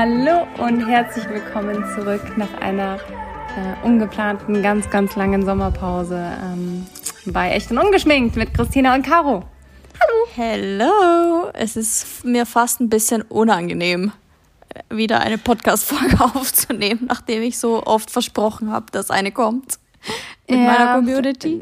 Hallo 0.00 0.46
und 0.58 0.86
herzlich 0.86 1.28
willkommen 1.28 1.84
zurück 1.96 2.22
nach 2.36 2.54
einer 2.60 3.00
äh, 3.56 3.84
ungeplanten, 3.84 4.62
ganz, 4.62 4.88
ganz 4.90 5.16
langen 5.16 5.44
Sommerpause 5.44 6.38
ähm, 6.40 6.86
bei 7.26 7.50
Echt 7.50 7.72
und 7.72 7.78
Ungeschminkt 7.78 8.36
mit 8.36 8.54
Christina 8.54 8.94
und 8.94 9.04
Caro. 9.04 9.42
Hallo. 10.00 10.26
Hello. 10.36 11.50
Es 11.52 11.74
ist 11.76 12.24
mir 12.24 12.46
fast 12.46 12.80
ein 12.80 12.88
bisschen 12.88 13.22
unangenehm, 13.22 14.12
wieder 14.88 15.18
eine 15.18 15.36
Podcast-Folge 15.36 16.20
aufzunehmen, 16.32 17.06
nachdem 17.08 17.42
ich 17.42 17.58
so 17.58 17.82
oft 17.84 18.08
versprochen 18.08 18.70
habe, 18.70 18.86
dass 18.92 19.10
eine 19.10 19.32
kommt 19.32 19.80
mit 20.48 20.60
ja, 20.60 20.64
meiner 20.64 20.94
Community. 20.94 21.58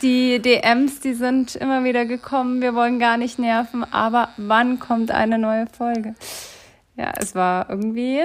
Die 0.00 0.40
DMs, 0.40 1.00
die 1.00 1.12
sind 1.12 1.56
immer 1.56 1.84
wieder 1.84 2.06
gekommen. 2.06 2.62
Wir 2.62 2.74
wollen 2.74 2.98
gar 2.98 3.18
nicht 3.18 3.38
nerven, 3.38 3.84
aber 3.84 4.30
wann 4.38 4.78
kommt 4.78 5.10
eine 5.10 5.36
neue 5.36 5.66
Folge? 5.66 6.14
Ja, 7.00 7.14
es 7.16 7.34
war 7.34 7.70
irgendwie 7.70 8.20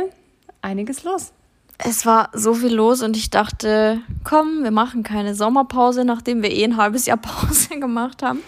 einiges 0.61 1.05
los. 1.05 1.31
Es 1.77 2.05
war 2.05 2.29
so 2.33 2.53
viel 2.53 2.73
los 2.73 3.03
und 3.03 3.15
ich 3.15 3.29
dachte, 3.29 4.01
komm, 4.25 4.63
wir 4.63 4.71
machen 4.71 5.01
keine 5.01 5.33
Sommerpause, 5.33 6.03
nachdem 6.03 6.43
wir 6.43 6.51
eh 6.51 6.65
ein 6.65 6.75
halbes 6.75 7.05
Jahr 7.05 7.17
Pause 7.21 7.79
gemacht 7.79 8.21
haben. 8.21 8.41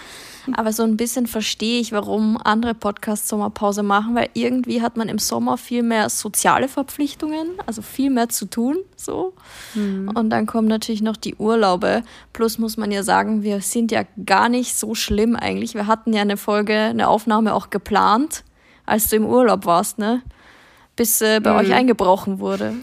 Aber 0.54 0.74
so 0.74 0.84
ein 0.84 0.98
bisschen 0.98 1.28
verstehe 1.28 1.80
ich, 1.80 1.94
warum 1.94 2.38
andere 2.44 2.74
Podcasts 2.74 3.30
Sommerpause 3.30 3.84
machen, 3.84 4.16
weil 4.16 4.30
irgendwie 4.34 4.82
hat 4.82 4.98
man 4.98 5.08
im 5.08 5.18
Sommer 5.18 5.58
viel 5.58 5.84
mehr 5.84 6.10
soziale 6.10 6.68
Verpflichtungen, 6.68 7.48
also 7.66 7.82
viel 7.82 8.10
mehr 8.10 8.28
zu 8.28 8.48
tun, 8.48 8.78
so. 8.98 9.34
Mhm. 9.76 10.12
Und 10.14 10.30
dann 10.30 10.46
kommen 10.46 10.68
natürlich 10.68 11.02
noch 11.02 11.18
die 11.18 11.36
Urlaube. 11.36 12.04
Plus 12.34 12.60
muss 12.60 12.76
man 12.76 12.92
ja 12.92 13.04
sagen, 13.04 13.44
wir 13.44 13.62
sind 13.62 13.92
ja 13.92 14.04
gar 14.26 14.50
nicht 14.50 14.76
so 14.76 14.94
schlimm 14.94 15.38
eigentlich. 15.38 15.74
Wir 15.74 15.88
hatten 15.88 16.12
ja 16.12 16.22
eine 16.22 16.38
Folge, 16.38 16.76
eine 16.76 17.08
Aufnahme 17.08 17.54
auch 17.54 17.70
geplant, 17.70 18.44
als 18.88 19.10
du 19.10 19.18
im 19.18 19.26
Urlaub 19.26 19.66
warst, 19.66 20.00
ne? 20.00 20.24
Bis 20.96 21.22
äh, 21.22 21.40
bei 21.40 21.52
mhm. 21.52 21.60
euch 21.60 21.74
eingebrochen 21.74 22.40
wurde. 22.40 22.74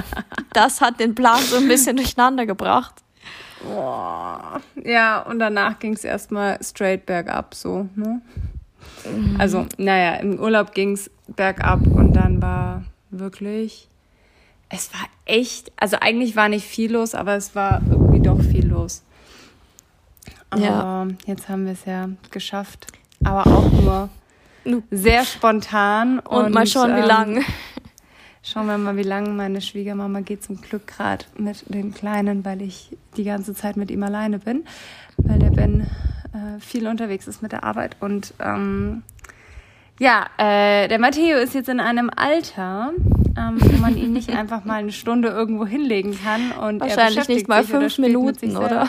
das 0.52 0.82
hat 0.82 1.00
den 1.00 1.14
Plan 1.14 1.40
so 1.40 1.56
ein 1.56 1.68
bisschen 1.68 1.96
durcheinander 1.96 2.44
gebracht. 2.44 2.96
Boah. 3.62 4.60
Ja, 4.84 5.22
und 5.22 5.38
danach 5.38 5.78
ging 5.78 5.94
es 5.94 6.04
erstmal 6.04 6.62
straight 6.62 7.06
bergab, 7.06 7.54
so, 7.54 7.88
ne? 7.94 8.20
Mhm. 9.04 9.36
Also, 9.38 9.66
naja, 9.78 10.16
im 10.16 10.38
Urlaub 10.38 10.74
ging 10.74 10.92
es 10.92 11.10
bergab 11.26 11.86
und 11.86 12.12
dann 12.12 12.42
war 12.42 12.84
wirklich, 13.10 13.88
es 14.68 14.92
war 14.92 15.06
echt, 15.24 15.72
also 15.76 15.96
eigentlich 16.00 16.36
war 16.36 16.48
nicht 16.48 16.66
viel 16.66 16.92
los, 16.92 17.14
aber 17.14 17.34
es 17.34 17.54
war 17.54 17.80
irgendwie 17.88 18.20
doch 18.20 18.40
viel 18.40 18.66
los. 18.66 19.02
Aber 20.50 20.62
ja. 20.62 21.06
jetzt 21.26 21.48
haben 21.48 21.64
wir 21.64 21.72
es 21.72 21.84
ja 21.84 22.08
geschafft, 22.30 22.86
aber 23.24 23.46
auch 23.46 23.72
nur 23.72 24.08
sehr 24.90 25.24
spontan. 25.24 26.18
Und, 26.18 26.46
und 26.46 26.54
mal 26.54 26.66
schauen, 26.66 26.94
wie 26.96 27.00
ähm, 27.00 27.06
lang. 27.06 27.44
Schauen 28.42 28.66
wir 28.66 28.76
mal, 28.76 28.96
wie 28.98 29.02
lange 29.02 29.30
meine 29.30 29.62
Schwiegermama 29.62 30.20
geht 30.20 30.44
zum 30.44 30.60
Glück 30.60 30.86
gerade 30.86 31.24
mit 31.38 31.64
dem 31.68 31.94
Kleinen, 31.94 32.44
weil 32.44 32.60
ich 32.60 32.94
die 33.16 33.24
ganze 33.24 33.54
Zeit 33.54 33.78
mit 33.78 33.90
ihm 33.90 34.02
alleine 34.02 34.38
bin, 34.38 34.64
weil 35.16 35.38
der 35.38 35.48
Ben 35.50 35.80
äh, 36.34 36.60
viel 36.60 36.86
unterwegs 36.86 37.26
ist 37.26 37.40
mit 37.40 37.52
der 37.52 37.64
Arbeit. 37.64 37.96
Und 38.00 38.34
ähm, 38.40 39.02
ja, 39.98 40.26
äh, 40.36 40.88
der 40.88 40.98
Matteo 40.98 41.38
ist 41.38 41.54
jetzt 41.54 41.70
in 41.70 41.80
einem 41.80 42.10
Alter, 42.14 42.92
ähm, 43.38 43.56
wo 43.58 43.78
man 43.78 43.96
ihn 43.96 44.12
nicht 44.12 44.28
einfach 44.36 44.66
mal 44.66 44.74
eine 44.74 44.92
Stunde 44.92 45.28
irgendwo 45.28 45.64
hinlegen 45.64 46.18
kann. 46.22 46.52
Und 46.52 46.80
Wahrscheinlich 46.80 47.28
nicht 47.28 47.48
mal 47.48 47.64
fünf 47.64 47.96
Minuten, 47.98 48.56
oder? 48.56 48.88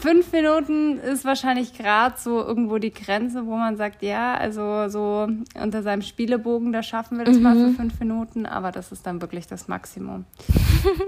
Fünf 0.00 0.30
Minuten 0.30 0.98
ist 0.98 1.24
wahrscheinlich 1.24 1.76
gerade 1.76 2.14
so 2.16 2.40
irgendwo 2.40 2.78
die 2.78 2.92
Grenze, 2.92 3.44
wo 3.46 3.56
man 3.56 3.76
sagt, 3.76 4.02
ja, 4.02 4.34
also 4.34 4.88
so 4.88 5.28
unter 5.60 5.82
seinem 5.82 6.02
Spielebogen, 6.02 6.72
da 6.72 6.82
schaffen 6.82 7.18
wir 7.18 7.24
das 7.24 7.36
mhm. 7.36 7.42
mal 7.42 7.56
für 7.56 7.70
fünf 7.74 7.98
Minuten, 7.98 8.46
aber 8.46 8.70
das 8.70 8.92
ist 8.92 9.04
dann 9.04 9.20
wirklich 9.20 9.48
das 9.48 9.66
Maximum. 9.66 10.24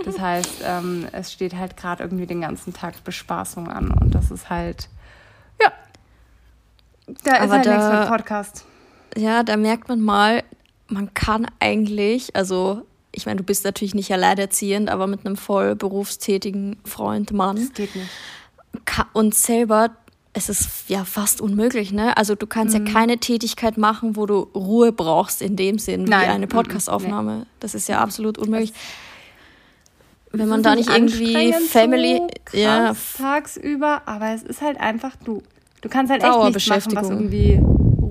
Das 0.05 0.19
heißt, 0.19 0.63
ähm, 0.65 1.07
es 1.13 1.33
steht 1.33 1.55
halt 1.55 1.77
gerade 1.77 2.03
irgendwie 2.03 2.27
den 2.27 2.41
ganzen 2.41 2.73
Tag 2.73 3.03
Bespaßung 3.05 3.69
an 3.69 3.93
und 3.93 4.15
das 4.15 4.31
ist 4.31 4.51
halt, 4.51 4.89
ja, 5.61 5.73
da 7.23 7.37
aber 7.37 7.45
ist 7.45 7.51
halt 7.53 7.67
da, 7.67 7.77
nichts 7.77 8.01
mit 8.01 8.09
Podcast. 8.09 8.65
Ja, 9.17 9.43
da 9.45 9.57
merkt 9.57 9.89
man 9.89 10.01
mal, 10.01 10.43
man 10.89 11.15
kann 11.15 11.47
eigentlich, 11.61 12.35
also 12.35 12.85
ich 13.15 13.27
meine, 13.27 13.37
du 13.37 13.45
bist 13.45 13.65
natürlich 13.65 13.95
nicht 13.95 14.13
alleinerziehend, 14.13 14.91
aber 14.91 15.07
mit 15.07 15.25
einem 15.25 15.37
voll 15.37 15.77
berufstätigen 15.77 16.77
Freund, 16.85 17.33
Mann. 17.33 17.57
Das 17.57 17.73
geht 17.73 17.95
nicht. 17.95 18.11
Und 19.13 19.35
selber, 19.35 19.91
es 20.33 20.49
ist 20.49 20.89
ja 20.89 21.05
fast 21.05 21.41
unmöglich, 21.41 21.93
ne? 21.93 22.17
Also 22.17 22.35
du 22.35 22.47
kannst 22.47 22.79
mhm. 22.79 22.87
ja 22.87 22.93
keine 22.93 23.19
Tätigkeit 23.19 23.79
machen, 23.79 24.17
wo 24.17 24.27
du 24.27 24.41
Ruhe 24.55 24.93
brauchst 24.93 25.43
in 25.43 25.57
dem 25.57 25.79
Sinn, 25.79 26.05
Nein. 26.05 26.23
wie 26.23 26.33
eine 26.33 26.47
Podcastaufnahme. 26.47 27.39
Nee. 27.39 27.47
Das 27.61 27.75
ist 27.75 27.89
ja 27.89 28.01
absolut 28.01 28.39
unmöglich. 28.39 28.73
Das 28.73 30.41
Wenn 30.41 30.49
man 30.49 30.63
da 30.63 30.75
nicht 30.75 30.91
irgendwie 30.91 31.53
Family, 31.69 32.21
so 32.51 32.59
ja, 32.59 32.95
tagsüber, 33.17 34.03
aber 34.07 34.35
es 34.35 34.43
ist 34.43 34.61
halt 34.61 34.81
einfach 34.81 35.15
du. 35.25 35.43
Du 35.81 35.89
kannst 35.89 36.11
halt 36.11 36.23
echt 36.23 36.39
nichts 36.43 36.67
machen, 36.69 36.97
was 36.97 37.11
irgendwie 37.11 37.61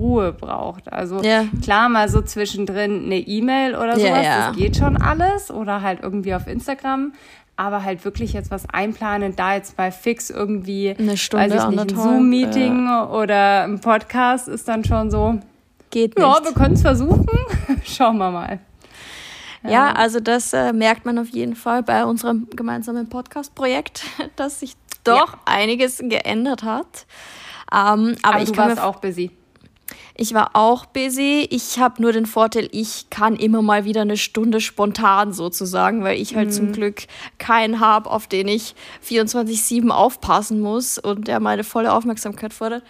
Ruhe 0.04 0.34
braucht. 0.34 0.92
Also 0.92 1.22
ja. 1.22 1.46
klar, 1.64 1.88
mal 1.88 2.10
so 2.10 2.22
zwischendrin 2.22 3.06
eine 3.06 3.20
E-Mail 3.20 3.76
oder 3.76 3.96
sowas, 3.96 4.04
ja, 4.04 4.22
ja. 4.22 4.48
das 4.48 4.58
geht 4.58 4.76
schon 4.76 4.98
alles. 4.98 5.50
Oder 5.50 5.82
halt 5.82 6.02
irgendwie 6.04 6.36
auf 6.36 6.46
Instagram. 6.48 7.14
Aber 7.56 7.84
halt 7.84 8.04
wirklich 8.04 8.34
jetzt 8.34 8.52
was 8.52 8.68
einplanen, 8.70 9.36
da 9.36 9.54
jetzt 9.54 9.78
bei 9.78 9.92
Fix 9.92 10.30
irgendwie 10.30 10.96
eine 10.98 11.18
Stunde, 11.18 11.56
weiß 11.56 11.64
ich 11.64 11.70
nicht, 11.70 11.92
ein 11.92 11.98
Zoom-Meeting 11.98 12.90
oder 13.12 13.64
ein 13.64 13.80
Podcast 13.80 14.48
ist 14.48 14.68
dann 14.68 14.84
schon 14.84 15.10
so. 15.10 15.40
Geht 15.92 16.18
nicht. 16.18 16.26
Ja, 16.26 16.44
wir 16.44 16.52
können 16.54 16.74
es 16.74 16.82
versuchen. 16.82 17.28
Schauen 17.84 18.18
wir 18.18 18.32
mal. 18.32 18.60
Ja, 19.66 19.94
also 19.94 20.20
das 20.20 20.52
äh, 20.52 20.74
merkt 20.74 21.06
man 21.06 21.18
auf 21.20 21.30
jeden 21.30 21.56
Fall 21.56 21.84
bei 21.84 22.04
unserem 22.04 22.48
gemeinsamen 22.50 23.08
Podcast-Projekt, 23.08 24.04
dass 24.36 24.60
sich 24.60 24.76
doch 25.04 25.38
einiges 25.46 26.00
geändert 26.00 26.64
hat. 26.64 27.06
Ähm, 27.72 28.16
aber, 28.22 28.36
aber 28.36 28.42
ich 28.42 28.52
du 28.52 28.58
warst 28.58 28.82
auch 28.82 28.98
busy. 28.98 29.32
Ich 30.16 30.34
war 30.34 30.52
auch 30.54 30.86
busy. 30.86 31.48
Ich 31.50 31.80
habe 31.80 32.02
nur 32.02 32.12
den 32.12 32.26
Vorteil, 32.26 32.70
ich 32.72 33.10
kann 33.10 33.36
immer 33.36 33.62
mal 33.62 33.86
wieder 33.86 34.02
eine 34.02 34.18
Stunde 34.18 34.62
spontan 34.62 35.34
sozusagen, 35.34 36.04
weil 36.04 36.20
ich 36.20 36.36
halt 36.36 36.50
mhm. 36.50 36.54
zum 36.54 36.72
Glück 36.72 37.04
keinen 37.38 37.80
habe, 37.80 38.10
auf 38.10 38.28
den 38.28 38.48
ich 38.48 38.76
24-7 39.08 39.90
aufpassen 39.90 40.60
muss 40.60 40.98
und 40.98 41.28
der 41.28 41.40
meine 41.40 41.64
volle 41.64 41.94
Aufmerksamkeit 41.94 42.54
fordert. 42.54 42.84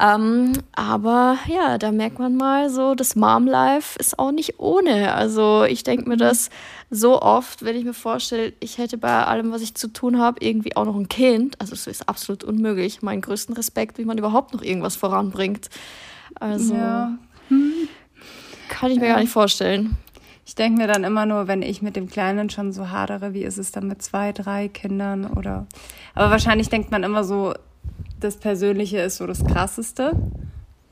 Ähm, 0.00 0.52
aber 0.72 1.38
ja, 1.48 1.76
da 1.76 1.90
merkt 1.90 2.20
man 2.20 2.36
mal 2.36 2.70
so, 2.70 2.94
das 2.94 3.16
Mom-Life 3.16 3.98
ist 3.98 4.18
auch 4.18 4.30
nicht 4.30 4.60
ohne. 4.60 5.14
Also 5.14 5.64
ich 5.64 5.82
denke 5.82 6.08
mir 6.08 6.16
das 6.16 6.50
so 6.88 7.20
oft, 7.20 7.64
wenn 7.64 7.76
ich 7.76 7.84
mir 7.84 7.94
vorstelle, 7.94 8.52
ich 8.60 8.78
hätte 8.78 8.96
bei 8.96 9.24
allem, 9.24 9.50
was 9.50 9.60
ich 9.60 9.74
zu 9.74 9.88
tun 9.88 10.18
habe, 10.18 10.38
irgendwie 10.40 10.76
auch 10.76 10.84
noch 10.84 10.94
ein 10.94 11.08
Kind. 11.08 11.60
Also 11.60 11.74
es 11.74 11.88
ist 11.88 12.08
absolut 12.08 12.44
unmöglich. 12.44 13.02
Meinen 13.02 13.22
größten 13.22 13.56
Respekt, 13.56 13.98
wie 13.98 14.04
man 14.04 14.18
überhaupt 14.18 14.54
noch 14.54 14.62
irgendwas 14.62 14.94
voranbringt. 14.94 15.68
Also 16.34 16.74
ja. 16.74 17.18
hm. 17.48 17.72
kann 18.68 18.90
ich 18.90 18.98
mir 18.98 19.06
ja. 19.06 19.14
gar 19.14 19.20
nicht 19.20 19.32
vorstellen. 19.32 19.96
Ich 20.46 20.54
denke 20.54 20.80
mir 20.80 20.88
dann 20.88 21.04
immer 21.04 21.26
nur, 21.26 21.46
wenn 21.46 21.60
ich 21.60 21.82
mit 21.82 21.94
dem 21.94 22.08
Kleinen 22.08 22.48
schon 22.48 22.72
so 22.72 22.88
hadere, 22.90 23.34
wie 23.34 23.42
ist 23.44 23.58
es 23.58 23.70
dann 23.70 23.86
mit 23.86 24.00
zwei, 24.02 24.32
drei 24.32 24.68
Kindern 24.68 25.26
oder. 25.26 25.66
Aber 26.14 26.30
wahrscheinlich 26.30 26.70
denkt 26.70 26.90
man 26.90 27.02
immer 27.02 27.22
so, 27.22 27.52
das 28.18 28.36
Persönliche 28.38 28.98
ist 28.98 29.18
so 29.18 29.26
das 29.26 29.44
Krasseste. 29.44 30.12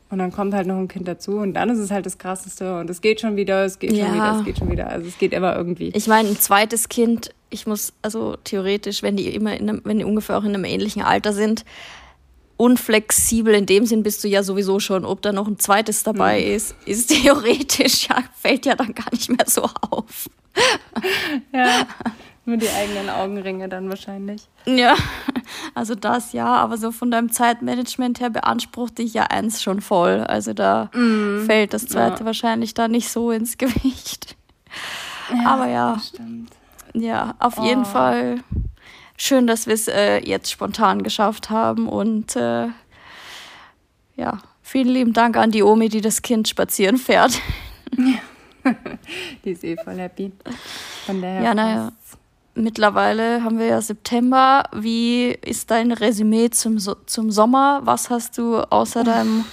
Und 0.09 0.19
dann 0.19 0.31
kommt 0.31 0.55
halt 0.55 0.69
noch 0.69 0.77
ein 0.77 0.87
Kind 0.87 1.09
dazu 1.09 1.39
und 1.39 1.55
dann 1.55 1.69
ist 1.69 1.81
es 1.81 1.91
halt 1.91 2.07
das 2.07 2.17
Krasseste 2.17 2.79
und 2.79 2.89
es 2.89 3.01
geht 3.01 3.21
schon 3.21 3.35
wieder, 3.35 3.65
es 3.65 3.81
geht 3.81 3.93
ja. 3.93 4.07
schon 4.07 4.15
wieder, 4.15 4.37
es 4.39 4.45
geht 4.45 4.59
schon 4.59 4.71
wieder. 4.71 4.89
Also 4.89 5.09
es 5.09 5.19
geht 5.19 5.33
immer 5.33 5.57
irgendwie. 5.57 5.91
Ich 5.95 6.07
meine, 6.07 6.29
ein 6.29 6.37
zweites 6.37 6.89
Kind, 6.89 7.31
ich 7.51 7.67
muss, 7.67 7.93
also 8.03 8.37
theoretisch, 8.45 9.03
wenn 9.03 9.17
die 9.17 9.35
immer 9.35 9.57
in 9.57 9.69
einem, 9.69 9.81
wenn 9.83 9.99
die 9.99 10.05
ungefähr 10.05 10.39
auch 10.39 10.45
in 10.45 10.55
einem 10.55 10.65
ähnlichen 10.65 11.03
Alter 11.03 11.33
sind, 11.33 11.65
unflexibel 12.56 13.55
in 13.55 13.67
dem 13.67 13.87
Sinn 13.87 14.03
bist 14.03 14.22
du 14.25 14.28
ja 14.28 14.43
sowieso 14.43 14.81
schon. 14.81 15.05
Ob 15.05 15.22
da 15.22 15.33
noch 15.33 15.47
ein 15.47 15.59
zweites 15.59 16.03
dabei 16.03 16.41
mhm. 16.41 16.53
ist, 16.53 16.75
ist 16.87 17.09
theoretisch 17.22 18.09
ja, 18.09 18.22
fällt 18.34 18.67
ja 18.67 18.75
dann 18.75 18.94
gar 18.94 19.11
nicht 19.11 19.29
mehr 19.29 19.47
so 19.47 19.69
auf. 19.91 20.29
ja, 21.53 21.87
nur 22.47 22.56
die 22.56 22.70
eigenen 22.70 23.11
Augenringe 23.11 23.69
dann 23.69 23.88
wahrscheinlich. 23.88 24.49
Ja, 24.64 24.94
also 25.75 25.94
das 25.94 26.32
ja, 26.32 26.47
aber 26.47 26.79
so 26.79 26.93
von 26.93 27.11
deinem 27.11 27.31
Zeitmanagement 27.31 28.20
her 28.20 28.31
beansprucht 28.31 28.99
dich 28.99 29.14
ja 29.14 29.25
eins 29.25 29.62
schon 29.62 29.81
voll. 29.81 30.20
Also 30.20 30.55
da 30.55 30.91
mhm. 30.94 31.44
fällt 31.44 31.75
das 31.75 31.87
zweite 31.87 32.20
ja. 32.20 32.26
wahrscheinlich 32.26 32.73
da 32.73 32.88
nicht 32.88 33.11
so 33.11 33.31
ins 33.31 33.58
Gewicht. 33.58 34.37
Ja, 35.31 35.50
aber 35.50 35.67
ja, 35.69 36.00
ja, 36.94 37.35
auf 37.38 37.58
oh. 37.58 37.64
jeden 37.64 37.85
Fall 37.85 38.38
schön, 39.17 39.47
dass 39.47 39.67
wir 39.67 39.75
es 39.75 39.89
äh, 39.89 40.19
jetzt 40.19 40.51
spontan 40.51 41.03
geschafft 41.03 41.51
haben. 41.51 41.89
Und 41.89 42.37
äh, 42.37 42.69
ja, 44.17 44.39
vielen 44.63 44.89
lieben 44.89 45.13
Dank 45.13 45.37
an 45.37 45.51
die 45.51 45.63
Omi, 45.63 45.89
die 45.89 46.01
das 46.01 46.23
Kind 46.23 46.49
spazieren 46.49 46.99
fährt. 46.99 47.41
Ja. 47.97 48.19
die 49.45 49.53
ist 49.53 49.65
eh 49.65 49.77
voll 49.77 49.97
happy. 49.97 50.33
Von 51.07 51.23
daher 51.23 51.43
ja, 51.43 51.55
naja. 51.55 51.93
Mittlerweile 52.59 53.45
haben 53.45 53.59
wir 53.59 53.67
ja 53.67 53.81
September. 53.83 54.65
Wie 54.73 55.27
ist 55.27 55.71
dein 55.71 55.93
Resümee 55.93 56.49
zum, 56.49 56.79
zum 56.79 57.31
Sommer? 57.31 57.83
Was 57.85 58.09
hast 58.09 58.39
du 58.39 58.61
außer 58.61 59.05
deinem 59.05 59.45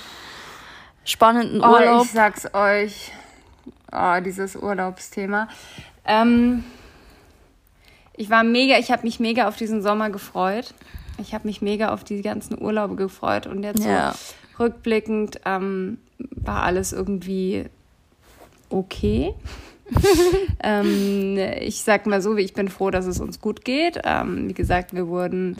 spannenden 1.04 1.60
Urlaub? 1.60 2.00
Oh, 2.00 2.04
ich 2.06 2.12
sag's 2.12 2.54
euch. 2.54 3.12
oh, 3.92 4.22
dieses 4.24 4.56
Urlaubsthema. 4.56 5.50
Ähm, 6.06 6.64
ich 8.16 8.30
war 8.30 8.44
mega, 8.44 8.78
ich 8.78 8.92
habe 8.92 9.04
mich 9.04 9.20
mega 9.20 9.48
auf 9.48 9.56
diesen 9.56 9.82
Sommer 9.82 10.10
gefreut. 10.10 10.74
Ich 11.20 11.34
habe 11.34 11.48
mich 11.48 11.62
mega 11.62 11.94
auf 11.94 12.04
die 12.04 12.22
ganzen 12.22 12.60
Urlaube 12.60 12.96
gefreut 12.96 13.48
und 13.48 13.64
jetzt 13.64 13.84
ja. 13.84 14.14
so 14.58 14.64
rückblickend 14.64 15.40
ähm, 15.46 15.98
war 16.18 16.64
alles 16.64 16.94
irgendwie 16.94 17.66
okay. 18.70 19.34
ähm, 20.64 21.38
ich 21.60 21.84
sag 21.84 22.06
mal 22.06 22.22
so, 22.22 22.36
ich 22.38 22.54
bin 22.54 22.68
froh, 22.68 22.90
dass 22.90 23.06
es 23.06 23.20
uns 23.20 23.40
gut 23.40 23.66
geht. 23.66 24.00
Ähm, 24.04 24.50
wie 24.50 24.54
gesagt, 24.54 24.94
wir 24.94 25.08
wurden, 25.08 25.58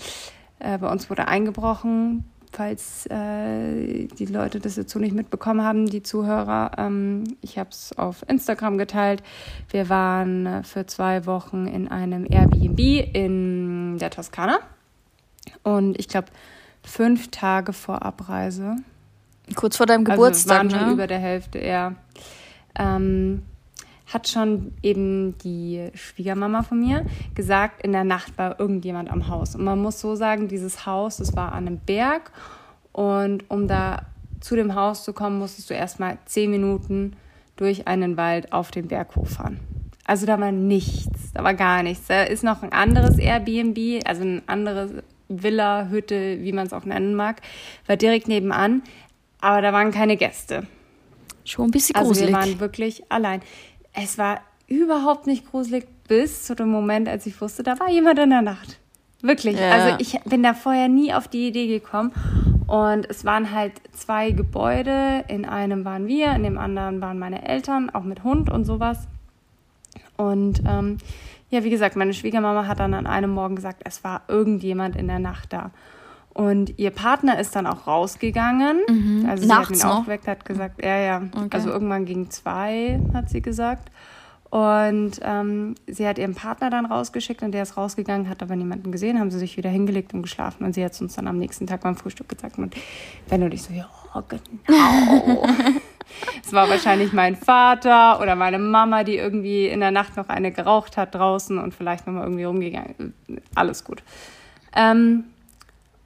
äh, 0.60 0.78
bei 0.78 0.90
uns 0.90 1.10
wurde 1.10 1.28
eingebrochen, 1.28 2.24
falls 2.54 3.06
äh, 3.08 4.08
die 4.08 4.26
Leute 4.26 4.60
das 4.60 4.76
jetzt 4.76 4.92
so 4.92 5.00
nicht 5.00 5.16
mitbekommen 5.16 5.64
haben, 5.64 5.88
die 5.88 6.04
Zuhörer. 6.04 6.72
Ähm, 6.78 7.24
ich 7.42 7.58
habe 7.58 7.70
es 7.72 7.98
auf 7.98 8.24
Instagram 8.28 8.78
geteilt. 8.78 9.24
Wir 9.70 9.90
waren 9.90 10.46
äh, 10.46 10.64
für 10.64 10.86
zwei 10.86 11.26
Wochen 11.26 11.68
in 11.68 11.88
einem 11.88 12.26
Airbnb 12.30 12.80
in 13.14 13.98
der 13.98 14.12
Toskana. 14.12 14.60
Und 15.64 16.00
ich 16.00 16.08
glaube, 16.08 16.28
fünf 16.84 17.30
Tage 17.32 17.74
vor 17.74 18.04
Abreise. 18.04 18.76
Kurz 19.56 19.78
vor 19.78 19.86
deinem 19.86 20.06
Geburtstag. 20.06 20.60
Also 20.60 20.72
waren 20.72 20.80
schon 20.80 20.88
ne? 20.90 20.94
über 20.94 21.08
der 21.08 21.20
Hälfte, 21.20 21.60
ja. 21.66 21.96
Ähm, 22.78 23.44
hat 24.14 24.28
schon 24.28 24.74
eben 24.82 25.38
die 25.40 25.90
Schwiegermama 25.94 26.64
von 26.64 26.80
mir 26.80 27.06
gesagt, 27.36 27.84
in 27.84 27.92
der 27.92 28.04
Nacht 28.04 28.38
war 28.38 28.60
irgendjemand 28.60 29.10
am 29.12 29.28
Haus. 29.28 29.56
Und 29.56 29.64
man 29.64 29.82
muss 29.82 30.00
so 30.00 30.16
sagen, 30.16 30.48
dieses 30.48 30.86
Haus, 30.86 31.18
das 31.18 31.36
war 31.36 31.54
an 31.54 31.68
einem 31.68 31.80
Berg. 31.80 32.32
Und 32.92 33.50
um 33.50 33.68
da 33.68 34.04
zu 34.40 34.56
dem 34.56 34.76
Haus 34.76 35.04
zu 35.04 35.14
kommen, 35.14 35.40
musstest 35.40 35.70
du 35.70 35.74
erstmal 35.74 36.18
zehn 36.26 36.52
Minuten 36.52 37.16
durch 37.56 37.88
einen 37.88 38.18
Wald 38.18 38.52
auf 38.52 38.72
den 38.72 38.88
Berg 38.88 39.16
hochfahren. 39.16 39.60
Also 40.06 40.26
da 40.26 40.40
war 40.40 40.52
nichts, 40.52 41.32
da 41.34 41.44
war 41.44 41.54
gar 41.54 41.82
nichts. 41.82 42.08
Da 42.08 42.24
ist 42.24 42.44
noch 42.44 42.62
ein 42.62 42.74
anderes 42.74 43.18
Airbnb, 43.18 44.06
also 44.06 44.22
eine 44.22 44.42
andere 44.48 45.04
Villa, 45.30 45.88
Hütte, 45.90 46.42
wie 46.42 46.52
man 46.52 46.68
es 46.68 46.74
auch 46.74 46.86
nennen 46.86 47.16
mag, 47.16 47.42
war 47.88 47.96
direkt 47.96 48.28
nebenan, 48.28 48.84
aber 49.40 49.62
da 49.62 49.74
waren 49.74 49.92
keine 49.92 50.18
Gäste. 50.18 50.68
Schon 51.46 51.66
ein 51.68 51.72
bisschen 51.72 51.94
gruselig. 51.94 52.24
Also 52.24 52.28
wir 52.28 52.34
waren 52.34 52.60
wirklich 52.60 53.04
allein. 53.10 53.42
Es 53.94 54.18
war 54.18 54.42
überhaupt 54.68 55.28
nicht 55.28 55.50
gruselig 55.50 55.88
bis 56.08 56.44
zu 56.44 56.56
dem 56.56 56.70
Moment, 56.70 57.08
als 57.08 57.26
ich 57.26 57.40
wusste, 57.40 57.64
da 57.64 57.80
war 57.80 57.90
jemand 57.90 58.20
in 58.20 58.30
der 58.30 58.42
Nacht. 58.42 58.80
Wirklich. 59.22 59.58
Ja. 59.58 59.72
Also 59.72 59.96
ich 60.00 60.20
bin 60.26 60.44
da 60.44 60.54
vorher 60.54 60.90
nie 60.90 61.14
auf 61.14 61.28
die 61.28 61.48
Idee 61.48 61.68
gekommen. 61.68 62.12
Und 62.68 63.10
es 63.10 63.24
waren 63.24 63.52
halt 63.52 63.74
zwei 63.92 64.32
Gebäude. 64.32 65.24
In 65.28 65.46
einem 65.46 65.86
waren 65.86 66.08
wir, 66.08 66.34
in 66.34 66.44
dem 66.44 66.58
anderen 66.58 67.02
waren 67.02 67.20
meine 67.20 67.48
Eltern, 67.48 67.90
auch 67.90 68.04
mit 68.04 68.24
Hund 68.24 68.50
und 68.50 68.66
sowas. 68.66 69.08
Und 70.18 70.62
ähm, 70.68 70.98
ja, 71.50 71.64
wie 71.64 71.70
gesagt, 71.70 71.96
meine 71.96 72.14
Schwiegermama 72.14 72.68
hat 72.68 72.80
dann 72.80 72.94
an 72.94 73.08
einem 73.08 73.32
Morgen 73.32 73.56
gesagt, 73.56 73.84
es 73.86 74.04
war 74.04 74.24
irgendjemand 74.28 74.96
in 74.96 75.08
der 75.08 75.20
Nacht 75.20 75.54
da. 75.54 75.72
Und 76.34 76.80
ihr 76.80 76.90
Partner 76.90 77.40
ist 77.40 77.56
dann 77.56 77.68
auch 77.68 77.86
rausgegangen. 77.86 78.80
Mhm. 78.88 79.26
Also 79.30 79.44
sie 79.44 79.50
Nachts 79.50 79.70
hat 79.70 79.76
ihn 79.76 79.88
noch? 79.88 79.98
aufgeweckt, 80.00 80.28
hat 80.28 80.46
gesagt, 80.46 80.84
ja, 80.84 80.98
ja. 80.98 81.22
Okay. 81.32 81.48
Also 81.52 81.70
irgendwann 81.70 82.06
gegen 82.06 82.30
zwei, 82.32 83.00
hat 83.14 83.30
sie 83.30 83.42
gesagt. 83.42 83.92
Und 84.50 85.20
ähm, 85.24 85.76
sie 85.88 86.08
hat 86.08 86.20
ihren 86.20 86.36
Partner 86.36 86.70
dann 86.70 86.86
rausgeschickt 86.86 87.42
und 87.42 87.54
der 87.54 87.64
ist 87.64 87.76
rausgegangen, 87.76 88.30
hat 88.30 88.44
aber 88.44 88.56
niemanden 88.56 88.92
gesehen, 88.92 89.20
haben 89.20 89.32
sie 89.32 89.40
sich 89.40 89.58
wieder 89.58 89.70
hingelegt 89.70 90.14
und 90.14 90.22
geschlafen. 90.22 90.64
Und 90.64 90.74
sie 90.74 90.86
hat 90.86 90.92
es 90.92 91.02
uns 91.02 91.16
dann 91.16 91.28
am 91.28 91.40
nächsten 91.40 91.66
Tag 91.66 91.82
beim 91.82 91.96
Frühstück 91.96 92.30
gesagt. 92.30 92.58
Und 92.60 92.76
wenn 93.30 93.42
du 93.42 93.50
dich 93.50 93.64
so, 93.64 93.74
ja, 93.74 93.90
genau. 94.28 95.48
Es 96.46 96.54
war 96.54 96.70
wahrscheinlich 96.70 97.14
mein 97.14 97.36
Vater 97.36 98.22
oder 98.22 98.36
meine 98.36 98.60
Mama, 98.60 99.04
die 99.04 99.18
irgendwie 99.18 99.68
in 99.68 99.80
der 99.80 99.90
Nacht 99.90 100.16
noch 100.18 100.30
eine 100.30 100.52
geraucht 100.52 100.98
hat 100.98 101.16
draußen 101.16 101.58
und 101.58 101.74
vielleicht 101.74 102.06
nochmal 102.06 102.24
irgendwie 102.24 102.44
rumgegangen. 102.44 103.14
Alles 103.56 103.84
gut. 103.84 104.04
Ähm, 104.76 105.24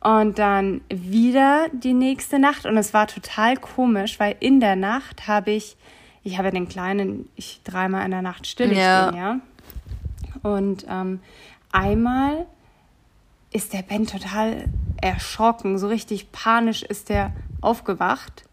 und 0.02 0.40
dann 0.40 0.82
wieder 0.90 1.68
die 1.74 1.94
nächste 1.94 2.40
Nacht. 2.40 2.66
Und 2.66 2.78
es 2.78 2.94
war 2.94 3.08
total 3.08 3.58
komisch, 3.58 4.20
weil 4.20 4.36
in 4.40 4.60
der 4.60 4.76
Nacht 4.76 5.28
habe 5.28 5.52
ich, 5.52 5.76
ich 6.24 6.38
habe 6.38 6.50
ja 6.50 6.52
den 6.54 6.68
Kleinen 6.68 7.30
ich 7.36 7.62
dreimal 7.64 8.06
in 8.06 8.12
der 8.12 8.22
Nacht 8.22 8.48
still 8.48 8.74
ja. 8.74 9.08
stehen, 9.08 9.20
ja. 9.20 9.40
Und 10.44 10.86
ähm, 10.90 11.20
einmal 11.72 12.46
ist 13.52 13.74
der 13.74 13.82
Ben 13.82 14.06
total 14.06 14.66
erschrocken, 15.02 15.78
so 15.78 15.88
richtig 15.88 16.32
panisch 16.32 16.84
ist 16.84 17.10
der 17.10 17.34
aufgewacht. 17.62 18.44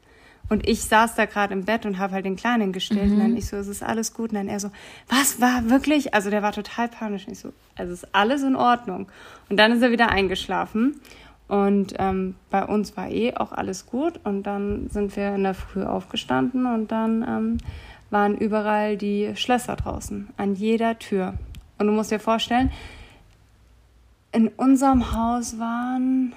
Und 0.49 0.69
ich 0.69 0.83
saß 0.83 1.15
da 1.15 1.25
gerade 1.25 1.55
im 1.55 1.65
Bett 1.65 1.87
und 1.87 1.99
habe 1.99 2.13
halt 2.13 2.27
den 2.27 2.37
Kleinen 2.37 2.73
gestillt. 2.73 3.07
Mhm. 3.07 3.13
Und 3.13 3.19
dann 3.21 3.31
mhm. 3.33 3.37
ich 3.39 3.47
so, 3.47 3.57
es 3.57 3.67
ist 3.67 3.83
alles 3.83 4.13
gut. 4.13 4.31
Und 4.31 4.37
dann 4.37 4.49
er 4.49 4.61
so, 4.61 4.71
was 5.09 5.41
war 5.41 5.71
wirklich? 5.71 6.13
Also 6.13 6.31
der 6.31 6.43
war 6.43 6.53
total 6.53 6.89
panisch. 6.89 7.27
Und 7.27 7.33
ich 7.33 7.39
so, 7.39 7.53
also 7.77 7.93
ist 7.93 8.15
alles 8.15 8.43
in 8.43 8.55
Ordnung. 8.55 9.09
Und 9.49 9.57
dann 9.57 9.73
ist 9.73 9.83
er 9.83 9.91
wieder 9.91 10.11
eingeschlafen. 10.11 11.01
Und 11.47 11.95
ähm, 11.99 12.37
bei 12.51 12.65
uns 12.65 12.97
war 12.97 13.09
eh 13.11 13.35
auch 13.35 13.53
alles 13.53 13.87
gut. 13.87 14.21
Und 14.25 14.45
dann 14.45 14.89
sind 14.89 15.17
wir 15.17 15.35
in 15.35 15.43
der 15.43 15.55
Früh 15.55 15.85
aufgestanden 15.85 16.67
und 16.67 16.91
dann 16.91 17.23
ähm, 17.23 17.59
waren 18.11 18.37
überall 18.37 18.97
die 18.97 19.33
Schlösser 19.37 19.77
draußen, 19.77 20.29
an 20.37 20.55
jeder 20.55 20.99
Tür. 20.99 21.35
Und 21.79 21.89
du 21.89 21.93
musst 21.93 22.11
dir 22.11 22.21
vorstellen, 22.21 22.71
in 24.33 24.49
unserem 24.49 25.13
Haus 25.13 25.59
waren, 25.59 26.33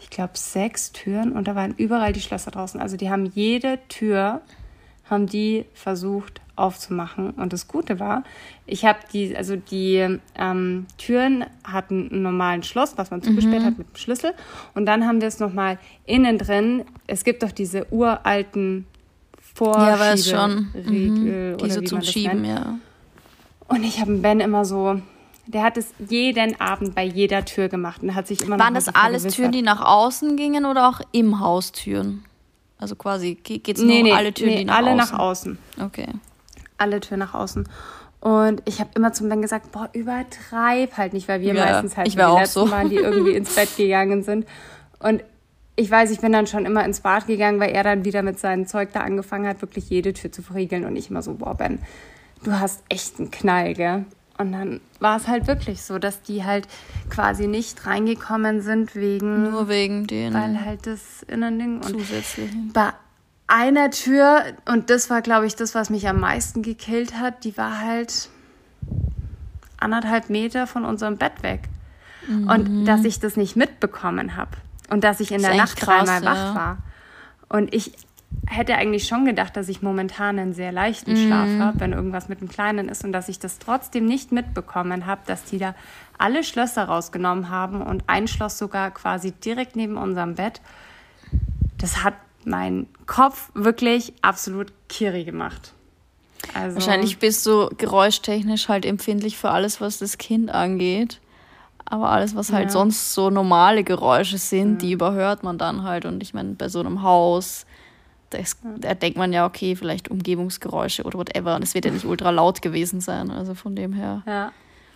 ich 0.00 0.10
glaube, 0.10 0.32
sechs 0.36 0.92
Türen 0.92 1.32
und 1.32 1.48
da 1.48 1.54
waren 1.54 1.74
überall 1.76 2.12
die 2.12 2.20
Schlösser 2.20 2.50
draußen. 2.50 2.80
Also 2.80 2.96
die 2.96 3.10
haben 3.10 3.26
jede 3.26 3.78
Tür, 3.88 4.42
haben 5.08 5.26
die 5.26 5.64
versucht 5.74 6.40
aufzumachen. 6.58 7.30
Und 7.30 7.52
das 7.52 7.68
Gute 7.68 8.00
war, 8.00 8.24
ich 8.66 8.84
habe 8.84 8.98
die, 9.12 9.36
also 9.36 9.56
die 9.56 10.18
ähm, 10.36 10.86
Türen 10.98 11.44
hatten 11.64 12.10
einen 12.10 12.22
normalen 12.22 12.62
Schloss, 12.62 12.94
was 12.96 13.10
man 13.10 13.22
zugesperrt 13.22 13.62
mhm. 13.62 13.66
hat 13.66 13.78
mit 13.78 13.88
dem 13.88 13.96
Schlüssel. 13.96 14.34
Und 14.74 14.86
dann 14.86 15.06
haben 15.06 15.20
wir 15.20 15.28
es 15.28 15.38
nochmal 15.38 15.78
innen 16.04 16.38
drin. 16.38 16.84
Es 17.06 17.24
gibt 17.24 17.42
doch 17.42 17.52
diese 17.52 17.86
uralten 17.92 18.86
Vorschieberiegel 19.54 21.52
mhm. 21.52 21.56
Die 21.58 21.70
so 21.70 21.80
zum 21.82 22.02
Schieben, 22.02 22.44
ja. 22.44 22.78
Und 23.68 23.84
ich 23.84 24.00
habe 24.00 24.16
Ben 24.16 24.40
immer 24.40 24.64
so, 24.64 25.00
der 25.46 25.62
hat 25.62 25.76
es 25.76 25.92
jeden 26.08 26.60
Abend 26.60 26.94
bei 26.94 27.04
jeder 27.04 27.44
Tür 27.44 27.68
gemacht 27.68 28.02
und 28.02 28.14
hat 28.14 28.26
sich 28.26 28.42
immer 28.42 28.58
Waren 28.58 28.74
das 28.74 28.88
alles 28.88 29.34
Türen, 29.34 29.52
die 29.52 29.62
nach 29.62 29.80
außen 29.80 30.36
gingen 30.36 30.66
oder 30.66 30.88
auch 30.88 31.00
im 31.12 31.40
Haus 31.40 31.72
Türen? 31.72 32.24
Also 32.78 32.94
quasi 32.94 33.34
geht 33.34 33.68
es 33.68 33.78
nur 33.82 33.92
nee, 33.92 34.02
nee, 34.04 34.12
alle 34.12 34.32
Türen, 34.32 34.50
nee, 34.50 34.58
die 34.58 34.64
nach 34.64 34.76
alle 34.76 34.92
außen? 34.92 35.00
alle 35.00 35.10
nach 35.10 35.18
außen. 35.18 35.58
Okay 35.80 36.08
alle 36.78 37.00
Türen 37.00 37.20
nach 37.20 37.34
außen. 37.34 37.68
Und 38.20 38.62
ich 38.64 38.80
habe 38.80 38.90
immer 38.96 39.12
zum 39.12 39.28
Ben 39.28 39.42
gesagt, 39.42 39.70
boah, 39.70 39.88
übertreib 39.92 40.96
halt 40.96 41.12
nicht, 41.12 41.28
weil 41.28 41.40
wir 41.40 41.54
ja, 41.54 41.64
meistens 41.64 41.96
halt 41.96 42.08
ich 42.08 42.16
die 42.16 42.20
letzten 42.20 42.66
so. 42.66 42.70
waren, 42.70 42.88
die 42.88 42.96
irgendwie 42.96 43.32
ins 43.32 43.54
Bett 43.54 43.68
gegangen 43.76 44.22
sind. 44.22 44.46
Und 44.98 45.22
ich 45.76 45.88
weiß, 45.88 46.10
ich 46.10 46.20
bin 46.20 46.32
dann 46.32 46.48
schon 46.48 46.66
immer 46.66 46.84
ins 46.84 47.00
Bad 47.00 47.28
gegangen, 47.28 47.60
weil 47.60 47.70
er 47.70 47.84
dann 47.84 48.04
wieder 48.04 48.22
mit 48.22 48.40
seinem 48.40 48.66
Zeug 48.66 48.88
da 48.92 49.00
angefangen 49.00 49.46
hat, 49.46 49.62
wirklich 49.62 49.88
jede 49.88 50.12
Tür 50.12 50.32
zu 50.32 50.42
verriegeln. 50.42 50.84
Und 50.84 50.96
ich 50.96 51.10
immer 51.10 51.22
so, 51.22 51.34
boah, 51.34 51.54
Ben, 51.54 51.78
du 52.42 52.52
hast 52.52 52.82
echt 52.88 53.20
einen 53.20 53.30
Knall, 53.30 53.74
gell? 53.74 54.04
Und 54.38 54.52
dann 54.52 54.80
war 54.98 55.16
es 55.16 55.28
halt 55.28 55.46
wirklich 55.46 55.82
so, 55.82 55.98
dass 55.98 56.22
die 56.22 56.44
halt 56.44 56.66
quasi 57.10 57.46
nicht 57.46 57.86
reingekommen 57.86 58.62
sind 58.62 58.96
wegen. 58.96 59.50
Nur 59.50 59.68
wegen 59.68 60.06
den. 60.06 60.34
Weil 60.34 60.64
halt 60.64 60.86
das 60.86 61.22
Innending. 61.24 61.82
Zusätzlichen. 61.82 62.70
Bei 62.72 62.92
einer 63.48 63.90
Tür, 63.90 64.44
und 64.66 64.90
das 64.90 65.10
war, 65.10 65.22
glaube 65.22 65.46
ich, 65.46 65.56
das, 65.56 65.74
was 65.74 65.90
mich 65.90 66.06
am 66.06 66.20
meisten 66.20 66.62
gekillt 66.62 67.18
hat, 67.18 67.44
die 67.44 67.56
war 67.56 67.80
halt 67.80 68.28
anderthalb 69.78 70.30
Meter 70.30 70.66
von 70.66 70.84
unserem 70.84 71.16
Bett 71.16 71.42
weg. 71.42 71.62
Mhm. 72.28 72.48
Und 72.48 72.84
dass 72.84 73.04
ich 73.04 73.20
das 73.20 73.36
nicht 73.36 73.56
mitbekommen 73.56 74.36
habe. 74.36 74.50
Und 74.90 75.02
dass 75.02 75.20
ich 75.20 75.32
in 75.32 75.42
der 75.42 75.54
Nacht 75.54 75.76
krass, 75.76 76.04
dreimal 76.04 76.22
ja. 76.22 76.30
wach 76.30 76.54
war. 76.54 76.78
Und 77.48 77.74
ich 77.74 77.92
hätte 78.46 78.74
eigentlich 78.74 79.06
schon 79.06 79.24
gedacht, 79.24 79.56
dass 79.56 79.68
ich 79.70 79.80
momentan 79.80 80.38
einen 80.38 80.52
sehr 80.52 80.72
leichten 80.72 81.12
mhm. 81.12 81.26
Schlaf 81.26 81.48
habe, 81.58 81.80
wenn 81.80 81.92
irgendwas 81.92 82.28
mit 82.28 82.42
dem 82.42 82.48
Kleinen 82.48 82.90
ist. 82.90 83.02
Und 83.04 83.12
dass 83.12 83.30
ich 83.30 83.38
das 83.38 83.58
trotzdem 83.58 84.04
nicht 84.04 84.30
mitbekommen 84.30 85.06
habe, 85.06 85.22
dass 85.26 85.44
die 85.44 85.58
da 85.58 85.74
alle 86.18 86.44
Schlösser 86.44 86.84
rausgenommen 86.84 87.48
haben 87.48 87.80
und 87.80 88.04
ein 88.08 88.28
Schloss 88.28 88.58
sogar 88.58 88.90
quasi 88.90 89.32
direkt 89.32 89.76
neben 89.76 89.96
unserem 89.96 90.34
Bett. 90.34 90.60
Das 91.78 92.04
hat 92.04 92.14
mein 92.44 92.86
Kopf 93.06 93.50
wirklich 93.54 94.12
absolut 94.22 94.72
kiri 94.88 95.24
gemacht. 95.24 95.74
Also, 96.54 96.76
Wahrscheinlich 96.76 97.18
bist 97.18 97.44
du 97.46 97.68
geräuschtechnisch 97.76 98.68
halt 98.68 98.86
empfindlich 98.86 99.36
für 99.36 99.50
alles, 99.50 99.80
was 99.80 99.98
das 99.98 100.18
Kind 100.18 100.50
angeht. 100.50 101.20
Aber 101.84 102.10
alles, 102.10 102.36
was 102.36 102.52
halt 102.52 102.66
ja. 102.66 102.70
sonst 102.70 103.14
so 103.14 103.30
normale 103.30 103.82
Geräusche 103.82 104.36
sind, 104.36 104.72
ja. 104.72 104.78
die 104.78 104.92
überhört 104.92 105.42
man 105.42 105.56
dann 105.56 105.84
halt. 105.84 106.04
Und 106.04 106.22
ich 106.22 106.34
meine, 106.34 106.50
bei 106.54 106.68
so 106.68 106.80
einem 106.80 107.02
Haus, 107.02 107.64
das, 108.30 108.58
da 108.76 108.92
denkt 108.92 109.16
man 109.16 109.32
ja, 109.32 109.46
okay, 109.46 109.74
vielleicht 109.74 110.10
Umgebungsgeräusche 110.10 111.04
oder 111.04 111.18
whatever. 111.18 111.56
Und 111.56 111.62
es 111.62 111.74
wird 111.74 111.86
ja 111.86 111.90
nicht 111.90 112.04
ultra 112.04 112.30
laut 112.30 112.60
gewesen 112.60 113.00
sein. 113.00 113.30
Also 113.30 113.54
von 113.54 113.74
dem 113.74 113.94
her. 113.94 114.22
Ja. 114.26 114.52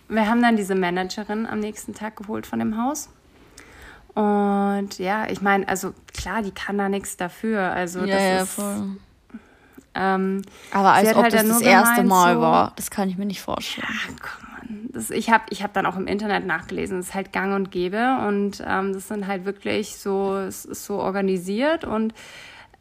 Wir 0.07 0.27
haben 0.27 0.41
dann 0.41 0.55
diese 0.55 0.75
Managerin 0.75 1.47
am 1.47 1.59
nächsten 1.59 1.95
Tag 1.95 2.17
geholt 2.17 2.45
von 2.45 2.59
dem 2.59 2.77
Haus. 2.77 3.09
Und 4.15 4.99
ja, 4.99 5.27
ich 5.29 5.41
meine, 5.41 5.67
also 5.67 5.93
klar, 6.13 6.41
die 6.43 6.51
kann 6.51 6.77
da 6.77 6.89
nichts 6.89 7.17
dafür. 7.17 7.71
Also 7.71 8.01
ja, 8.01 8.15
das 8.15 8.23
ja, 8.23 8.41
ist, 8.41 8.53
voll. 8.53 8.97
Ähm, 9.95 10.41
Aber 10.71 10.93
als 10.93 11.15
ob 11.15 11.23
halt 11.23 11.33
das 11.33 11.47
das 11.47 11.61
erste 11.61 12.03
Mal 12.03 12.35
so, 12.35 12.41
war, 12.41 12.73
das 12.75 12.89
kann 12.89 13.09
ich 13.09 13.17
mir 13.17 13.25
nicht 13.25 13.41
vorstellen. 13.41 13.87
Ja, 13.87 14.15
komm, 14.21 14.89
das, 14.91 15.09
ich 15.11 15.29
habe 15.29 15.43
ich 15.49 15.63
hab 15.63 15.73
dann 15.73 15.85
auch 15.85 15.95
im 15.95 16.07
Internet 16.07 16.45
nachgelesen, 16.45 16.97
das 16.97 17.09
ist 17.09 17.13
halt 17.13 17.31
gang 17.31 17.53
und 17.53 17.71
gäbe 17.71 18.17
und 18.27 18.63
ähm, 18.67 18.93
das 18.93 19.07
sind 19.07 19.27
halt 19.27 19.45
wirklich 19.45 19.97
so, 19.97 20.35
es 20.37 20.65
ist 20.65 20.85
so 20.85 20.95
organisiert 20.95 21.83
und 21.83 22.13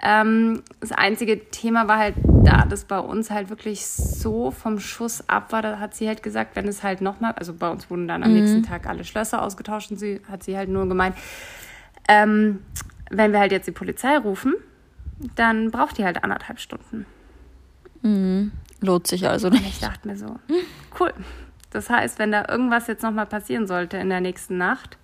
ähm, 0.03 0.63
das 0.81 0.91
einzige 0.91 1.49
Thema 1.51 1.87
war 1.87 1.99
halt 1.99 2.17
da, 2.45 2.65
dass 2.65 2.85
bei 2.85 2.99
uns 2.99 3.31
halt 3.31 3.51
wirklich 3.51 3.87
so 3.87 4.51
vom 4.51 4.81
Schuss 4.81 5.29
ab 5.29 5.53
war. 5.53 5.63
Da 5.63 5.79
hat 5.79 5.95
sie 5.95 6.09
halt 6.09 6.23
gesagt, 6.25 6.57
wenn 6.57 6.67
es 6.67 6.83
halt 6.83 7.01
nochmal, 7.01 7.33
also 7.33 7.53
bei 7.55 7.71
uns 7.71 7.89
wurden 7.89 8.09
dann 8.09 8.25
am 8.25 8.33
mhm. 8.33 8.41
nächsten 8.41 8.63
Tag 8.65 8.87
alle 8.87 9.05
Schlösser 9.05 9.43
ausgetauscht 9.43 9.93
und 9.93 9.99
sie 9.99 10.21
hat 10.29 10.43
sie 10.43 10.57
halt 10.57 10.69
nur 10.69 10.89
gemeint, 10.89 11.17
ähm, 12.09 12.61
wenn 13.11 13.33
wir 13.33 13.39
halt 13.39 13.53
jetzt 13.53 13.69
die 13.69 13.73
Polizei 13.73 14.17
rufen, 14.17 14.55
dann 15.37 15.71
braucht 15.71 15.99
die 15.99 16.05
halt 16.05 16.25
anderthalb 16.25 16.59
Stunden. 16.59 17.07
Mhm. 18.03 18.51
Lohnt 18.81 19.07
sich 19.07 19.29
also 19.29 19.49
nicht. 19.49 19.63
Und 19.63 19.69
ich 19.69 19.79
dachte 19.79 20.09
mir 20.09 20.17
so, 20.17 20.37
cool. 20.99 21.13
Das 21.71 21.89
heißt, 21.89 22.19
wenn 22.19 22.33
da 22.33 22.45
irgendwas 22.49 22.89
jetzt 22.89 23.03
nochmal 23.03 23.27
passieren 23.27 23.69
sollte 23.69 23.99
in 23.99 24.09
der 24.09 24.21
nächsten 24.21 24.59
Nacht, 24.59 24.99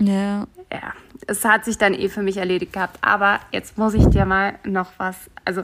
ja. 0.00 0.46
Ja, 0.72 0.92
es 1.26 1.44
hat 1.44 1.64
sich 1.64 1.78
dann 1.78 1.94
eh 1.94 2.08
für 2.08 2.22
mich 2.22 2.36
erledigt 2.36 2.72
gehabt. 2.72 2.98
Aber 3.00 3.40
jetzt 3.52 3.78
muss 3.78 3.94
ich 3.94 4.06
dir 4.06 4.24
mal 4.24 4.54
noch 4.64 4.92
was. 4.98 5.30
Also, 5.44 5.62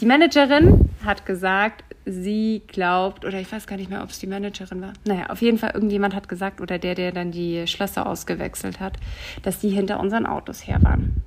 die 0.00 0.06
Managerin 0.06 0.90
hat 1.04 1.26
gesagt, 1.26 1.84
sie 2.04 2.62
glaubt, 2.66 3.24
oder 3.24 3.40
ich 3.40 3.50
weiß 3.50 3.66
gar 3.66 3.76
nicht 3.76 3.90
mehr, 3.90 4.02
ob 4.02 4.10
es 4.10 4.18
die 4.18 4.26
Managerin 4.26 4.80
war. 4.80 4.92
Naja, 5.04 5.26
auf 5.28 5.42
jeden 5.42 5.58
Fall 5.58 5.70
irgendjemand 5.74 6.14
hat 6.14 6.28
gesagt, 6.28 6.60
oder 6.60 6.78
der, 6.78 6.94
der 6.94 7.12
dann 7.12 7.30
die 7.30 7.66
Schlösser 7.66 8.06
ausgewechselt 8.06 8.80
hat, 8.80 8.96
dass 9.42 9.58
die 9.58 9.68
hinter 9.70 10.00
unseren 10.00 10.26
Autos 10.26 10.66
her 10.66 10.82
waren. 10.82 11.22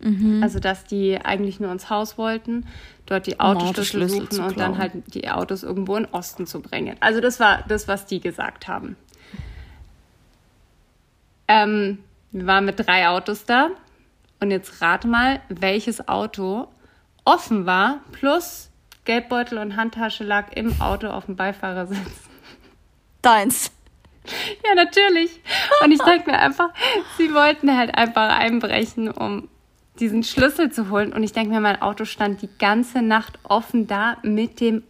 Mhm. 0.00 0.42
Also, 0.42 0.60
dass 0.60 0.84
die 0.84 1.18
eigentlich 1.22 1.60
nur 1.60 1.70
ins 1.72 1.90
Haus 1.90 2.16
wollten, 2.16 2.66
dort 3.06 3.26
die 3.26 3.38
Autoschlüssel 3.38 4.30
suchen 4.30 4.44
und 4.44 4.58
dann 4.58 4.78
halt 4.78 4.92
die 5.14 5.28
Autos 5.28 5.62
irgendwo 5.62 5.96
in 5.96 6.06
Osten 6.06 6.46
zu 6.46 6.60
bringen. 6.60 6.96
Also, 7.00 7.20
das 7.20 7.38
war 7.38 7.64
das, 7.68 7.86
was 7.86 8.06
die 8.06 8.20
gesagt 8.20 8.66
haben. 8.66 8.96
Ähm, 11.50 11.98
wir 12.30 12.46
waren 12.46 12.64
mit 12.64 12.78
drei 12.78 13.08
Autos 13.08 13.44
da. 13.44 13.70
Und 14.38 14.52
jetzt 14.52 14.80
rate 14.80 15.08
mal, 15.08 15.40
welches 15.48 16.06
Auto 16.08 16.68
offen 17.24 17.66
war, 17.66 18.00
plus 18.12 18.70
Geldbeutel 19.04 19.58
und 19.58 19.76
Handtasche 19.76 20.22
lag 20.22 20.52
im 20.52 20.80
Auto 20.80 21.08
auf 21.08 21.26
dem 21.26 21.34
Beifahrersitz. 21.34 21.98
Deins. 23.22 23.72
Ja, 24.64 24.74
natürlich. 24.76 25.40
Und 25.82 25.90
ich 25.90 26.00
denke 26.00 26.30
mir 26.30 26.38
einfach, 26.38 26.70
sie 27.18 27.34
wollten 27.34 27.76
halt 27.76 27.96
einfach 27.96 28.38
einbrechen, 28.38 29.10
um 29.10 29.48
diesen 29.98 30.22
Schlüssel 30.22 30.70
zu 30.70 30.88
holen. 30.90 31.12
Und 31.12 31.24
ich 31.24 31.32
denke 31.32 31.52
mir, 31.52 31.60
mein 31.60 31.82
Auto 31.82 32.04
stand 32.04 32.42
die 32.42 32.50
ganze 32.58 33.02
Nacht 33.02 33.38
offen 33.42 33.88
da 33.88 34.18
mit 34.22 34.60
dem 34.60 34.84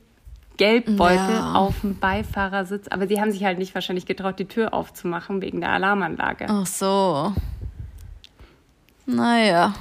Geldbeutel 0.61 1.37
ja. 1.37 1.55
auf 1.55 1.81
dem 1.81 1.99
Beifahrersitz. 1.99 2.87
Aber 2.89 3.09
sie 3.09 3.19
haben 3.19 3.33
sich 3.33 3.45
halt 3.45 3.59
nicht 3.59 3.75
wahrscheinlich 3.75 4.05
getraut, 4.05 4.39
die 4.39 4.45
Tür 4.45 4.75
aufzumachen 4.75 5.41
wegen 5.41 5.63
der 5.63 5.71
Alarmanlage. 5.71 6.45
Ach 6.51 6.67
so. 6.67 7.33
Naja. 9.07 9.73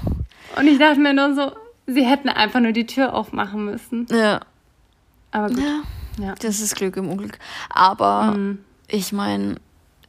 Und 0.57 0.67
ich 0.67 0.79
dachte 0.79 1.01
mir 1.01 1.13
nur 1.13 1.35
so, 1.35 1.51
sie 1.85 2.05
hätten 2.05 2.29
einfach 2.29 2.61
nur 2.61 2.71
die 2.71 2.85
Tür 2.85 3.13
aufmachen 3.13 3.65
müssen. 3.65 4.07
Ja. 4.09 4.39
Aber 5.31 5.49
gut. 5.49 5.59
Ja, 5.59 5.81
ja. 6.25 6.35
Das 6.35 6.61
ist 6.61 6.77
Glück 6.77 6.95
im 6.95 7.09
Unglück. 7.09 7.39
Aber 7.69 8.37
mhm. 8.37 8.59
ich 8.87 9.11
meine, 9.11 9.55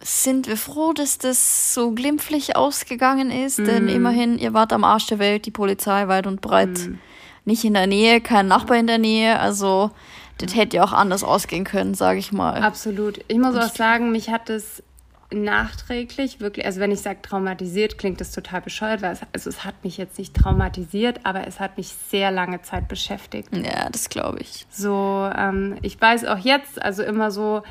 sind 0.01 0.47
wir 0.47 0.57
froh, 0.57 0.93
dass 0.93 1.19
das 1.19 1.75
so 1.75 1.91
glimpflich 1.91 2.55
ausgegangen 2.55 3.33
ist? 3.33 3.59
Mhm. 3.59 3.65
Denn 3.65 3.89
immerhin, 3.89 4.39
ihr 4.39 4.55
wart 4.55 4.73
am 4.73 4.85
Arsch 4.85 5.09
der 5.09 5.19
Welt, 5.19 5.47
die 5.47 5.51
Polizei 5.51 6.07
weit 6.07 6.29
und 6.29 6.41
breit 6.41 6.79
mhm. 6.79 7.01
nicht 7.45 7.65
in 7.65 7.75
der 7.75 7.89
Nähe, 7.89 8.21
kein 8.21 8.47
Nachbar 8.47 8.77
in 8.77 8.87
der 8.87 8.99
Nähe. 8.99 9.41
Also 9.41 9.91
das 10.41 10.55
hätte 10.55 10.77
ja 10.77 10.85
auch 10.85 10.93
anders 10.93 11.23
ausgehen 11.23 11.65
können, 11.65 11.95
sage 11.95 12.19
ich 12.19 12.33
mal. 12.33 12.63
Absolut. 12.63 13.21
Ich 13.29 13.39
muss 13.39 13.55
auch 13.57 13.75
sagen, 13.75 14.13
mich 14.13 14.31
hat 14.31 14.51
es 14.51 14.83
nachträglich 15.33 16.41
wirklich, 16.41 16.67
also 16.67 16.81
wenn 16.81 16.91
ich 16.91 17.01
sage 17.01 17.23
traumatisiert, 17.23 17.99
klingt 17.99 18.21
das 18.21 18.33
total 18.33 18.61
bescheuert, 18.61 19.01
weil 19.03 19.13
es, 19.13 19.21
also 19.33 19.49
es 19.49 19.65
hat 19.65 19.85
mich 19.85 19.97
jetzt 19.97 20.19
nicht 20.19 20.35
traumatisiert, 20.35 21.21
aber 21.25 21.47
es 21.47 21.61
hat 21.61 21.77
mich 21.77 21.89
sehr 22.09 22.31
lange 22.31 22.63
Zeit 22.63 22.89
beschäftigt. 22.89 23.49
Ja, 23.55 23.89
das 23.91 24.09
glaube 24.09 24.41
ich. 24.41 24.67
So, 24.71 25.31
ähm, 25.37 25.77
ich 25.83 26.01
weiß 26.01 26.25
auch 26.25 26.39
jetzt, 26.39 26.83
also 26.83 27.03
immer 27.03 27.31
so, 27.31 27.63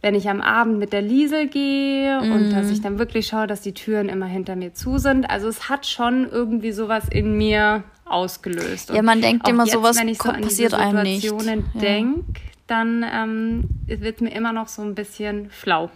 wenn 0.00 0.14
ich 0.14 0.28
am 0.28 0.40
Abend 0.40 0.78
mit 0.78 0.92
der 0.92 1.02
Liesel 1.02 1.48
gehe 1.48 2.20
mhm. 2.20 2.32
und 2.32 2.50
dass 2.50 2.70
ich 2.70 2.80
dann 2.80 2.98
wirklich 2.98 3.26
schaue, 3.26 3.46
dass 3.46 3.60
die 3.60 3.74
Türen 3.74 4.08
immer 4.08 4.26
hinter 4.26 4.56
mir 4.56 4.72
zu 4.74 4.98
sind. 4.98 5.28
Also 5.28 5.48
es 5.48 5.68
hat 5.68 5.86
schon 5.86 6.28
irgendwie 6.28 6.72
sowas 6.72 7.04
in 7.10 7.36
mir 7.36 7.82
ausgelöst. 8.10 8.90
ja, 8.90 9.02
man 9.02 9.20
denkt 9.20 9.48
immer, 9.48 9.64
jetzt, 9.64 9.74
sowas 9.74 9.98
wenn 9.98 10.08
ich 10.08 10.18
so 10.18 10.28
an 10.28 10.42
passiert 10.42 10.72
diese 10.72 10.82
Situationen 10.90 11.48
einem 11.48 11.80
denke, 11.80 12.40
dann 12.66 13.04
ähm, 13.10 13.68
wird 13.86 14.20
mir 14.20 14.30
immer 14.30 14.52
noch 14.52 14.68
so 14.68 14.82
ein 14.82 14.94
bisschen 14.94 15.50
flau. 15.50 15.90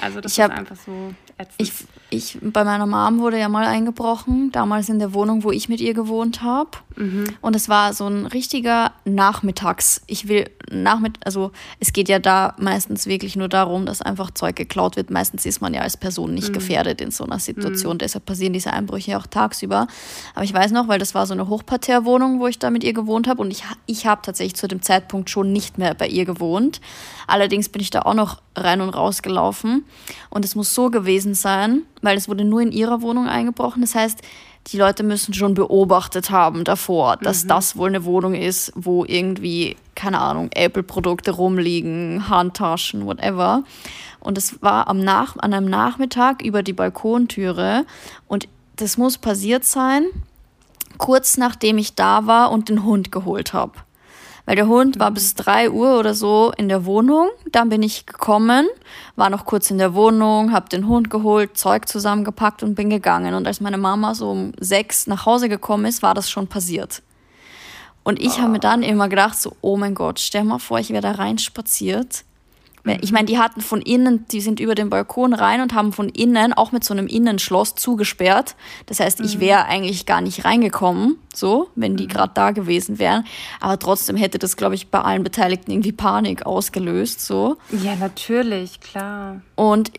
Also 0.00 0.20
das 0.20 0.32
ich 0.32 0.40
hab, 0.40 0.52
ist 0.52 0.58
einfach 0.58 0.76
so 0.76 1.14
ätzend. 1.38 1.54
Ich, 1.58 1.72
ich, 2.10 2.38
bei 2.40 2.64
meiner 2.64 2.86
Mom 2.86 3.18
wurde 3.18 3.38
ja 3.38 3.50
mal 3.50 3.66
eingebrochen, 3.66 4.50
damals 4.50 4.88
in 4.88 4.98
der 4.98 5.12
Wohnung, 5.12 5.44
wo 5.44 5.50
ich 5.50 5.68
mit 5.68 5.80
ihr 5.80 5.92
gewohnt 5.92 6.42
habe. 6.42 6.70
Mhm. 6.96 7.24
Und 7.42 7.54
es 7.54 7.68
war 7.68 7.92
so 7.92 8.06
ein 8.06 8.24
richtiger 8.24 8.92
Nachmittags. 9.04 10.00
Ich 10.06 10.26
will 10.26 10.48
Nachmittag, 10.70 11.26
also 11.26 11.52
es 11.80 11.92
geht 11.92 12.08
ja 12.08 12.18
da 12.18 12.54
meistens 12.58 13.06
wirklich 13.06 13.36
nur 13.36 13.48
darum, 13.48 13.84
dass 13.84 14.00
einfach 14.00 14.30
Zeug 14.30 14.56
geklaut 14.56 14.96
wird. 14.96 15.10
Meistens 15.10 15.44
ist 15.44 15.60
man 15.60 15.74
ja 15.74 15.82
als 15.82 15.98
Person 15.98 16.32
nicht 16.32 16.48
mhm. 16.48 16.54
gefährdet 16.54 17.02
in 17.02 17.10
so 17.10 17.24
einer 17.24 17.38
Situation. 17.38 17.94
Mhm. 17.94 17.98
Deshalb 17.98 18.24
passieren 18.24 18.54
diese 18.54 18.72
Einbrüche 18.72 19.18
auch 19.18 19.26
tagsüber. 19.26 19.86
Aber 20.34 20.44
ich 20.44 20.54
weiß 20.54 20.72
noch, 20.72 20.88
weil 20.88 20.98
das 20.98 21.14
war 21.14 21.26
so 21.26 21.34
eine 21.34 21.48
Hochparterre-Wohnung, 21.48 22.40
wo 22.40 22.46
ich 22.46 22.58
da 22.58 22.70
mit 22.70 22.84
ihr 22.84 22.94
gewohnt 22.94 23.28
habe. 23.28 23.42
Und 23.42 23.50
ich, 23.50 23.64
ich 23.84 24.06
habe 24.06 24.22
tatsächlich 24.22 24.56
zu 24.56 24.66
dem 24.66 24.80
Zeitpunkt 24.80 25.28
schon 25.28 25.52
nicht 25.52 25.76
mehr 25.76 25.92
bei 25.92 26.08
ihr 26.08 26.24
gewohnt. 26.24 26.80
Allerdings 27.26 27.68
bin 27.68 27.82
ich 27.82 27.90
da 27.90 28.02
auch 28.02 28.14
noch 28.14 28.40
rein 28.56 28.80
und 28.80 28.90
raus 28.90 29.20
gelaufen. 29.20 29.84
Und 30.30 30.44
es 30.46 30.54
muss 30.54 30.74
so 30.74 30.90
gewesen 30.90 31.34
sein, 31.34 31.82
weil 32.02 32.16
es 32.16 32.28
wurde 32.28 32.44
nur 32.44 32.60
in 32.60 32.72
ihrer 32.72 33.02
Wohnung 33.02 33.26
eingebrochen. 33.26 33.82
Das 33.82 33.94
heißt, 33.94 34.20
die 34.68 34.76
Leute 34.76 35.02
müssen 35.02 35.34
schon 35.34 35.54
beobachtet 35.54 36.30
haben 36.30 36.64
davor, 36.64 37.16
dass 37.16 37.44
mhm. 37.44 37.48
das 37.48 37.76
wohl 37.76 37.88
eine 37.88 38.04
Wohnung 38.04 38.34
ist, 38.34 38.72
wo 38.74 39.04
irgendwie, 39.04 39.76
keine 39.94 40.20
Ahnung, 40.20 40.50
Apple-Produkte 40.54 41.32
rumliegen, 41.32 42.28
Handtaschen, 42.28 43.06
whatever. 43.06 43.64
Und 44.20 44.36
es 44.36 44.62
war 44.62 44.88
am 44.88 45.00
Nach 45.00 45.36
an 45.38 45.54
einem 45.54 45.70
Nachmittag 45.70 46.42
über 46.42 46.62
die 46.62 46.72
Balkontüre 46.72 47.86
und 48.26 48.48
das 48.76 48.96
muss 48.96 49.18
passiert 49.18 49.64
sein, 49.64 50.04
kurz 50.98 51.36
nachdem 51.36 51.78
ich 51.78 51.94
da 51.94 52.26
war 52.26 52.50
und 52.50 52.68
den 52.68 52.84
Hund 52.84 53.10
geholt 53.10 53.52
habe 53.52 53.72
weil 54.48 54.56
der 54.56 54.66
Hund 54.66 54.98
war 54.98 55.10
bis 55.10 55.34
drei 55.34 55.70
Uhr 55.70 55.98
oder 55.98 56.14
so 56.14 56.54
in 56.56 56.70
der 56.70 56.86
Wohnung. 56.86 57.28
Dann 57.52 57.68
bin 57.68 57.82
ich 57.82 58.06
gekommen, 58.06 58.66
war 59.14 59.28
noch 59.28 59.44
kurz 59.44 59.70
in 59.70 59.76
der 59.76 59.92
Wohnung, 59.92 60.52
habe 60.52 60.70
den 60.70 60.88
Hund 60.88 61.10
geholt, 61.10 61.58
Zeug 61.58 61.86
zusammengepackt 61.86 62.62
und 62.62 62.74
bin 62.74 62.88
gegangen. 62.88 63.34
Und 63.34 63.46
als 63.46 63.60
meine 63.60 63.76
Mama 63.76 64.14
so 64.14 64.30
um 64.30 64.52
sechs 64.58 65.06
nach 65.06 65.26
Hause 65.26 65.50
gekommen 65.50 65.84
ist, 65.84 66.02
war 66.02 66.14
das 66.14 66.30
schon 66.30 66.46
passiert. 66.46 67.02
Und 68.04 68.18
ich 68.18 68.38
oh. 68.38 68.38
habe 68.38 68.52
mir 68.52 68.58
dann 68.58 68.82
immer 68.82 69.10
gedacht, 69.10 69.38
so, 69.38 69.54
oh 69.60 69.76
mein 69.76 69.94
Gott, 69.94 70.18
stell 70.18 70.44
mal 70.44 70.58
vor, 70.58 70.78
ich 70.78 70.88
wäre 70.88 71.02
da 71.02 71.10
reinspaziert 71.10 72.24
ich 73.00 73.12
meine, 73.12 73.26
die 73.26 73.38
hatten 73.38 73.60
von 73.60 73.80
innen, 73.80 74.26
die 74.28 74.40
sind 74.40 74.60
über 74.60 74.74
den 74.74 74.90
Balkon 74.90 75.34
rein 75.34 75.60
und 75.60 75.74
haben 75.74 75.92
von 75.92 76.08
innen 76.08 76.52
auch 76.52 76.72
mit 76.72 76.84
so 76.84 76.94
einem 76.94 77.06
Innenschloss 77.06 77.74
zugesperrt. 77.74 78.56
Das 78.86 79.00
heißt, 79.00 79.20
ich 79.20 79.36
mhm. 79.36 79.40
wäre 79.40 79.64
eigentlich 79.66 80.06
gar 80.06 80.20
nicht 80.20 80.44
reingekommen, 80.44 81.16
so, 81.34 81.68
wenn 81.74 81.96
die 81.96 82.04
mhm. 82.04 82.08
gerade 82.08 82.32
da 82.34 82.50
gewesen 82.50 82.98
wären. 82.98 83.24
Aber 83.60 83.78
trotzdem 83.78 84.16
hätte 84.16 84.38
das, 84.38 84.56
glaube 84.56 84.74
ich, 84.74 84.88
bei 84.88 85.00
allen 85.00 85.24
Beteiligten 85.24 85.70
irgendwie 85.70 85.92
Panik 85.92 86.46
ausgelöst, 86.46 87.20
so. 87.20 87.56
Ja, 87.70 87.96
natürlich, 87.96 88.80
klar. 88.80 89.40
Und 89.54 89.92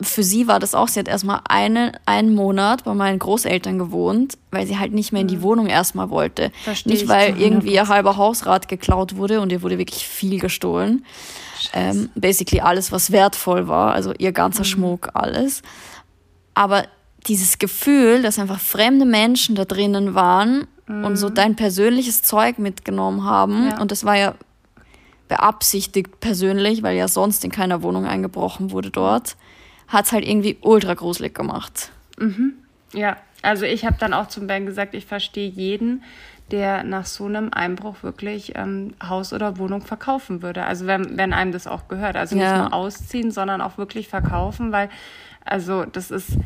für 0.00 0.22
sie 0.22 0.46
war 0.46 0.60
das 0.60 0.74
auch, 0.74 0.86
sie 0.88 1.00
hat 1.00 1.08
erstmal 1.08 1.40
eine, 1.48 1.92
einen 2.06 2.34
Monat 2.34 2.84
bei 2.84 2.94
meinen 2.94 3.18
Großeltern 3.18 3.78
gewohnt, 3.78 4.38
weil 4.52 4.66
sie 4.66 4.78
halt 4.78 4.92
nicht 4.92 5.12
mehr 5.12 5.22
in 5.22 5.28
die 5.28 5.38
mhm. 5.38 5.42
Wohnung 5.42 5.66
erstmal 5.66 6.08
wollte. 6.10 6.52
Verstehe 6.62 6.92
nicht, 6.92 7.08
weil 7.08 7.38
irgendwie 7.40 7.72
ihr 7.72 7.88
halber 7.88 8.16
Hausrat 8.16 8.68
geklaut 8.68 9.16
wurde 9.16 9.40
und 9.40 9.50
ihr 9.50 9.62
wurde 9.62 9.78
wirklich 9.78 10.06
viel 10.06 10.38
gestohlen. 10.38 11.04
Ähm, 11.72 12.10
basically 12.14 12.60
alles, 12.60 12.92
was 12.92 13.10
wertvoll 13.10 13.66
war, 13.66 13.92
also 13.92 14.12
ihr 14.16 14.30
ganzer 14.30 14.60
mhm. 14.60 14.66
Schmuck, 14.66 15.08
alles. 15.14 15.62
Aber 16.54 16.84
dieses 17.26 17.58
Gefühl, 17.58 18.22
dass 18.22 18.38
einfach 18.38 18.60
fremde 18.60 19.04
Menschen 19.04 19.56
da 19.56 19.64
drinnen 19.64 20.14
waren 20.14 20.68
mhm. 20.86 21.04
und 21.04 21.16
so 21.16 21.28
dein 21.28 21.56
persönliches 21.56 22.22
Zeug 22.22 22.60
mitgenommen 22.60 23.24
haben, 23.24 23.70
ja. 23.70 23.80
und 23.80 23.90
das 23.90 24.04
war 24.04 24.16
ja 24.16 24.34
beabsichtigt 25.26 26.20
persönlich, 26.20 26.82
weil 26.82 26.96
ja 26.96 27.08
sonst 27.08 27.44
in 27.44 27.50
keiner 27.50 27.82
Wohnung 27.82 28.06
eingebrochen 28.06 28.70
wurde 28.70 28.90
dort, 28.90 29.36
hat 29.88 30.04
es 30.04 30.12
halt 30.12 30.26
irgendwie 30.26 30.58
ultra 30.60 30.94
gruselig 30.94 31.34
gemacht. 31.34 31.90
Mhm. 32.18 32.54
Ja, 32.92 33.16
also 33.42 33.64
ich 33.64 33.84
habe 33.84 33.96
dann 33.98 34.14
auch 34.14 34.28
zum 34.28 34.46
Ben 34.46 34.66
gesagt, 34.66 34.94
ich 34.94 35.06
verstehe 35.06 35.48
jeden, 35.48 36.02
der 36.50 36.82
nach 36.82 37.06
so 37.06 37.26
einem 37.26 37.50
Einbruch 37.52 38.02
wirklich 38.02 38.54
ähm, 38.56 38.94
Haus 39.06 39.32
oder 39.32 39.58
Wohnung 39.58 39.82
verkaufen 39.82 40.42
würde. 40.42 40.64
Also 40.64 40.86
wenn, 40.86 41.16
wenn 41.16 41.32
einem 41.32 41.52
das 41.52 41.66
auch 41.66 41.88
gehört. 41.88 42.16
Also 42.16 42.36
nicht 42.36 42.44
ja. 42.44 42.58
nur 42.58 42.72
ausziehen, 42.72 43.30
sondern 43.30 43.60
auch 43.60 43.76
wirklich 43.76 44.08
verkaufen, 44.08 44.72
weil 44.72 44.88
also 45.44 45.84
das 45.84 46.10
ist 46.10 46.38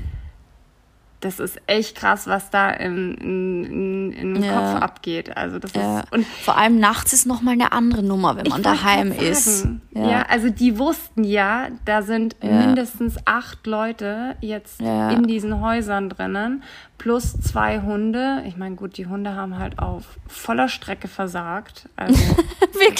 das 1.24 1.40
ist 1.40 1.60
echt 1.66 1.96
krass, 1.96 2.26
was 2.26 2.50
da 2.50 2.70
im, 2.70 3.14
in, 3.16 3.64
in, 3.64 4.12
im 4.12 4.42
ja. 4.42 4.52
Kopf 4.52 4.82
abgeht. 4.82 5.36
Also 5.36 5.58
das 5.58 5.72
ja. 5.72 6.00
ist 6.00 6.12
und 6.12 6.26
vor 6.26 6.58
allem 6.58 6.78
nachts 6.78 7.12
ist 7.12 7.26
noch 7.26 7.42
mal 7.42 7.52
eine 7.52 7.72
andere 7.72 8.02
Nummer, 8.02 8.36
wenn 8.36 8.48
man 8.48 8.62
daheim 8.62 9.12
ist. 9.12 9.66
Ja. 9.92 10.10
ja. 10.10 10.22
also 10.28 10.50
die 10.50 10.78
wussten 10.78 11.24
ja, 11.24 11.68
da 11.84 12.02
sind 12.02 12.36
mindestens 12.42 13.16
acht 13.24 13.66
Leute 13.66 14.36
jetzt 14.40 14.80
in 14.80 15.24
diesen 15.26 15.60
Häusern 15.60 16.08
drinnen 16.08 16.62
plus 16.98 17.32
zwei 17.40 17.80
Hunde. 17.80 18.44
Ich 18.46 18.56
meine, 18.56 18.76
gut, 18.76 18.96
die 18.96 19.06
Hunde 19.06 19.34
haben 19.34 19.58
halt 19.58 19.80
auf 19.80 20.04
voller 20.28 20.68
Strecke 20.68 21.08
versagt. 21.08 21.88
Also 21.96 22.14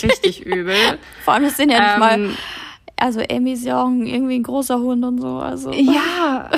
richtig 0.03 0.45
übel. 0.45 0.75
Vor 1.25 1.35
allem, 1.35 1.45
es 1.45 1.57
sind 1.57 1.71
ja 1.71 1.81
nicht 1.81 1.95
ähm, 1.95 2.01
mal 2.01 2.37
also 3.03 3.19
Emmy 3.19 3.55
ist 3.55 3.65
ja 3.65 3.83
auch 3.83 3.89
irgendwie 3.89 4.37
ein 4.37 4.45
großer 4.45 4.79
Hund 4.79 5.05
und 5.05 5.21
so. 5.21 5.39
Also. 5.39 5.73
Ja, 5.73 6.49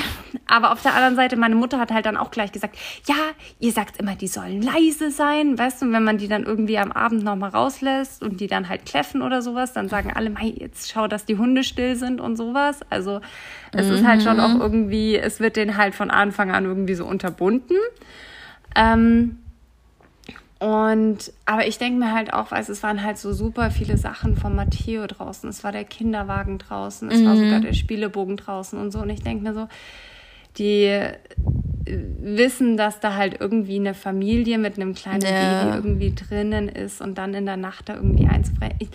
aber 0.46 0.72
auf 0.72 0.82
der 0.82 0.92
anderen 0.92 1.16
Seite, 1.16 1.36
meine 1.36 1.54
Mutter 1.54 1.78
hat 1.78 1.90
halt 1.90 2.04
dann 2.04 2.18
auch 2.18 2.30
gleich 2.30 2.52
gesagt, 2.52 2.76
ja, 3.06 3.14
ihr 3.60 3.72
sagt 3.72 3.96
immer, 3.96 4.14
die 4.14 4.28
sollen 4.28 4.60
leise 4.60 5.10
sein, 5.10 5.58
weißt 5.58 5.80
du, 5.80 5.90
wenn 5.90 6.04
man 6.04 6.18
die 6.18 6.28
dann 6.28 6.42
irgendwie 6.42 6.76
am 6.76 6.92
Abend 6.92 7.24
nochmal 7.24 7.48
rauslässt 7.48 8.22
und 8.22 8.42
die 8.42 8.46
dann 8.46 8.68
halt 8.68 8.84
kläffen 8.84 9.22
oder 9.22 9.40
sowas, 9.40 9.72
dann 9.72 9.88
sagen 9.88 10.12
alle, 10.14 10.28
mei, 10.28 10.52
jetzt 10.54 10.92
schau, 10.92 11.08
dass 11.08 11.24
die 11.24 11.38
Hunde 11.38 11.64
still 11.64 11.96
sind 11.96 12.20
und 12.20 12.36
sowas. 12.36 12.80
Also 12.90 13.22
es 13.72 13.86
mhm. 13.86 13.94
ist 13.94 14.06
halt 14.06 14.22
schon 14.22 14.38
auch 14.38 14.60
irgendwie, 14.60 15.16
es 15.16 15.40
wird 15.40 15.56
denen 15.56 15.78
halt 15.78 15.94
von 15.94 16.10
Anfang 16.10 16.50
an 16.50 16.66
irgendwie 16.66 16.94
so 16.94 17.06
unterbunden. 17.06 17.78
Ähm, 18.76 19.38
und, 20.60 21.32
aber 21.46 21.66
ich 21.66 21.78
denke 21.78 21.98
mir 21.98 22.12
halt 22.12 22.32
auch, 22.32 22.50
weil 22.50 22.62
es 22.62 22.82
waren 22.82 23.02
halt 23.02 23.18
so 23.18 23.32
super 23.32 23.70
viele 23.70 23.98
Sachen 23.98 24.36
von 24.36 24.54
Matteo 24.54 25.06
draußen. 25.06 25.48
Es 25.50 25.64
war 25.64 25.72
der 25.72 25.84
Kinderwagen 25.84 26.58
draußen, 26.58 27.10
es 27.10 27.20
mhm. 27.20 27.26
war 27.26 27.36
sogar 27.36 27.60
der 27.60 27.72
Spielebogen 27.72 28.36
draußen 28.36 28.78
und 28.78 28.90
so. 28.90 29.00
Und 29.00 29.10
ich 29.10 29.22
denke 29.22 29.42
mir 29.42 29.54
so, 29.54 29.68
die 30.56 31.10
wissen, 31.86 32.76
dass 32.76 33.00
da 33.00 33.14
halt 33.14 33.40
irgendwie 33.40 33.76
eine 33.76 33.94
Familie 33.94 34.58
mit 34.58 34.76
einem 34.76 34.94
kleinen 34.94 35.22
ja. 35.22 35.64
Baby 35.64 35.76
irgendwie 35.76 36.14
drinnen 36.14 36.68
ist 36.68 37.00
und 37.00 37.18
dann 37.18 37.34
in 37.34 37.46
der 37.46 37.56
Nacht 37.56 37.88
da 37.88 37.96
irgendwie 37.96 38.26
einzubrechen. 38.26 38.76
Ich 38.78 38.88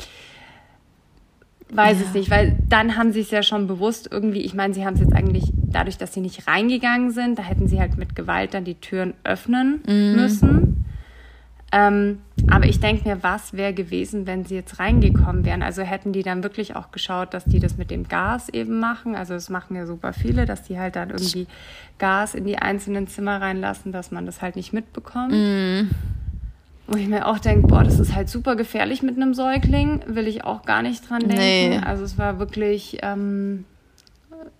weiß 1.72 2.00
ja. 2.00 2.06
es 2.08 2.14
nicht, 2.14 2.32
weil 2.32 2.58
dann 2.68 2.96
haben 2.96 3.12
sie 3.12 3.20
es 3.20 3.32
ja 3.32 3.44
schon 3.44 3.68
bewusst 3.68 4.10
irgendwie, 4.12 4.42
ich 4.42 4.56
meine, 4.56 4.74
sie 4.74 4.86
haben 4.86 4.96
es 4.96 5.02
jetzt 5.02 5.14
eigentlich 5.14 5.52
dadurch, 5.54 5.98
dass 5.98 6.14
sie 6.14 6.22
nicht 6.22 6.48
reingegangen 6.48 7.12
sind, 7.12 7.38
da 7.38 7.44
hätten 7.44 7.68
sie 7.68 7.80
halt 7.80 7.98
mit 7.98 8.16
Gewalt 8.16 8.54
dann 8.56 8.64
die 8.64 8.76
Türen 8.76 9.14
öffnen 9.24 9.82
mhm. 9.86 10.16
müssen. 10.16 10.69
Ähm, 11.72 12.20
aber 12.50 12.66
ich 12.66 12.80
denke 12.80 13.08
mir, 13.08 13.22
was 13.22 13.54
wäre 13.54 13.74
gewesen, 13.74 14.26
wenn 14.26 14.44
sie 14.44 14.56
jetzt 14.56 14.80
reingekommen 14.80 15.46
wären? 15.46 15.62
Also 15.62 15.84
hätten 15.84 16.14
die 16.14 16.24
dann 16.24 16.42
wirklich 16.44 16.76
auch 16.76 16.92
geschaut, 16.92 17.34
dass 17.34 17.46
die 17.46 17.60
das 17.60 17.78
mit 17.78 17.92
dem 17.92 18.08
Gas 18.08 18.50
eben 18.50 18.80
machen. 18.80 19.16
Also 19.16 19.36
das 19.36 19.50
machen 19.50 19.76
ja 19.76 19.86
super 19.86 20.14
viele, 20.14 20.46
dass 20.46 20.64
die 20.64 20.80
halt 20.80 20.96
dann 20.96 21.12
irgendwie 21.12 21.48
Gas 22.00 22.34
in 22.34 22.46
die 22.46 22.58
einzelnen 22.58 23.08
Zimmer 23.08 23.40
reinlassen, 23.40 23.92
dass 23.92 24.10
man 24.12 24.26
das 24.26 24.42
halt 24.42 24.56
nicht 24.56 24.74
mitbekommt. 24.74 25.32
Mm. 25.32 25.90
Wo 26.88 26.98
ich 26.98 27.08
mir 27.08 27.28
auch 27.28 27.38
denke, 27.38 27.68
boah, 27.68 27.84
das 27.84 28.00
ist 28.00 28.16
halt 28.16 28.30
super 28.30 28.56
gefährlich 28.56 29.04
mit 29.04 29.16
einem 29.16 29.36
Säugling, 29.36 30.02
will 30.08 30.28
ich 30.28 30.44
auch 30.44 30.64
gar 30.64 30.82
nicht 30.82 31.08
dran 31.08 31.20
denken. 31.20 31.36
Nee. 31.38 31.82
Also 31.86 32.04
es 32.04 32.18
war 32.18 32.40
wirklich, 32.40 32.98
ähm, 33.04 33.66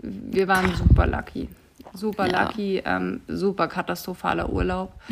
wir 0.04 0.48
waren 0.48 0.72
super 0.76 1.08
lucky 1.08 1.50
super 1.94 2.28
ja. 2.30 2.44
lucky, 2.44 2.82
ähm, 2.86 3.22
super 3.28 3.68
katastrophaler 3.68 4.50
Urlaub, 4.50 4.94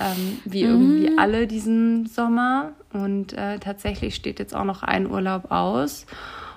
ähm, 0.00 0.38
wie 0.44 0.62
irgendwie 0.62 1.10
mhm. 1.10 1.18
alle 1.18 1.46
diesen 1.46 2.06
Sommer. 2.06 2.72
Und 2.92 3.32
äh, 3.32 3.58
tatsächlich 3.58 4.14
steht 4.14 4.38
jetzt 4.38 4.54
auch 4.54 4.64
noch 4.64 4.82
ein 4.82 5.10
Urlaub 5.10 5.50
aus. 5.50 6.06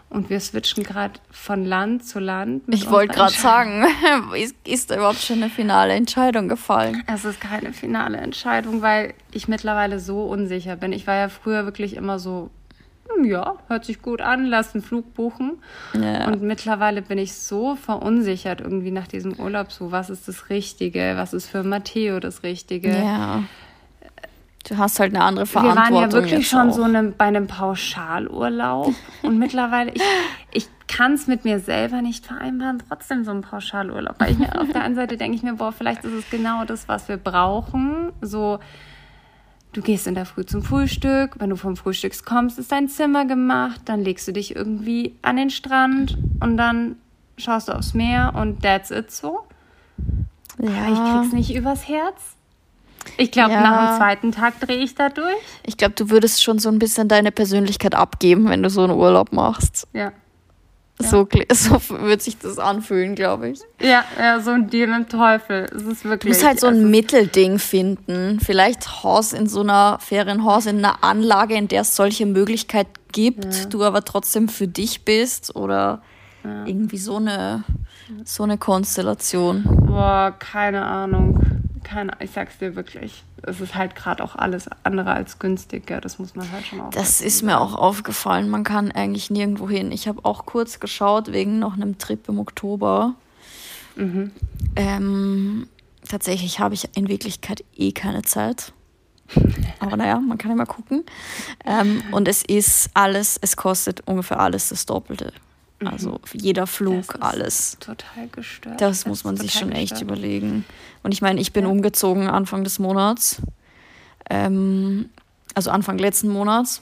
Und 0.10 0.30
wir 0.30 0.40
switchen 0.40 0.84
gerade 0.84 1.20
von 1.32 1.66
Land 1.66 2.06
zu 2.06 2.20
Land. 2.20 2.62
ich 2.68 2.88
wollte 2.92 3.16
gerade 3.16 3.34
sagen, 3.34 3.84
ist, 4.36 4.56
ist 4.64 4.92
da 4.92 4.98
überhaupt 4.98 5.22
schon 5.22 5.38
eine 5.38 5.50
finale 5.50 5.94
Entscheidung 5.94 6.48
gefallen? 6.48 7.04
Es 7.08 7.26
ist 7.26 7.42
keine 7.42 7.74
finale 7.74 8.20
Entscheidung, 8.20 8.84
weil 8.84 9.16
ich 9.32 9.48
mittlerweile 9.48 10.00
so 10.00 10.26
unsicher 10.26 10.76
bin. 10.76 10.92
Ich 10.92 11.08
war 11.08 11.16
ja 11.16 11.30
früher 11.30 11.66
wirklich 11.66 11.96
immer 11.96 12.20
so 12.20 12.52
ja, 13.24 13.56
hört 13.68 13.86
sich 13.86 14.02
gut 14.02 14.22
an, 14.22 14.46
lass 14.46 14.74
einen 14.74 14.84
Flug 14.84 15.14
buchen. 15.14 15.62
Ja. 15.94 16.28
Und 16.28 16.42
mittlerweile 16.42 17.02
bin 17.02 17.18
ich 17.18 17.34
so 17.34 17.76
verunsichert 17.76 18.62
irgendwie 18.62 18.92
nach 18.92 19.08
diesem 19.08 19.40
Urlaub, 19.40 19.72
so 19.72 19.92
was 19.92 20.10
ist 20.10 20.28
das 20.28 20.50
Richtige, 20.50 21.14
was 21.16 21.34
ist 21.34 21.48
für 21.48 21.64
Matteo 21.64 22.20
das 22.20 22.44
Richtige. 22.44 22.96
Ja. 22.96 23.44
Du 24.68 24.78
hast 24.78 25.00
halt 25.00 25.14
eine 25.14 25.24
andere 25.24 25.46
Verantwortung. 25.46 25.94
Wir 25.94 26.02
waren 26.02 26.10
ja 26.10 26.14
wirklich 26.14 26.48
schon 26.48 26.70
auch. 26.70 26.74
so 26.74 26.84
eine, 26.84 27.04
bei 27.04 27.26
einem 27.26 27.48
Pauschalurlaub 27.48 28.94
und 29.22 29.38
mittlerweile, 29.38 29.92
ich, 29.92 30.02
ich 30.52 30.68
kann 30.88 31.14
es 31.14 31.28
mit 31.28 31.44
mir 31.44 31.60
selber 31.60 32.02
nicht 32.02 32.26
vereinbaren, 32.26 32.82
trotzdem 32.88 33.26
so 33.26 33.32
einen 33.32 33.42
Pauschalurlaub. 33.42 34.16
Weil 34.20 34.32
ich 34.32 34.40
mir 34.40 34.60
auf 34.60 34.72
der 34.72 34.84
einen 34.84 34.96
Seite 34.96 35.18
denke 35.18 35.36
ich 35.36 35.44
mir, 35.44 35.56
boah, 35.56 35.74
vielleicht 35.74 36.06
ist 36.06 36.14
es 36.14 36.30
genau 36.30 36.64
das, 36.66 36.88
was 36.88 37.10
wir 37.10 37.18
brauchen. 37.18 38.14
So, 38.22 38.60
Du 39.74 39.82
gehst 39.82 40.06
in 40.06 40.14
der 40.14 40.26
Früh 40.26 40.46
zum 40.46 40.62
Frühstück, 40.62 41.40
wenn 41.40 41.50
du 41.50 41.56
vom 41.56 41.76
Frühstück 41.76 42.14
kommst, 42.26 42.60
ist 42.60 42.72
dein 42.72 42.88
Zimmer 42.88 43.26
gemacht, 43.26 43.82
dann 43.86 44.04
legst 44.04 44.28
du 44.28 44.32
dich 44.32 44.56
irgendwie 44.56 45.16
an 45.24 45.36
den 45.36 45.50
Strand 45.50 46.18
und 46.40 46.58
dann 46.58 46.98
schaust 47.38 47.68
du 47.68 47.74
aufs 47.74 47.96
Meer 47.96 48.34
und 48.36 48.62
that's 48.62 48.92
it 48.92 49.12
so. 49.12 49.40
Ja. 50.60 50.70
Aber 50.70 50.94
ich 50.94 51.00
krieg's 51.00 51.34
nicht 51.34 51.56
übers 51.56 51.88
Herz. 51.88 52.36
Ich 53.18 53.32
glaube, 53.32 53.54
ja. 53.54 53.62
nach 53.62 53.90
dem 53.90 53.98
zweiten 53.98 54.32
Tag 54.32 54.60
drehe 54.60 54.78
ich 54.78 54.96
da 54.96 55.10
durch. 55.10 55.36
Ich 55.66 55.76
glaube, 55.76 55.96
du 55.96 56.10
würdest 56.10 56.44
schon 56.44 56.60
so 56.60 56.70
ein 56.70 56.80
bisschen 56.80 57.08
deine 57.08 57.32
Persönlichkeit 57.32 57.96
abgeben, 57.96 58.50
wenn 58.50 58.64
du 58.64 58.70
so 58.70 58.84
einen 58.84 58.94
Urlaub 58.94 59.34
machst. 59.34 59.88
Ja. 59.94 60.14
So, 61.04 61.28
so 61.52 61.80
wird 62.02 62.22
sich 62.22 62.38
das 62.38 62.60
anfühlen, 62.60 63.16
glaube 63.16 63.50
ich. 63.50 63.60
Ja, 63.82 64.04
ja, 64.18 64.40
so 64.40 64.52
ein 64.52 64.70
Deal 64.70 64.88
mit 64.88 65.10
Teufel. 65.10 65.66
Es 65.76 65.84
ist 65.84 66.06
wirklich. 66.06 66.34
Du 66.34 66.38
musst 66.40 66.46
halt 66.46 66.60
so 66.60 66.68
ein 66.68 66.90
Mittelding 66.90 67.60
finden. 67.60 68.40
Vielleicht 68.44 69.04
Haus 69.04 69.34
in 69.34 69.48
so 69.48 69.62
einer 69.62 70.00
Ferienhaus, 70.00 70.66
in 70.66 70.80
einer 70.80 71.04
Anlage, 71.04 71.56
in 71.56 71.68
der 71.68 71.82
es 71.82 71.96
solche 71.96 72.26
Möglichkeiten 72.26 72.94
gibt, 73.12 73.46
ja. 73.46 73.66
du 73.66 73.84
aber 73.84 74.04
trotzdem 74.04 74.50
für 74.50 74.68
dich 74.68 75.06
bist 75.06 75.56
oder 75.56 76.02
ja. 76.44 76.66
irgendwie 76.66 76.98
so 76.98 77.18
eine, 77.18 77.64
so 78.26 78.44
eine 78.44 78.58
Konstellation. 78.58 79.64
Boah, 79.86 80.36
keine 80.38 80.84
Ahnung. 80.84 81.63
Keine, 81.84 82.14
ich 82.20 82.32
sag's 82.32 82.58
dir 82.58 82.76
wirklich 82.76 83.24
es 83.46 83.62
ist 83.62 83.76
halt 83.76 83.96
gerade 83.96 84.24
auch 84.24 84.36
alles 84.36 84.70
andere 84.84 85.12
als 85.12 85.40
günstiger. 85.40 86.02
Das 86.02 86.18
muss 86.20 86.36
man 86.36 86.50
halt 86.52 86.66
schon 86.66 86.82
auch. 86.82 86.90
Das 86.92 87.22
ist 87.22 87.44
mir 87.44 87.60
auch 87.60 87.76
aufgefallen. 87.76 88.50
Man 88.50 88.64
kann 88.64 88.92
eigentlich 88.92 89.30
nirgendwo 89.30 89.70
hin. 89.70 89.92
Ich 89.92 90.08
habe 90.08 90.24
auch 90.24 90.46
kurz 90.46 90.80
geschaut 90.80 91.32
wegen 91.32 91.60
noch 91.60 91.74
einem 91.74 91.98
Trip 91.98 92.28
im 92.30 92.40
Oktober. 92.40 93.16
Mhm. 93.96 94.32
Ähm, 94.76 95.68
tatsächlich 96.08 96.60
habe 96.60 96.74
ich 96.74 96.90
in 96.96 97.10
Wirklichkeit 97.10 97.64
eh 97.76 97.92
keine 97.92 98.22
Zeit. 98.22 98.74
Aber 99.80 99.98
naja, 99.98 100.20
man 100.20 100.38
kann 100.38 100.52
immer 100.52 100.66
gucken. 100.66 101.04
Ähm, 101.66 102.02
und 102.12 102.28
es 102.28 102.44
ist 102.44 102.92
alles, 102.94 103.38
es 103.42 103.58
kostet 103.58 104.02
ungefähr 104.08 104.40
alles 104.40 104.70
das 104.70 104.86
Doppelte. 104.86 105.34
Mhm. 105.84 105.88
Also 105.88 106.20
jeder 106.34 106.68
Flug, 106.68 107.16
alles. 107.20 107.78
Total 107.80 108.28
gestört. 108.32 108.82
Das, 108.82 109.00
das 109.00 109.06
muss 109.06 109.24
man 109.24 109.38
sich 109.38 109.54
schon 109.54 109.72
echt 109.72 110.02
überlegen. 110.02 110.66
Und 111.04 111.12
ich 111.12 111.22
meine, 111.22 111.40
ich 111.40 111.54
bin 111.54 111.66
ja. 111.66 111.72
umgezogen 111.72 112.28
Anfang 112.28 112.64
des 112.64 112.80
Monats. 112.80 113.42
Ähm, 114.30 115.10
also 115.56 115.72
Anfang 115.72 115.98
letzten 115.98 116.30
Monats. 116.30 116.82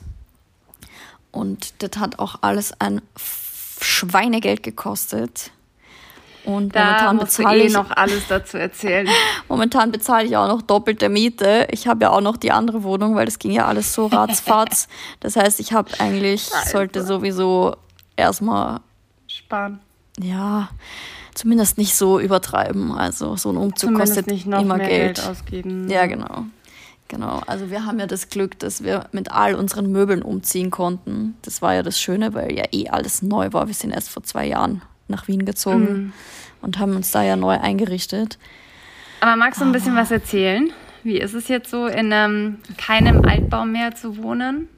Und 1.32 1.74
das 1.80 2.00
hat 2.00 2.20
auch 2.20 2.36
alles 2.42 2.74
ein 2.80 3.02
Schweinegeld 3.82 4.64
gekostet. 4.64 5.52
Und 6.44 6.76
da 6.76 6.86
momentan 6.86 7.20
bezahle 7.20 7.64
eh 7.64 7.68
ich 7.68 7.74
noch 7.74 7.92
alles 7.92 8.28
dazu 8.28 8.58
erzählen. 8.58 9.08
momentan 9.48 9.92
bezahle 9.92 10.26
ich 10.26 10.36
auch 10.36 10.48
noch 10.48 10.62
doppelte 10.62 11.08
Miete. 11.08 11.68
Ich 11.72 11.88
habe 11.88 12.06
ja 12.06 12.10
auch 12.10 12.22
noch 12.22 12.38
die 12.38 12.52
andere 12.52 12.84
Wohnung, 12.84 13.16
weil 13.16 13.26
das 13.26 13.38
ging 13.38 13.52
ja 13.52 13.68
alles 13.68 13.94
so 13.94 14.08
ratzfatz. 14.08 14.88
das 15.20 15.36
heißt, 15.36 15.60
ich 15.60 15.74
habe 15.74 15.92
eigentlich 16.00 16.44
Scheiße. 16.46 16.70
sollte 16.72 17.04
sowieso 17.04 17.76
erstmal 18.16 18.80
sparen. 19.46 19.80
Ja, 20.20 20.70
zumindest 21.34 21.78
nicht 21.78 21.96
so 21.96 22.20
übertreiben. 22.20 22.92
Also 22.92 23.36
so 23.36 23.50
ein 23.50 23.58
Umzug 23.58 23.90
zumindest 23.90 24.16
kostet 24.16 24.28
nicht 24.28 24.46
noch 24.46 24.62
immer 24.62 24.78
mehr 24.78 24.88
Geld. 24.88 25.16
Geld 25.16 25.28
ausgeben. 25.28 25.90
Ja, 25.90 26.06
genau. 26.06 26.46
Genau, 27.08 27.42
also 27.46 27.70
wir 27.70 27.86
haben 27.86 28.00
ja 28.00 28.08
das 28.08 28.30
Glück, 28.30 28.58
dass 28.60 28.86
wir 28.86 29.10
mit 29.12 29.32
all 29.32 29.56
unseren 29.56 29.92
Möbeln 29.92 30.22
umziehen 30.22 30.72
konnten. 30.72 31.36
Das 31.42 31.62
war 31.62 31.74
ja 31.74 31.84
das 31.84 32.00
Schöne, 32.00 32.34
weil 32.34 32.54
ja 32.54 32.64
eh 32.72 32.88
alles 32.88 33.22
neu 33.22 33.52
war. 33.52 33.68
Wir 33.68 33.74
sind 33.74 33.92
erst 33.92 34.10
vor 34.10 34.24
zwei 34.24 34.46
Jahren 34.46 34.82
nach 35.10 35.28
Wien 35.28 35.44
gezogen 35.44 35.92
mhm. 35.92 36.14
und 36.62 36.80
haben 36.80 36.96
uns 36.96 37.12
da 37.12 37.22
ja 37.22 37.36
neu 37.36 37.60
eingerichtet. 37.60 38.40
Aber 39.20 39.36
magst 39.36 39.60
du 39.60 39.66
ein 39.66 39.74
bisschen 39.74 39.96
was 39.96 40.10
erzählen? 40.10 40.72
Wie 41.04 41.18
ist 41.18 41.34
es 41.34 41.50
jetzt 41.50 41.70
so, 41.70 41.88
in 41.88 42.12
ähm, 42.14 42.60
keinem 42.78 43.26
Altbau 43.26 43.66
mehr 43.66 43.94
zu 43.94 44.16
wohnen? 44.18 44.70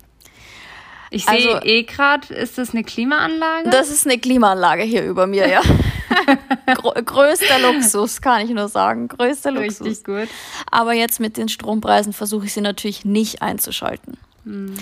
Ich 1.14 1.26
sehe 1.26 1.56
also, 1.56 1.66
eh 1.66 1.84
gerade, 1.84 2.34
ist 2.34 2.58
das 2.58 2.72
eine 2.72 2.84
Klimaanlage? 2.84 3.70
Das 3.70 3.92
ist 3.92 4.08
eine 4.08 4.18
Klimaanlage 4.18 4.82
hier 4.82 5.06
über 5.06 5.28
mir, 5.28 5.48
ja. 5.48 5.62
größter 7.06 7.60
Luxus, 7.60 8.20
kann 8.20 8.46
ich 8.46 8.50
nur 8.50 8.68
sagen. 8.68 9.10
Größter 9.10 9.52
Luxus. 9.52 9.86
Richtig 9.86 10.04
gut. 10.04 10.28
Aber 10.72 10.94
jetzt 10.94 11.20
mit 11.20 11.38
den 11.38 11.50
Strompreisen 11.50 12.14
versuche 12.14 12.48
ich 12.48 12.54
sie 12.54 12.62
natürlich 12.62 13.06
nicht 13.06 13.44
einzuschalten. 13.44 14.18
Hm. 14.44 14.74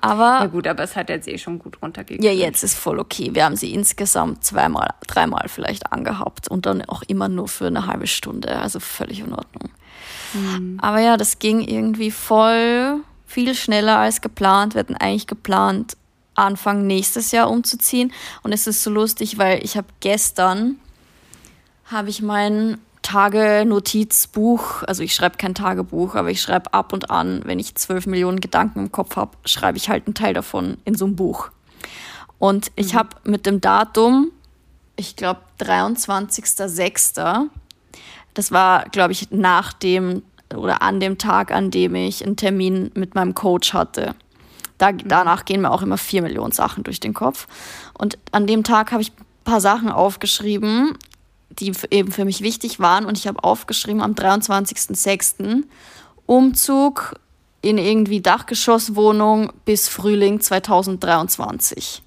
Aber. 0.00 0.40
Ja, 0.40 0.46
gut, 0.46 0.66
aber 0.66 0.82
es 0.82 0.96
hat 0.96 1.08
jetzt 1.08 1.28
eh 1.28 1.38
schon 1.38 1.60
gut 1.60 1.80
runtergegangen. 1.80 2.24
Ja, 2.24 2.32
jetzt 2.32 2.64
ist 2.64 2.76
voll 2.76 2.98
okay. 2.98 3.30
Wir 3.32 3.44
haben 3.44 3.54
sie 3.54 3.72
insgesamt 3.72 4.42
zweimal, 4.42 4.88
dreimal 5.06 5.48
vielleicht 5.48 5.92
angehabt 5.92 6.50
und 6.50 6.66
dann 6.66 6.82
auch 6.86 7.02
immer 7.06 7.28
nur 7.28 7.46
für 7.46 7.68
eine 7.68 7.86
halbe 7.86 8.08
Stunde. 8.08 8.58
Also 8.58 8.80
völlig 8.80 9.20
in 9.20 9.32
Ordnung. 9.32 9.70
Mhm. 10.32 10.78
Aber 10.80 10.98
ja, 10.98 11.16
das 11.16 11.38
ging 11.38 11.60
irgendwie 11.60 12.10
voll 12.10 13.02
viel 13.30 13.54
schneller 13.54 13.98
als 13.98 14.20
geplant. 14.20 14.74
Wir 14.74 14.80
hatten 14.80 14.96
eigentlich 14.96 15.28
geplant, 15.28 15.96
Anfang 16.34 16.86
nächstes 16.86 17.30
Jahr 17.30 17.48
umzuziehen. 17.48 18.12
Und 18.42 18.52
es 18.52 18.66
ist 18.66 18.82
so 18.82 18.90
lustig, 18.90 19.38
weil 19.38 19.64
ich 19.64 19.76
habe 19.76 19.86
gestern 20.00 20.76
habe 21.84 22.08
ich 22.08 22.22
mein 22.22 22.78
Tage-Notizbuch, 23.02 24.82
also 24.82 25.02
ich 25.02 25.14
schreibe 25.14 25.36
kein 25.36 25.54
Tagebuch, 25.54 26.14
aber 26.14 26.30
ich 26.30 26.40
schreibe 26.40 26.74
ab 26.74 26.92
und 26.92 27.10
an, 27.10 27.42
wenn 27.44 27.58
ich 27.58 27.74
zwölf 27.74 28.06
Millionen 28.06 28.40
Gedanken 28.40 28.80
im 28.80 28.92
Kopf 28.92 29.16
habe, 29.16 29.36
schreibe 29.44 29.78
ich 29.78 29.88
halt 29.88 30.06
einen 30.06 30.14
Teil 30.14 30.34
davon 30.34 30.76
in 30.84 30.94
so 30.94 31.06
ein 31.06 31.16
Buch. 31.16 31.50
Und 32.38 32.72
ich 32.76 32.94
mhm. 32.94 32.98
habe 32.98 33.16
mit 33.24 33.46
dem 33.46 33.60
Datum, 33.60 34.30
ich 34.96 35.16
glaube 35.16 35.40
23.06., 35.60 37.48
das 38.34 38.52
war, 38.52 38.84
glaube 38.90 39.12
ich, 39.12 39.30
nach 39.30 39.72
dem 39.72 40.22
oder 40.54 40.82
an 40.82 41.00
dem 41.00 41.18
Tag, 41.18 41.50
an 41.50 41.70
dem 41.70 41.94
ich 41.94 42.24
einen 42.24 42.36
Termin 42.36 42.90
mit 42.94 43.14
meinem 43.14 43.34
Coach 43.34 43.72
hatte. 43.72 44.14
Da, 44.78 44.92
mhm. 44.92 45.02
danach 45.06 45.44
gehen 45.44 45.60
mir 45.60 45.70
auch 45.70 45.82
immer 45.82 45.98
vier 45.98 46.22
Millionen 46.22 46.52
Sachen 46.52 46.84
durch 46.84 47.00
den 47.00 47.14
Kopf. 47.14 47.46
Und 47.96 48.18
an 48.32 48.46
dem 48.46 48.64
Tag 48.64 48.92
habe 48.92 49.02
ich 49.02 49.12
ein 49.12 49.24
paar 49.44 49.60
Sachen 49.60 49.90
aufgeschrieben, 49.90 50.96
die 51.50 51.72
eben 51.90 52.12
für 52.12 52.24
mich 52.24 52.40
wichtig 52.40 52.80
waren. 52.80 53.04
Und 53.04 53.18
ich 53.18 53.26
habe 53.26 53.44
aufgeschrieben 53.44 54.02
am 54.02 54.12
23.06. 54.12 55.64
Umzug 56.26 57.14
in 57.62 57.76
irgendwie 57.76 58.20
Dachgeschosswohnung 58.20 59.52
bis 59.64 59.88
Frühling 59.88 60.40
2023. 60.40 62.02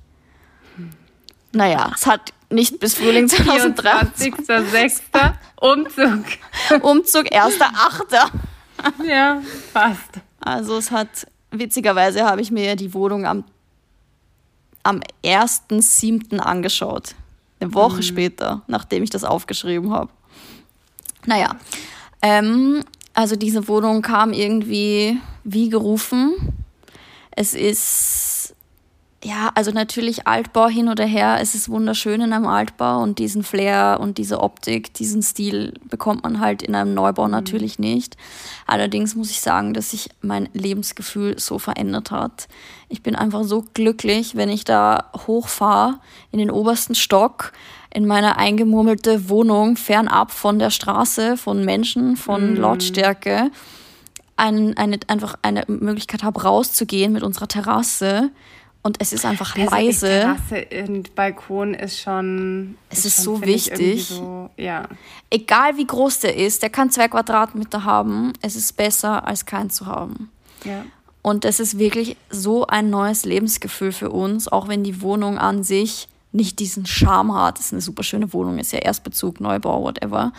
Naja, 1.51 1.91
es 1.93 2.07
hat 2.07 2.33
nicht 2.53 2.79
bis 2.79 2.95
Frühling 2.95 3.27
2023. 3.27 4.33
24.06. 4.33 5.33
Umzug. 5.61 6.25
Umzug 6.81 7.25
1.8. 7.33 8.31
Ja, 9.05 9.41
fast. 9.71 10.19
Also 10.39 10.77
es 10.77 10.91
hat, 10.91 11.27
witzigerweise 11.51 12.23
habe 12.25 12.41
ich 12.41 12.51
mir 12.51 12.75
die 12.75 12.93
Wohnung 12.93 13.25
am, 13.25 13.43
am 14.83 15.01
1.7. 15.23 16.37
angeschaut. 16.39 17.15
Eine 17.59 17.73
Woche 17.73 17.97
mhm. 17.97 18.03
später, 18.03 18.61
nachdem 18.67 19.03
ich 19.03 19.09
das 19.09 19.23
aufgeschrieben 19.23 19.91
habe. 19.91 20.09
Naja, 21.25 21.55
ähm, 22.21 22.83
also 23.13 23.35
diese 23.35 23.67
Wohnung 23.67 24.01
kam 24.01 24.33
irgendwie 24.33 25.17
wie 25.43 25.69
gerufen. 25.69 26.33
Es 27.31 27.53
ist, 27.53 28.32
ja, 29.23 29.51
also 29.55 29.71
natürlich 29.71 30.27
Altbau 30.27 30.67
hin 30.67 30.89
oder 30.89 31.05
her. 31.05 31.37
Es 31.41 31.55
ist 31.55 31.69
wunderschön 31.69 32.21
in 32.21 32.33
einem 32.33 32.45
Altbau 32.45 33.01
und 33.01 33.19
diesen 33.19 33.43
Flair 33.43 33.99
und 34.01 34.17
diese 34.17 34.41
Optik, 34.41 34.93
diesen 34.93 35.21
Stil 35.21 35.73
bekommt 35.89 36.23
man 36.23 36.39
halt 36.39 36.61
in 36.61 36.75
einem 36.75 36.93
Neubau 36.93 37.25
mhm. 37.25 37.31
natürlich 37.31 37.79
nicht. 37.79 38.17
Allerdings 38.67 39.15
muss 39.15 39.31
ich 39.31 39.39
sagen, 39.39 39.73
dass 39.73 39.91
sich 39.91 40.09
mein 40.21 40.49
Lebensgefühl 40.53 41.39
so 41.39 41.57
verändert 41.57 42.11
hat. 42.11 42.47
Ich 42.89 43.01
bin 43.01 43.15
einfach 43.15 43.43
so 43.45 43.63
glücklich, 43.73 44.35
wenn 44.35 44.49
ich 44.49 44.65
da 44.65 45.09
hochfahre 45.25 45.99
in 46.31 46.39
den 46.39 46.51
obersten 46.51 46.95
Stock, 46.95 47.53
in 47.93 48.05
meine 48.05 48.37
eingemurmelte 48.37 49.29
Wohnung, 49.29 49.77
fernab 49.77 50.31
von 50.31 50.59
der 50.59 50.69
Straße, 50.69 51.37
von 51.37 51.63
Menschen, 51.63 52.17
von 52.17 52.53
mm. 52.53 52.57
Lautstärke, 52.57 53.51
ein, 54.35 54.75
eine, 54.77 54.99
einfach 55.07 55.35
eine 55.43 55.63
Möglichkeit 55.67 56.23
habe, 56.23 56.41
rauszugehen 56.41 57.13
mit 57.13 57.23
unserer 57.23 57.47
Terrasse. 57.47 58.31
Und 58.85 58.97
es 58.99 59.13
ist 59.13 59.25
einfach 59.25 59.55
also 59.55 59.69
leise. 59.71 60.07
Terrasse 60.07 60.67
und 60.87 61.15
Balkon 61.15 61.73
ist 61.73 62.01
schon. 62.01 62.75
Es 62.89 62.99
ist, 62.99 63.05
ist 63.05 63.23
schon, 63.23 63.37
so 63.37 63.41
wichtig. 63.41 64.05
So, 64.05 64.49
ja. 64.57 64.89
Egal 65.29 65.77
wie 65.77 65.87
groß 65.87 66.19
der 66.19 66.35
ist, 66.35 66.61
der 66.61 66.69
kann 66.69 66.91
zwei 66.91 67.07
Quadratmeter 67.07 67.85
haben. 67.85 68.33
Es 68.41 68.57
ist 68.57 68.75
besser, 68.75 69.25
als 69.25 69.45
keinen 69.45 69.69
zu 69.69 69.85
haben. 69.85 70.29
Ja. 70.65 70.83
Und 71.21 71.45
es 71.45 71.61
ist 71.61 71.79
wirklich 71.79 72.17
so 72.29 72.67
ein 72.67 72.89
neues 72.89 73.23
Lebensgefühl 73.23 73.93
für 73.93 74.09
uns, 74.09 74.49
auch 74.49 74.67
wenn 74.67 74.83
die 74.83 75.01
Wohnung 75.01 75.37
an 75.37 75.63
sich 75.63 76.09
nicht 76.33 76.59
diesen 76.59 76.85
Charme 76.85 77.33
hat. 77.33 77.59
Das 77.59 77.67
ist 77.67 77.73
eine 77.73 77.81
super 77.81 78.03
schöne 78.03 78.33
Wohnung, 78.33 78.59
ist 78.59 78.73
ja 78.73 78.79
Erstbezug, 78.79 79.39
Neubau, 79.39 79.83
whatever. 79.83 80.33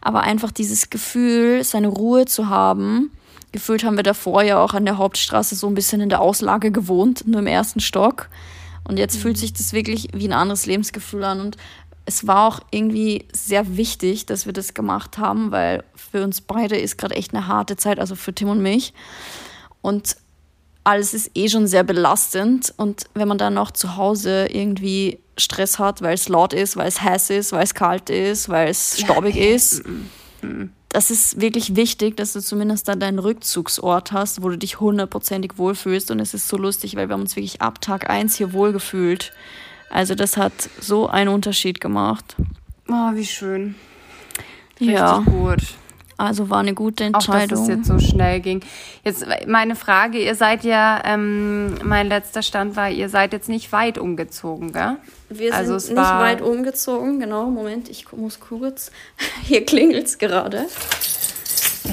Aber 0.00 0.20
einfach 0.20 0.52
dieses 0.52 0.90
Gefühl, 0.90 1.64
seine 1.64 1.88
Ruhe 1.88 2.26
zu 2.26 2.48
haben. 2.48 3.10
Gefühlt 3.52 3.84
haben 3.84 3.96
wir 3.96 4.02
davor 4.02 4.42
ja 4.42 4.62
auch 4.62 4.74
an 4.74 4.84
der 4.84 4.98
Hauptstraße 4.98 5.54
so 5.54 5.66
ein 5.66 5.74
bisschen 5.74 6.00
in 6.00 6.08
der 6.08 6.20
Auslage 6.20 6.70
gewohnt, 6.70 7.26
nur 7.26 7.40
im 7.40 7.46
ersten 7.46 7.80
Stock. 7.80 8.28
Und 8.84 8.98
jetzt 8.98 9.16
mhm. 9.16 9.20
fühlt 9.20 9.38
sich 9.38 9.52
das 9.52 9.72
wirklich 9.72 10.08
wie 10.12 10.28
ein 10.28 10.32
anderes 10.32 10.66
Lebensgefühl 10.66 11.24
an. 11.24 11.40
Und 11.40 11.56
es 12.04 12.26
war 12.26 12.48
auch 12.48 12.60
irgendwie 12.70 13.26
sehr 13.32 13.76
wichtig, 13.76 14.26
dass 14.26 14.46
wir 14.46 14.52
das 14.52 14.74
gemacht 14.74 15.18
haben, 15.18 15.50
weil 15.50 15.84
für 15.94 16.24
uns 16.24 16.40
beide 16.40 16.76
ist 16.76 16.98
gerade 16.98 17.16
echt 17.16 17.34
eine 17.34 17.46
harte 17.46 17.76
Zeit, 17.76 18.00
also 18.00 18.14
für 18.14 18.34
Tim 18.34 18.48
und 18.48 18.62
mich. 18.62 18.94
Und 19.82 20.16
alles 20.84 21.12
ist 21.12 21.30
eh 21.34 21.50
schon 21.50 21.66
sehr 21.66 21.84
belastend 21.84 22.72
und 22.78 23.04
wenn 23.12 23.28
man 23.28 23.36
dann 23.36 23.52
noch 23.52 23.72
zu 23.72 23.96
Hause 23.96 24.46
irgendwie 24.46 25.18
Stress 25.36 25.78
hat, 25.78 26.00
weil 26.00 26.14
es 26.14 26.28
laut 26.30 26.54
ist, 26.54 26.78
weil 26.78 26.88
es 26.88 27.02
heiß 27.02 27.28
ist, 27.28 27.52
weil 27.52 27.64
es 27.64 27.74
kalt 27.74 28.08
ist, 28.08 28.48
weil 28.48 28.68
es 28.68 28.98
staubig 28.98 29.36
ist, 29.36 29.82
das 30.88 31.10
ist 31.10 31.40
wirklich 31.40 31.76
wichtig, 31.76 32.16
dass 32.16 32.32
du 32.32 32.40
zumindest 32.40 32.88
dann 32.88 33.00
deinen 33.00 33.18
Rückzugsort 33.18 34.12
hast, 34.12 34.42
wo 34.42 34.48
du 34.48 34.56
dich 34.56 34.80
hundertprozentig 34.80 35.58
wohlfühlst 35.58 36.10
und 36.10 36.20
es 36.20 36.32
ist 36.32 36.48
so 36.48 36.56
lustig, 36.56 36.96
weil 36.96 37.08
wir 37.08 37.14
haben 37.14 37.20
uns 37.20 37.36
wirklich 37.36 37.60
ab 37.60 37.80
Tag 37.80 38.08
1 38.08 38.36
hier 38.36 38.52
wohlgefühlt. 38.52 39.32
Also 39.90 40.14
das 40.14 40.36
hat 40.36 40.52
so 40.80 41.08
einen 41.08 41.28
Unterschied 41.28 41.80
gemacht. 41.80 42.36
Oh, 42.88 43.14
wie 43.14 43.26
schön. 43.26 43.74
Richtig 44.80 44.96
ja. 44.96 45.18
gut. 45.18 45.62
Also 46.16 46.50
war 46.50 46.58
eine 46.58 46.74
gute 46.74 47.04
Entscheidung. 47.04 47.42
Auch, 47.42 47.48
dass 47.48 47.60
es 47.60 47.68
jetzt 47.68 47.86
so 47.86 47.98
schnell 48.00 48.40
ging. 48.40 48.60
Jetzt 49.04 49.24
meine 49.46 49.76
Frage, 49.76 50.18
ihr 50.18 50.34
seid 50.34 50.64
ja, 50.64 51.00
ähm, 51.04 51.76
mein 51.84 52.08
letzter 52.08 52.42
Stand 52.42 52.76
war, 52.76 52.90
ihr 52.90 53.08
seid 53.08 53.32
jetzt 53.32 53.48
nicht 53.48 53.70
weit 53.72 53.98
umgezogen, 53.98 54.72
gell? 54.72 54.96
Wir 55.30 55.54
also 55.54 55.78
sind 55.78 55.96
nicht 55.96 56.10
weit 56.10 56.40
umgezogen, 56.40 57.20
genau. 57.20 57.50
Moment, 57.50 57.88
ich 57.88 58.10
muss 58.12 58.40
kurz. 58.40 58.90
Hier 59.42 59.64
klingelt 59.64 60.06
es 60.06 60.18
gerade. 60.18 60.66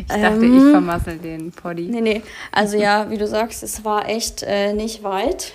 ich 0.00 0.06
dachte, 0.06 0.44
ähm, 0.44 0.56
ich 0.56 0.70
vermassel 0.70 1.18
den 1.18 1.52
Poddy. 1.52 1.88
Nee, 1.88 2.00
nee. 2.00 2.22
Also 2.50 2.76
ja, 2.76 3.10
wie 3.10 3.18
du 3.18 3.26
sagst, 3.26 3.62
es 3.62 3.84
war 3.84 4.08
echt 4.08 4.42
äh, 4.42 4.72
nicht 4.72 5.02
weit. 5.02 5.52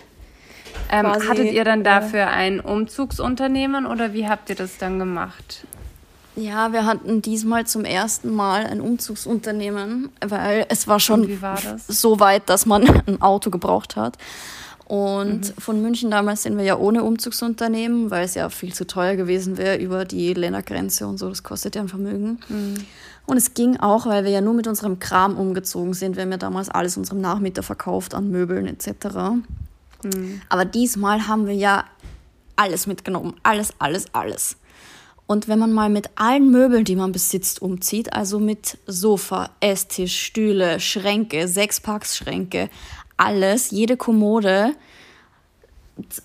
Ähm, 0.89 1.07
hattet 1.07 1.51
ihr 1.51 1.63
dann 1.63 1.81
äh, 1.81 1.83
dafür 1.83 2.21
äh, 2.21 2.25
ein 2.25 2.59
Umzugsunternehmen 2.59 3.85
oder 3.85 4.13
wie 4.13 4.27
habt 4.27 4.49
ihr 4.49 4.55
das 4.55 4.77
dann 4.77 4.99
gemacht? 4.99 5.65
Ja, 6.35 6.73
wir 6.73 6.85
hatten 6.85 7.21
diesmal 7.21 7.67
zum 7.67 7.85
ersten 7.85 8.33
Mal 8.33 8.65
ein 8.65 8.81
Umzugsunternehmen, 8.81 10.09
weil 10.25 10.65
es 10.69 10.87
war 10.87 10.99
schon 10.99 11.41
war 11.41 11.59
so 11.87 12.19
weit, 12.19 12.49
dass 12.49 12.65
man 12.65 13.03
ein 13.07 13.21
Auto 13.21 13.49
gebraucht 13.51 13.95
hat. 13.95 14.17
Und 14.85 15.39
mhm. 15.39 15.61
von 15.61 15.81
München 15.81 16.11
damals 16.11 16.43
sind 16.43 16.57
wir 16.57 16.63
ja 16.65 16.77
ohne 16.77 17.03
Umzugsunternehmen, 17.03 18.11
weil 18.11 18.25
es 18.25 18.35
ja 18.35 18.49
viel 18.49 18.73
zu 18.73 18.85
teuer 18.85 19.15
gewesen 19.15 19.57
wäre 19.57 19.77
über 19.77 20.05
die 20.05 20.33
Ländergrenze 20.33 21.07
und 21.07 21.17
so. 21.17 21.29
Das 21.29 21.43
kostet 21.43 21.75
ja 21.75 21.81
ein 21.81 21.87
Vermögen. 21.87 22.39
Mhm. 22.49 22.85
Und 23.25 23.37
es 23.37 23.53
ging 23.53 23.77
auch, 23.77 24.05
weil 24.05 24.25
wir 24.25 24.31
ja 24.31 24.41
nur 24.41 24.53
mit 24.53 24.67
unserem 24.67 24.99
Kram 24.99 25.37
umgezogen 25.37 25.93
sind. 25.93 26.17
Wir 26.17 26.23
haben 26.23 26.31
ja 26.31 26.37
damals 26.37 26.69
alles 26.69 26.97
unserem 26.97 27.21
Nachmieter 27.21 27.63
verkauft 27.63 28.13
an 28.13 28.29
Möbeln 28.29 28.67
etc. 28.67 29.15
Mhm. 30.03 30.41
Aber 30.49 30.65
diesmal 30.65 31.27
haben 31.27 31.47
wir 31.47 31.55
ja 31.55 31.85
alles 32.57 32.85
mitgenommen. 32.85 33.35
Alles, 33.43 33.73
alles, 33.79 34.13
alles. 34.13 34.57
Und 35.25 35.47
wenn 35.47 35.57
man 35.57 35.71
mal 35.71 35.89
mit 35.89 36.09
allen 36.15 36.51
Möbeln, 36.51 36.83
die 36.83 36.97
man 36.97 37.13
besitzt, 37.13 37.61
umzieht, 37.61 38.11
also 38.13 38.39
mit 38.39 38.77
Sofa, 38.87 39.51
Esstisch, 39.61 40.19
Stühle, 40.21 40.81
Schränke, 40.81 41.47
Sechspacksschränke, 41.47 42.69
alles, 43.17 43.71
jede 43.71 43.97
Kommode, 43.97 44.75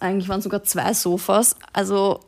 eigentlich 0.00 0.28
waren 0.28 0.40
sogar 0.40 0.62
zwei 0.64 0.94
Sofas, 0.94 1.56
also 1.72 2.20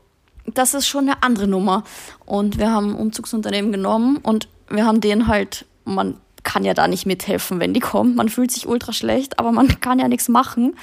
das 0.46 0.74
ist 0.74 0.86
schon 0.86 1.08
eine 1.08 1.22
andere 1.22 1.46
Nummer. 1.46 1.84
Und 2.26 2.58
wir 2.58 2.70
haben 2.70 2.90
ein 2.90 2.96
Umzugsunternehmen 2.96 3.72
genommen 3.72 4.18
und 4.18 4.48
wir 4.68 4.86
haben 4.86 5.00
denen 5.00 5.26
halt, 5.26 5.66
man 5.84 6.16
kann 6.42 6.64
ja 6.64 6.74
da 6.74 6.88
nicht 6.88 7.06
mithelfen, 7.06 7.60
wenn 7.60 7.74
die 7.74 7.80
kommen. 7.80 8.14
Man 8.14 8.28
fühlt 8.28 8.50
sich 8.50 8.66
ultra 8.66 8.92
schlecht, 8.92 9.38
aber 9.38 9.52
man 9.52 9.80
kann 9.80 9.98
ja 9.98 10.08
nichts 10.08 10.28
machen. 10.28 10.76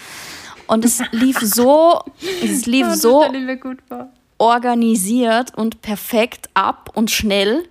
Und 0.67 0.85
es 0.85 1.01
lief 1.11 1.39
so, 1.41 2.01
es 2.43 2.65
lief 2.65 2.93
so 2.93 3.25
organisiert 4.37 5.57
und 5.57 5.81
perfekt 5.81 6.49
ab 6.53 6.91
und 6.93 7.09
schnell. 7.09 7.67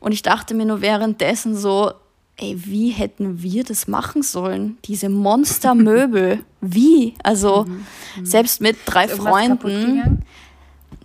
Und 0.00 0.12
ich 0.12 0.22
dachte 0.22 0.54
mir 0.54 0.66
nur 0.66 0.80
währenddessen 0.80 1.56
so, 1.56 1.92
ey, 2.36 2.56
wie 2.64 2.90
hätten 2.90 3.42
wir 3.42 3.64
das 3.64 3.86
machen 3.86 4.22
sollen? 4.22 4.78
Diese 4.84 5.08
Monstermöbel. 5.08 6.44
wie? 6.60 7.14
Also, 7.22 7.64
mhm. 7.64 7.86
Mhm. 8.16 8.26
selbst 8.26 8.60
mit 8.60 8.76
drei 8.86 9.08
Freunden. 9.08 10.24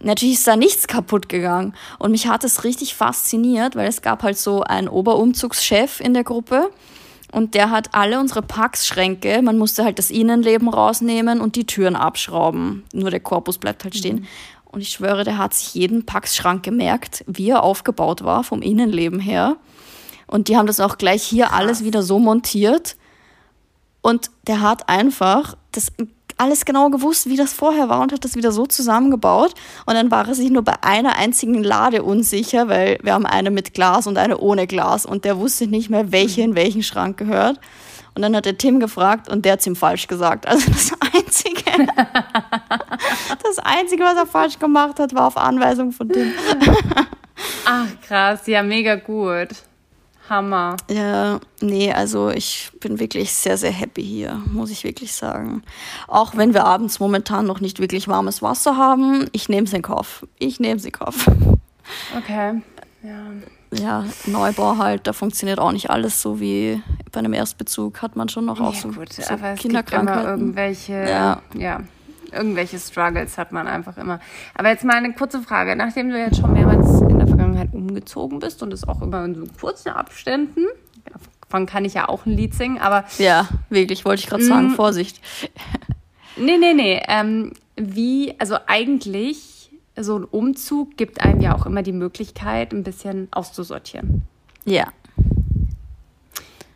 Natürlich 0.01 0.35
ist 0.35 0.47
da 0.47 0.55
nichts 0.55 0.87
kaputt 0.87 1.27
gegangen. 1.27 1.73
Und 1.97 2.11
mich 2.11 2.27
hat 2.27 2.43
es 2.45 2.63
richtig 2.63 2.95
fasziniert, 2.95 3.75
weil 3.75 3.87
es 3.87 4.01
gab 4.01 4.23
halt 4.23 4.37
so 4.37 4.63
einen 4.63 4.87
Oberumzugschef 4.87 5.99
in 5.99 6.13
der 6.13 6.23
Gruppe. 6.23 6.69
Und 7.31 7.53
der 7.53 7.69
hat 7.69 7.93
alle 7.93 8.19
unsere 8.19 8.41
Packschränke, 8.41 9.41
man 9.43 9.57
musste 9.57 9.83
halt 9.83 9.99
das 9.99 10.09
Innenleben 10.09 10.67
rausnehmen 10.67 11.41
und 11.41 11.55
die 11.55 11.65
Türen 11.65 11.95
abschrauben. 11.95 12.83
Nur 12.93 13.11
der 13.11 13.19
Korpus 13.19 13.59
bleibt 13.59 13.83
halt 13.83 13.95
stehen. 13.95 14.21
Mhm. 14.21 14.27
Und 14.65 14.81
ich 14.81 14.89
schwöre, 14.89 15.23
der 15.23 15.37
hat 15.37 15.53
sich 15.53 15.73
jeden 15.73 16.05
Packschrank 16.05 16.63
gemerkt, 16.63 17.23
wie 17.27 17.49
er 17.49 17.63
aufgebaut 17.63 18.23
war, 18.23 18.43
vom 18.43 18.61
Innenleben 18.61 19.19
her. 19.19 19.57
Und 20.29 20.47
die 20.47 20.57
haben 20.57 20.67
das 20.67 20.79
auch 20.79 20.97
gleich 20.97 21.23
hier 21.23 21.53
alles 21.53 21.83
wieder 21.83 22.03
so 22.03 22.19
montiert. 22.19 22.95
Und 24.01 24.29
der 24.47 24.61
hat 24.61 24.87
einfach 24.87 25.55
das 25.71 25.91
alles 26.37 26.63
genau 26.63 26.89
gewusst, 26.89 27.27
wie 27.27 27.35
das 27.35 27.51
vorher 27.51 27.89
war 27.89 27.99
und 27.99 28.13
hat 28.13 28.23
das 28.23 28.35
wieder 28.35 28.51
so 28.51 28.65
zusammengebaut. 28.65 29.53
Und 29.85 29.95
dann 29.95 30.09
war 30.09 30.27
er 30.27 30.35
sich 30.35 30.49
nur 30.49 30.63
bei 30.63 30.75
einer 30.81 31.17
einzigen 31.17 31.61
Lade 31.63 32.03
unsicher, 32.03 32.69
weil 32.69 32.97
wir 33.03 33.13
haben 33.13 33.25
eine 33.25 33.51
mit 33.51 33.73
Glas 33.73 34.07
und 34.07 34.17
eine 34.17 34.37
ohne 34.37 34.65
Glas 34.65 35.05
und 35.05 35.25
der 35.25 35.37
wusste 35.37 35.67
nicht 35.67 35.89
mehr, 35.89 36.11
welche 36.11 36.41
in 36.41 36.55
welchen 36.55 36.83
Schrank 36.83 37.17
gehört. 37.17 37.59
Und 38.15 38.21
dann 38.21 38.35
hat 38.35 38.45
er 38.45 38.57
Tim 38.57 38.79
gefragt 38.79 39.29
und 39.29 39.45
der 39.45 39.53
hat 39.53 39.59
es 39.59 39.67
ihm 39.67 39.75
falsch 39.75 40.07
gesagt. 40.07 40.47
Also 40.47 40.71
das 40.71 40.91
Einzige, 41.13 41.87
das 43.43 43.59
Einzige, 43.59 44.03
was 44.03 44.15
er 44.15 44.25
falsch 44.25 44.59
gemacht 44.59 44.99
hat, 44.99 45.13
war 45.13 45.27
auf 45.27 45.37
Anweisung 45.37 45.91
von 45.91 46.09
Tim. 46.09 46.31
Ach 47.65 47.87
krass, 48.07 48.47
ja, 48.47 48.63
mega 48.63 48.95
gut. 48.95 49.49
Hammer. 50.29 50.77
Ja, 50.89 51.39
nee, 51.61 51.91
also 51.91 52.29
ich 52.29 52.71
bin 52.79 52.99
wirklich 52.99 53.33
sehr, 53.33 53.57
sehr 53.57 53.71
happy 53.71 54.03
hier, 54.03 54.41
muss 54.51 54.71
ich 54.71 54.83
wirklich 54.83 55.13
sagen. 55.13 55.63
Auch 56.07 56.35
wenn 56.35 56.53
wir 56.53 56.65
abends 56.65 56.99
momentan 56.99 57.45
noch 57.45 57.59
nicht 57.59 57.79
wirklich 57.79 58.07
warmes 58.07 58.41
Wasser 58.41 58.77
haben, 58.77 59.27
ich 59.31 59.49
nehme 59.49 59.67
es 59.67 59.73
in 59.73 59.81
Kauf. 59.81 60.25
Ich 60.37 60.59
nehme 60.59 60.77
es 60.77 60.85
in 60.85 60.91
Kauf. 60.91 61.27
Okay, 62.17 62.61
ja. 63.03 63.25
Ja, 63.71 64.05
Neubau 64.25 64.77
halt, 64.77 65.05
da 65.05 65.13
funktioniert 65.13 65.59
auch 65.59 65.71
nicht 65.71 65.91
alles 65.91 66.23
so 66.23 66.39
wie 66.39 66.81
bei 67.11 67.19
einem 67.19 67.33
Erstbezug, 67.33 68.01
hat 68.01 68.15
man 68.15 68.27
schon 68.27 68.45
noch 68.45 68.59
auch 68.59 68.73
ja, 68.73 68.79
so, 68.79 68.89
gut, 68.89 69.13
so 69.13 69.21
aber 69.31 69.49
es 69.49 69.59
Kinderkrankheiten. 69.59 70.15
Gibt 70.15 70.27
immer 70.27 70.37
irgendwelche, 70.37 70.93
ja. 70.93 71.41
ja 71.53 71.81
irgendwelche 72.33 72.79
Struggles 72.79 73.37
hat 73.37 73.51
man 73.51 73.67
einfach 73.67 73.97
immer. 73.97 74.19
Aber 74.55 74.69
jetzt 74.69 74.83
mal 74.83 74.95
eine 74.95 75.13
kurze 75.13 75.41
Frage. 75.41 75.75
Nachdem 75.75 76.09
du 76.09 76.17
jetzt 76.17 76.37
schon 76.39 76.53
mehrmals 76.53 77.01
in 77.01 77.19
der 77.19 77.27
Vergangenheit 77.27 77.73
umgezogen 77.73 78.39
bist 78.39 78.63
und 78.63 78.73
es 78.73 78.87
auch 78.87 79.01
immer 79.01 79.25
in 79.25 79.35
so 79.35 79.45
kurzen 79.59 79.89
Abständen, 79.89 80.65
davon 81.41 81.65
kann 81.65 81.85
ich 81.85 81.93
ja 81.93 82.09
auch 82.09 82.25
ein 82.25 82.31
Lied 82.31 82.53
singen, 82.53 82.79
aber. 82.79 83.05
Ja, 83.17 83.47
wirklich, 83.69 84.05
wollte 84.05 84.21
ich 84.21 84.29
gerade 84.29 84.43
sagen, 84.43 84.69
mm. 84.69 84.75
Vorsicht. 84.75 85.21
Nee, 86.37 86.57
nee, 86.57 86.73
nee. 86.73 87.01
Ähm, 87.07 87.51
wie, 87.75 88.35
also 88.39 88.57
eigentlich, 88.67 89.71
so 89.97 90.17
ein 90.17 90.23
Umzug 90.23 90.95
gibt 90.95 91.19
einem 91.21 91.41
ja 91.41 91.53
auch 91.53 91.65
immer 91.65 91.81
die 91.81 91.91
Möglichkeit, 91.91 92.71
ein 92.71 92.83
bisschen 92.83 93.27
auszusortieren. 93.31 94.23
Ja. 94.63 94.93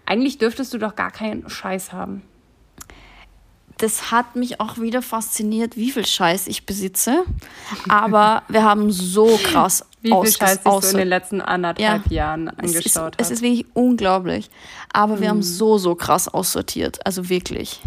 Eigentlich 0.05 0.37
dürftest 0.37 0.73
du 0.73 0.77
doch 0.77 0.95
gar 0.95 1.11
keinen 1.11 1.49
Scheiß 1.49 1.93
haben 1.93 2.23
das 3.83 4.11
hat 4.11 4.37
mich 4.37 4.61
auch 4.61 4.77
wieder 4.77 5.01
fasziniert, 5.01 5.75
wie 5.75 5.91
viel 5.91 6.05
Scheiß 6.05 6.47
ich 6.47 6.65
besitze. 6.65 7.25
Aber 7.89 8.43
wir 8.47 8.63
haben 8.63 8.93
so 8.93 9.37
krass 9.43 9.85
Wie 10.01 10.09
viel 10.09 10.31
Scheiß 10.31 10.63
du 10.63 10.79
in 10.91 10.97
den 10.97 11.09
letzten 11.09 11.41
anderthalb 11.41 12.07
ja, 12.07 12.13
Jahren 12.13 12.47
angeschaut 12.47 13.15
es 13.17 13.27
ist, 13.27 13.31
es 13.31 13.31
ist 13.31 13.41
wirklich 13.41 13.65
unglaublich. 13.73 14.49
Aber 14.93 15.19
wir 15.19 15.27
haben 15.27 15.39
hm. 15.39 15.43
so, 15.43 15.77
so 15.77 15.95
krass 15.95 16.29
aussortiert. 16.29 17.05
Also 17.05 17.27
wirklich 17.27 17.81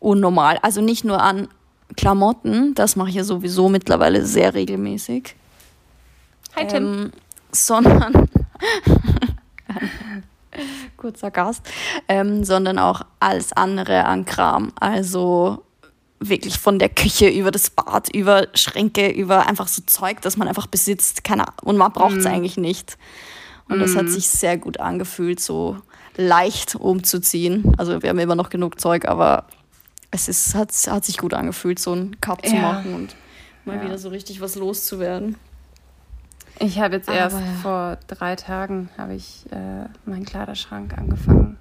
unnormal. 0.00 0.58
Also 0.62 0.80
nicht 0.80 1.04
nur 1.04 1.22
an 1.22 1.46
Klamotten, 1.96 2.74
das 2.74 2.96
mache 2.96 3.10
ich 3.10 3.14
ja 3.14 3.22
sowieso 3.22 3.68
mittlerweile 3.68 4.26
sehr 4.26 4.52
regelmäßig. 4.54 5.36
Hi 6.56 6.66
Tim. 6.66 6.84
Ähm, 6.84 7.12
sondern 7.52 8.12
kurzer 10.96 11.30
Gast, 11.30 11.62
ähm, 12.08 12.44
sondern 12.44 12.78
auch 12.78 13.02
alles 13.20 13.52
andere 13.52 14.04
an 14.04 14.24
Kram. 14.24 14.72
Also 14.78 15.64
wirklich 16.20 16.58
von 16.58 16.78
der 16.78 16.88
Küche 16.88 17.28
über 17.28 17.50
das 17.50 17.70
Bad, 17.70 18.14
über 18.14 18.46
Schränke, 18.54 19.10
über 19.10 19.46
einfach 19.46 19.68
so 19.68 19.82
Zeug, 19.86 20.20
das 20.22 20.36
man 20.36 20.48
einfach 20.48 20.66
besitzt. 20.66 21.24
Keine, 21.24 21.44
und 21.62 21.76
man 21.76 21.92
braucht 21.92 22.16
es 22.16 22.24
mm. 22.24 22.28
eigentlich 22.28 22.56
nicht. 22.56 22.96
Und 23.68 23.78
mm. 23.78 23.80
das 23.80 23.96
hat 23.96 24.04
mhm. 24.04 24.08
sich 24.08 24.28
sehr 24.28 24.56
gut 24.56 24.78
angefühlt, 24.78 25.40
so 25.40 25.78
leicht 26.16 26.74
umzuziehen. 26.76 27.74
Also 27.78 28.02
wir 28.02 28.10
haben 28.10 28.18
immer 28.18 28.34
noch 28.34 28.50
genug 28.50 28.80
Zeug, 28.80 29.06
aber 29.06 29.46
es 30.10 30.28
ist, 30.28 30.54
hat, 30.54 30.72
hat 30.88 31.04
sich 31.04 31.18
gut 31.18 31.34
angefühlt, 31.34 31.78
so 31.78 31.92
einen 31.92 32.20
Cut 32.20 32.44
ja. 32.44 32.50
zu 32.50 32.56
machen 32.56 32.94
und 32.94 33.16
mal 33.64 33.76
ja. 33.76 33.84
wieder 33.84 33.98
so 33.98 34.10
richtig 34.10 34.40
was 34.40 34.56
loszuwerden. 34.56 35.36
Ich 36.58 36.78
habe 36.78 36.96
jetzt 36.96 37.08
erst 37.08 37.36
Aber, 37.36 37.46
vor 37.62 37.98
drei 38.06 38.36
Tagen 38.36 38.88
habe 38.96 39.14
ich 39.14 39.44
äh, 39.50 39.86
meinen 40.04 40.24
Kleiderschrank 40.24 40.96
angefangen, 40.96 41.58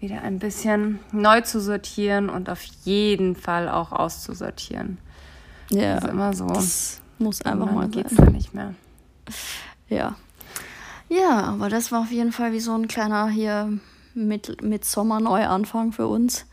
wieder 0.00 0.22
ein 0.22 0.38
bisschen 0.38 0.98
neu 1.12 1.40
zu 1.42 1.60
sortieren 1.60 2.28
und 2.28 2.48
auf 2.48 2.62
jeden 2.84 3.36
Fall 3.36 3.68
auch 3.68 3.92
auszusortieren. 3.92 4.98
Ja, 5.70 5.94
das 5.94 6.04
ist 6.04 6.10
immer 6.10 6.34
so. 6.34 6.46
Das 6.46 7.00
muss 7.18 7.42
einfach 7.42 7.70
mal 7.70 7.88
geht's 7.88 8.14
dann 8.14 8.32
nicht 8.32 8.54
mehr. 8.54 8.74
Ja. 9.88 10.16
Ja, 11.08 11.42
aber 11.44 11.68
das 11.68 11.92
war 11.92 12.00
auf 12.00 12.10
jeden 12.10 12.32
Fall 12.32 12.52
wie 12.52 12.60
so 12.60 12.74
ein 12.74 12.88
kleiner 12.88 13.28
hier 13.28 13.78
mit, 14.14 14.62
mit 14.62 14.84
Sommer-Neuanfang 14.84 15.92
für 15.92 16.06
uns. 16.06 16.46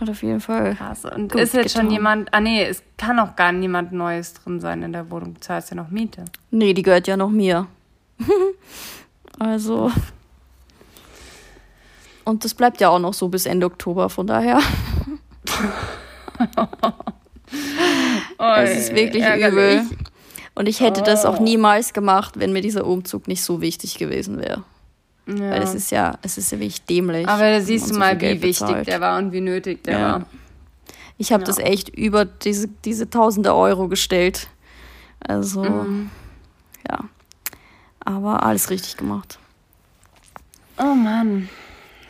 Hat 0.00 0.08
auf 0.08 0.22
jeden 0.22 0.40
Fall. 0.40 0.76
Krass. 0.76 1.04
Und 1.04 1.34
ist 1.34 1.54
jetzt 1.54 1.72
getan. 1.72 1.86
schon 1.86 1.90
jemand. 1.90 2.32
Ah, 2.32 2.40
nee, 2.40 2.64
es 2.64 2.82
kann 2.96 3.18
auch 3.18 3.34
gar 3.34 3.50
niemand 3.50 3.92
Neues 3.92 4.34
drin 4.34 4.60
sein 4.60 4.82
in 4.82 4.92
der 4.92 5.10
Wohnung. 5.10 5.34
Du 5.34 5.40
zahlst 5.40 5.70
ja 5.70 5.76
noch 5.76 5.90
Miete. 5.90 6.24
Nee, 6.50 6.72
die 6.72 6.82
gehört 6.82 7.08
ja 7.08 7.16
noch 7.16 7.30
mir. 7.30 7.66
also. 9.38 9.90
Und 12.24 12.44
das 12.44 12.54
bleibt 12.54 12.80
ja 12.80 12.90
auch 12.90 12.98
noch 12.98 13.14
so 13.14 13.28
bis 13.28 13.46
Ende 13.46 13.66
Oktober, 13.66 14.08
von 14.08 14.26
daher. 14.26 14.60
Es 18.38 18.78
ist 18.78 18.94
wirklich 18.94 19.24
übel. 19.24 19.82
Und 20.54 20.68
ich 20.68 20.80
hätte 20.80 21.02
das 21.02 21.24
auch 21.24 21.40
oh. 21.40 21.42
niemals 21.42 21.92
gemacht, 21.92 22.34
wenn 22.38 22.52
mir 22.52 22.60
dieser 22.60 22.86
Umzug 22.86 23.26
nicht 23.28 23.42
so 23.42 23.60
wichtig 23.60 23.96
gewesen 23.96 24.38
wäre. 24.38 24.64
Ja. 25.28 25.50
Weil 25.50 25.62
es 25.62 25.74
ist 25.74 25.90
ja, 25.90 26.18
es 26.22 26.38
ist 26.38 26.50
ja 26.52 26.58
wirklich 26.58 26.82
dämlich. 26.84 27.28
Aber 27.28 27.50
da 27.50 27.60
siehst 27.60 27.90
du 27.90 27.94
so 27.94 28.00
mal, 28.00 28.18
wie 28.18 28.40
wichtig 28.40 28.66
bezahlt. 28.66 28.88
der 28.88 29.00
war 29.00 29.18
und 29.18 29.32
wie 29.32 29.42
nötig 29.42 29.84
der 29.84 29.98
ja. 29.98 30.12
war. 30.12 30.26
Ich 31.18 31.32
habe 31.32 31.42
ja. 31.42 31.46
das 31.46 31.58
echt 31.58 31.90
über 31.90 32.24
diese, 32.24 32.68
diese 32.84 33.10
tausende 33.10 33.54
Euro 33.54 33.88
gestellt. 33.88 34.48
Also, 35.20 35.64
mhm. 35.64 36.10
ja. 36.88 37.00
Aber 38.00 38.42
alles 38.42 38.70
richtig 38.70 38.96
gemacht. 38.96 39.38
Oh 40.78 40.94
Mann. 40.94 41.48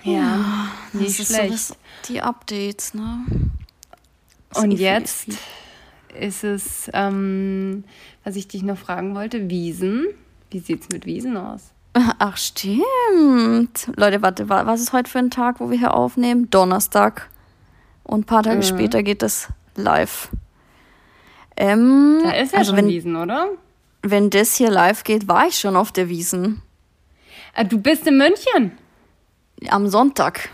Ja, 0.05 0.13
ja 0.13 0.69
nicht 0.93 1.27
schlecht. 1.27 1.59
So 1.59 1.75
die 2.09 2.23
Updates, 2.23 2.95
ne? 2.95 3.25
und 4.55 4.71
jetzt 4.73 5.29
ist 6.19 6.45
es, 6.45 6.91
ähm, 6.95 7.85
was 8.25 8.37
ich 8.37 8.49
dich 8.49 8.63
noch 8.63 8.79
fragen 8.79 9.15
wollte, 9.15 9.51
Wiesen. 9.51 10.07
Wie 10.51 10.61
sieht 10.61 10.83
es 10.83 10.89
mit 10.89 11.05
Wiesen 11.05 11.37
aus? 11.37 11.73
Ach, 12.19 12.37
stimmt. 12.37 13.91
Leute, 13.97 14.23
warte, 14.23 14.49
was 14.49 14.81
ist 14.81 14.93
heute 14.93 15.11
für 15.11 15.19
ein 15.19 15.31
Tag, 15.31 15.61
wo 15.61 15.71
wir 15.71 15.79
hier 15.79 15.95
aufnehmen? 15.95 16.51
Donnerstag. 16.51 17.29
Und 18.05 18.21
ein 18.21 18.25
paar 18.25 18.43
Tage 18.43 18.59
mhm. 18.59 18.63
später 18.63 19.03
geht 19.03 19.23
es 19.23 19.49
live. 19.75 20.31
Ähm, 21.57 22.21
da 22.23 22.31
ist 22.33 22.53
ja 22.53 22.59
also 22.59 22.71
schon 22.71 22.79
wenn, 22.79 22.89
Wiesen, 22.89 23.17
oder? 23.17 23.49
Wenn 24.03 24.31
das 24.31 24.55
hier 24.55 24.71
live 24.71 25.05
geht, 25.05 25.29
war 25.29 25.47
ich 25.49 25.59
schon 25.59 25.77
auf 25.77 25.93
der 25.93 26.09
Wiesen. 26.09 26.63
Ah, 27.55 27.65
du 27.65 27.79
bist 27.79 28.07
in 28.07 28.17
München? 28.17 28.79
Am 29.69 29.89
Sonntag. 29.89 30.51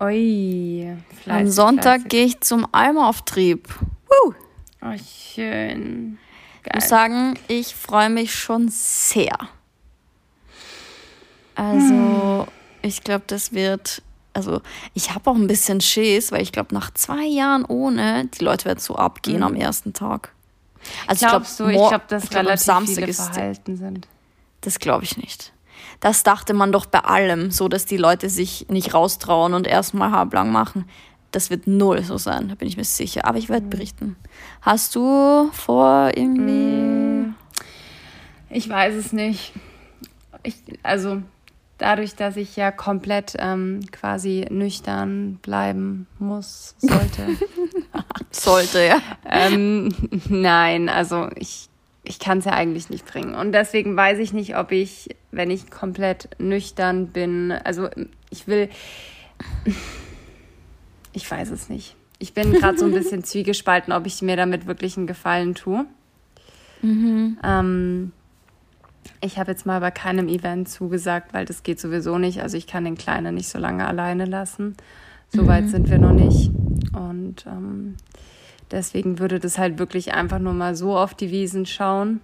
Ui, 0.00 0.96
fleißig, 1.22 1.32
Am 1.32 1.48
Sonntag 1.48 2.08
gehe 2.08 2.26
ich 2.26 2.40
zum 2.40 2.66
Eimerauftrieb. 2.72 3.68
Uh. 3.80 4.32
Oh, 4.82 4.96
schön. 5.34 6.18
Geil. 6.62 6.66
Ich 6.66 6.74
muss 6.74 6.88
sagen, 6.88 7.38
ich 7.48 7.74
freue 7.74 8.10
mich 8.10 8.34
schon 8.34 8.68
sehr. 8.68 9.36
Also, 11.54 12.46
hm. 12.46 12.46
ich 12.82 13.02
glaube, 13.02 13.24
das 13.26 13.52
wird. 13.52 14.02
Also, 14.34 14.62
ich 14.94 15.14
habe 15.14 15.30
auch 15.30 15.34
ein 15.34 15.46
bisschen 15.46 15.82
Schiss, 15.82 16.32
weil 16.32 16.40
ich 16.40 16.52
glaube, 16.52 16.74
nach 16.74 16.90
zwei 16.94 17.26
Jahren 17.26 17.66
ohne, 17.66 18.26
die 18.26 18.42
Leute 18.42 18.64
werden 18.64 18.78
so 18.78 18.96
abgehen 18.96 19.38
mhm. 19.38 19.42
am 19.42 19.54
ersten 19.54 19.92
Tag. 19.92 20.32
Also, 21.06 21.26
Glaubst 21.26 21.52
ich 21.52 21.66
glaube, 21.66 21.72
ich 21.72 21.88
glaube, 21.88 22.04
dass 22.08 22.24
ich 22.24 22.30
glaub, 22.30 22.44
relativ 22.44 22.64
Samstag 22.64 23.04
viele 23.04 23.12
verhalten 23.12 23.76
sind. 23.76 24.08
Das 24.62 24.78
glaube 24.78 25.04
ich 25.04 25.16
nicht. 25.16 25.52
Das 26.00 26.22
dachte 26.22 26.54
man 26.54 26.72
doch 26.72 26.86
bei 26.86 27.00
allem, 27.00 27.50
so 27.50 27.68
dass 27.68 27.86
die 27.86 27.96
Leute 27.96 28.28
sich 28.28 28.66
nicht 28.68 28.94
raustrauen 28.94 29.54
und 29.54 29.66
erstmal 29.66 30.10
halblang 30.10 30.50
machen. 30.50 30.88
Das 31.30 31.48
wird 31.50 31.66
null 31.66 32.02
so 32.02 32.18
sein, 32.18 32.48
da 32.48 32.54
bin 32.54 32.68
ich 32.68 32.76
mir 32.76 32.84
sicher. 32.84 33.24
Aber 33.24 33.38
ich 33.38 33.48
werde 33.48 33.66
mhm. 33.66 33.70
berichten. 33.70 34.16
Hast 34.62 34.94
du 34.94 35.50
vor 35.52 36.10
irgendwie. 36.14 36.50
Hm. 36.50 37.34
Ich 38.50 38.68
weiß 38.68 38.94
es 38.94 39.12
nicht. 39.12 39.52
Ich, 40.42 40.56
also 40.82 41.22
dadurch, 41.82 42.14
dass 42.14 42.36
ich 42.36 42.56
ja 42.56 42.70
komplett 42.70 43.34
ähm, 43.38 43.80
quasi 43.90 44.46
nüchtern 44.50 45.38
bleiben 45.42 46.06
muss, 46.18 46.74
sollte. 46.78 47.26
sollte, 48.30 48.84
ja. 48.84 49.02
Ähm, 49.28 49.90
nein, 50.28 50.88
also 50.88 51.28
ich, 51.36 51.68
ich 52.04 52.18
kann 52.18 52.38
es 52.38 52.44
ja 52.44 52.52
eigentlich 52.52 52.88
nicht 52.88 53.04
bringen. 53.04 53.34
Und 53.34 53.52
deswegen 53.52 53.96
weiß 53.96 54.18
ich 54.18 54.32
nicht, 54.32 54.56
ob 54.56 54.72
ich, 54.72 55.10
wenn 55.30 55.50
ich 55.50 55.70
komplett 55.70 56.28
nüchtern 56.38 57.08
bin, 57.08 57.52
also 57.52 57.88
ich 58.30 58.46
will, 58.46 58.68
ich 61.12 61.30
weiß 61.30 61.50
es 61.50 61.68
nicht. 61.68 61.96
Ich 62.18 62.34
bin 62.34 62.52
gerade 62.52 62.78
so 62.78 62.84
ein 62.84 62.92
bisschen 62.92 63.24
zwiegespalten, 63.24 63.92
ob 63.92 64.06
ich 64.06 64.22
mir 64.22 64.36
damit 64.36 64.66
wirklich 64.66 64.96
einen 64.96 65.08
Gefallen 65.08 65.54
tue. 65.54 65.84
Mhm. 66.80 67.38
Ähm, 67.44 68.12
ich 69.20 69.38
habe 69.38 69.50
jetzt 69.50 69.66
mal 69.66 69.80
bei 69.80 69.90
keinem 69.90 70.28
Event 70.28 70.68
zugesagt, 70.68 71.32
weil 71.32 71.44
das 71.44 71.62
geht 71.62 71.80
sowieso 71.80 72.18
nicht. 72.18 72.42
Also 72.42 72.56
ich 72.56 72.66
kann 72.66 72.84
den 72.84 72.96
Kleinen 72.96 73.34
nicht 73.34 73.48
so 73.48 73.58
lange 73.58 73.86
alleine 73.86 74.24
lassen. 74.24 74.76
So 75.30 75.42
mhm. 75.42 75.46
weit 75.48 75.68
sind 75.68 75.90
wir 75.90 75.98
noch 75.98 76.12
nicht. 76.12 76.50
Und 76.92 77.44
ähm, 77.46 77.96
deswegen 78.70 79.18
würde 79.18 79.38
das 79.38 79.58
halt 79.58 79.78
wirklich 79.78 80.14
einfach 80.14 80.38
nur 80.38 80.54
mal 80.54 80.74
so 80.74 80.96
auf 80.96 81.14
die 81.14 81.30
Wiesen 81.30 81.66
schauen. 81.66 82.20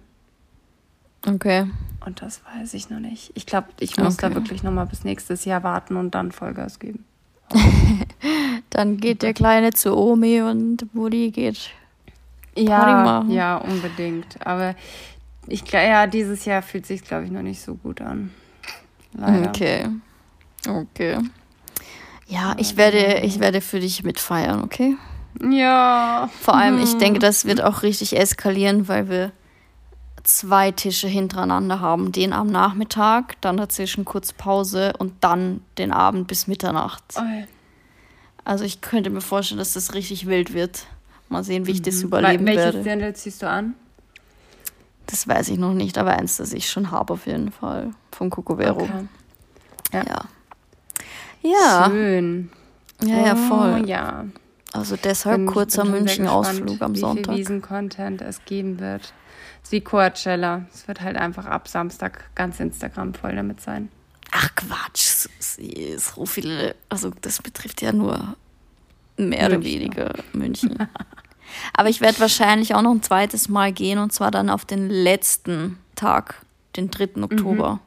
Okay. 1.27 1.65
Und 2.05 2.21
das 2.21 2.41
weiß 2.45 2.73
ich 2.75 2.89
noch 2.89 2.99
nicht. 2.99 3.31
Ich 3.35 3.45
glaube, 3.45 3.67
ich 3.79 3.97
muss 3.97 4.15
okay. 4.15 4.29
da 4.29 4.35
wirklich 4.35 4.63
noch 4.63 4.71
mal 4.71 4.85
bis 4.85 5.03
nächstes 5.03 5.45
Jahr 5.45 5.63
warten 5.63 5.97
und 5.97 6.15
dann 6.15 6.31
Vollgas 6.31 6.79
geben. 6.79 7.03
dann 8.69 8.97
geht 8.97 9.21
der 9.21 9.33
Kleine 9.33 9.71
zu 9.71 9.97
Omi 9.97 10.41
und 10.41 10.85
Woody 10.93 11.31
geht 11.31 11.71
ja, 12.55 13.23
ja, 13.29 13.57
unbedingt. 13.57 14.45
Aber 14.45 14.75
ich 15.49 15.65
glaube, 15.65 15.87
ja, 15.87 16.07
dieses 16.07 16.45
Jahr 16.45 16.61
fühlt 16.61 16.85
sich, 16.85 17.03
glaube 17.03 17.25
ich, 17.25 17.31
noch 17.31 17.41
nicht 17.41 17.61
so 17.61 17.75
gut 17.75 18.01
an. 18.01 18.31
Leider. 19.13 19.49
Okay. 19.49 19.87
Okay. 20.67 21.17
Ja, 22.27 22.55
ich 22.57 22.77
werde, 22.77 23.21
ich 23.23 23.39
werde 23.39 23.61
für 23.61 23.79
dich 23.79 24.03
mitfeiern, 24.03 24.63
okay? 24.63 24.95
Ja. 25.41 26.29
Vor 26.41 26.55
allem, 26.55 26.79
ich 26.81 26.97
denke, 26.97 27.19
das 27.19 27.45
wird 27.45 27.61
auch 27.61 27.81
richtig 27.81 28.17
eskalieren, 28.17 28.87
weil 28.87 29.09
wir 29.09 29.31
zwei 30.23 30.71
Tische 30.71 31.07
hintereinander 31.07 31.79
haben. 31.79 32.11
Den 32.11 32.33
am 32.33 32.47
Nachmittag, 32.47 33.39
dann 33.41 33.57
dazwischen 33.57 34.05
kurz 34.05 34.33
Pause 34.33 34.93
und 34.99 35.13
dann 35.21 35.61
den 35.77 35.91
Abend 35.91 36.27
bis 36.27 36.47
Mitternacht. 36.47 37.03
Oh. 37.15 37.21
Also 38.43 38.63
ich 38.63 38.81
könnte 38.81 39.09
mir 39.09 39.21
vorstellen, 39.21 39.59
dass 39.59 39.73
das 39.73 39.93
richtig 39.93 40.27
wild 40.27 40.53
wird. 40.53 40.85
Mal 41.29 41.43
sehen, 41.43 41.67
wie 41.67 41.71
ich 41.71 41.79
mhm. 41.79 41.83
das 41.83 42.01
überleben 42.01 42.45
Welches 42.45 42.63
werde. 42.63 42.77
Welches 42.77 42.83
Dirndl 42.83 43.15
ziehst 43.15 43.41
du 43.41 43.49
an? 43.49 43.75
Das 45.09 45.27
weiß 45.27 45.49
ich 45.49 45.57
noch 45.57 45.73
nicht, 45.73 45.97
aber 45.97 46.11
eins, 46.11 46.37
das 46.37 46.53
ich 46.53 46.69
schon 46.69 46.91
habe 46.91 47.13
auf 47.13 47.25
jeden 47.25 47.51
Fall. 47.51 47.91
Von 48.11 48.29
Cocovero. 48.29 48.81
Okay. 48.81 49.07
Ja. 49.91 50.03
ja. 50.05 50.21
Ja. 51.41 51.89
Schön. 51.89 52.51
Ja, 53.03 53.25
ja, 53.25 53.35
voll. 53.35 53.81
Oh, 53.81 53.85
ja. 53.85 54.25
Also 54.71 54.97
deshalb 54.97 55.37
bin, 55.37 55.45
kurzer 55.47 55.83
München-Ausflug 55.83 56.81
am 56.81 56.95
Sonntag. 56.95 57.33
Wie 57.33 57.37
viel 57.37 57.39
Wiesen-Content 57.39 58.21
es 58.21 58.43
geben 58.45 58.79
wird. 58.79 59.13
Es 59.63 59.69
ist 59.69 59.71
wie 59.71 59.81
Coachella. 59.81 60.65
Es 60.71 60.87
wird 60.87 61.01
halt 61.01 61.17
einfach 61.17 61.45
ab 61.45 61.67
Samstag 61.67 62.29
ganz 62.35 62.59
Instagram 62.59 63.13
voll 63.13 63.35
damit 63.35 63.61
sein. 63.61 63.89
Ach 64.31 64.53
Quatsch, 64.53 65.27
so 65.97 66.25
viele, 66.27 66.75
also 66.87 67.11
das 67.21 67.41
betrifft 67.41 67.81
ja 67.81 67.91
nur 67.91 68.35
mehr 69.17 69.47
oder 69.47 69.63
weniger 69.63 70.13
München. 70.33 70.77
Aber 71.73 71.89
ich 71.89 72.01
werde 72.01 72.19
wahrscheinlich 72.19 72.75
auch 72.75 72.81
noch 72.81 72.91
ein 72.91 73.03
zweites 73.03 73.49
Mal 73.49 73.71
gehen 73.71 73.99
und 73.99 74.13
zwar 74.13 74.31
dann 74.31 74.49
auf 74.49 74.65
den 74.65 74.89
letzten 74.89 75.77
Tag, 75.95 76.41
den 76.75 76.91
3. 76.91 77.09
Mhm. 77.15 77.23
Oktober. 77.23 77.73
Mhm. 77.73 77.79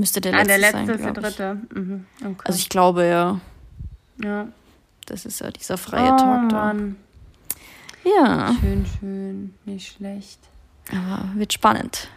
Müsste 0.00 0.20
der 0.20 0.32
letzte, 0.32 0.44
ah, 0.44 0.48
der 0.48 0.58
letzte 0.58 0.78
sein, 0.78 0.88
ist 0.88 1.04
der 1.04 1.12
dritte. 1.12 1.58
Mhm. 1.74 2.06
Okay. 2.20 2.42
Also 2.44 2.58
ich 2.58 2.68
glaube 2.68 3.04
ja. 3.06 3.40
Ja. 4.22 4.48
Das 5.06 5.26
ist 5.26 5.40
ja 5.40 5.50
dieser 5.50 5.76
freie 5.76 6.12
oh, 6.12 6.16
Tag 6.16 6.48
da. 6.48 6.56
Mann. 6.56 6.96
Ja. 8.04 8.54
Schön, 8.60 8.86
schön. 8.98 9.54
Nicht 9.64 9.94
schlecht. 9.96 10.38
Aber 10.90 11.28
wird 11.34 11.52
spannend. 11.52 12.08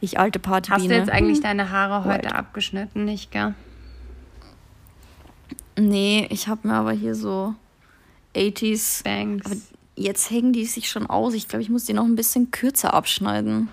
Ich 0.00 0.18
alte 0.18 0.38
Partybiene. 0.38 0.82
Hast 0.82 0.90
du 0.90 0.94
jetzt 0.94 1.10
eigentlich 1.10 1.38
hm. 1.38 1.44
deine 1.44 1.70
Haare 1.70 2.04
heute 2.04 2.26
Right. 2.26 2.34
abgeschnitten, 2.34 3.04
nicht, 3.04 3.30
gell? 3.30 3.54
Nee, 5.78 6.26
ich 6.30 6.48
habe 6.48 6.68
mir 6.68 6.74
aber 6.74 6.92
hier 6.92 7.14
so 7.14 7.54
80s. 8.36 9.02
Bangs. 9.04 9.46
Aber 9.46 9.56
jetzt 9.96 10.30
hängen 10.30 10.52
die 10.52 10.64
sich 10.66 10.88
schon 10.88 11.06
aus. 11.06 11.34
Ich 11.34 11.48
glaube, 11.48 11.62
ich 11.62 11.70
muss 11.70 11.84
die 11.84 11.92
noch 11.92 12.04
ein 12.04 12.16
bisschen 12.16 12.50
kürzer 12.50 12.94
abschneiden 12.94 13.68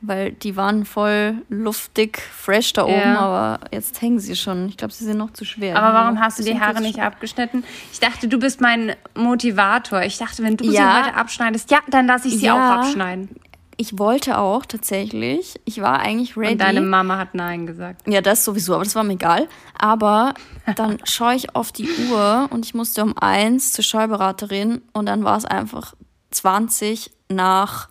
weil 0.00 0.32
die 0.32 0.56
waren 0.56 0.84
voll 0.84 1.42
luftig, 1.48 2.18
fresh 2.18 2.72
da 2.74 2.84
oben, 2.84 2.94
ja. 2.94 3.18
aber 3.18 3.60
jetzt 3.72 4.00
hängen 4.02 4.18
sie 4.18 4.36
schon. 4.36 4.68
Ich 4.68 4.76
glaube, 4.76 4.92
sie 4.92 5.04
sind 5.04 5.16
noch 5.16 5.32
zu 5.32 5.44
schwer. 5.44 5.76
Aber 5.76 5.94
warum 5.94 6.20
hast 6.20 6.38
du 6.38 6.42
die 6.42 6.58
Haare 6.58 6.80
nicht 6.80 7.00
abgeschnitten? 7.00 7.64
Ich 7.92 8.00
dachte, 8.00 8.28
du 8.28 8.38
bist 8.38 8.60
mein 8.60 8.94
Motivator. 9.14 10.02
Ich 10.02 10.18
dachte, 10.18 10.42
wenn 10.42 10.56
du 10.56 10.64
ja. 10.64 10.70
sie 10.70 11.06
heute 11.06 11.16
abschneidest, 11.16 11.70
ja, 11.70 11.78
dann 11.88 12.06
lasse 12.06 12.28
ich 12.28 12.38
sie 12.38 12.46
ja. 12.46 12.54
auch 12.54 12.84
abschneiden. 12.84 13.30
Ich 13.78 13.98
wollte 13.98 14.38
auch 14.38 14.64
tatsächlich. 14.64 15.60
Ich 15.66 15.80
war 15.82 16.00
eigentlich 16.00 16.36
ready. 16.36 16.52
Und 16.52 16.60
deine 16.60 16.80
Mama 16.80 17.18
hat 17.18 17.34
Nein 17.34 17.66
gesagt. 17.66 18.08
Ja, 18.08 18.22
das 18.22 18.44
sowieso, 18.44 18.74
aber 18.74 18.84
das 18.84 18.94
war 18.94 19.04
mir 19.04 19.14
egal. 19.14 19.48
Aber 19.78 20.34
dann 20.76 20.98
schaue 21.04 21.34
ich 21.34 21.54
auf 21.54 21.72
die 21.72 21.88
Uhr 22.10 22.48
und 22.50 22.64
ich 22.64 22.74
musste 22.74 23.02
um 23.02 23.16
eins 23.18 23.72
zur 23.72 23.84
Steuerberaterin 23.84 24.80
und 24.92 25.06
dann 25.06 25.24
war 25.24 25.36
es 25.36 25.44
einfach 25.44 25.94
20 26.30 27.10
nach 27.28 27.88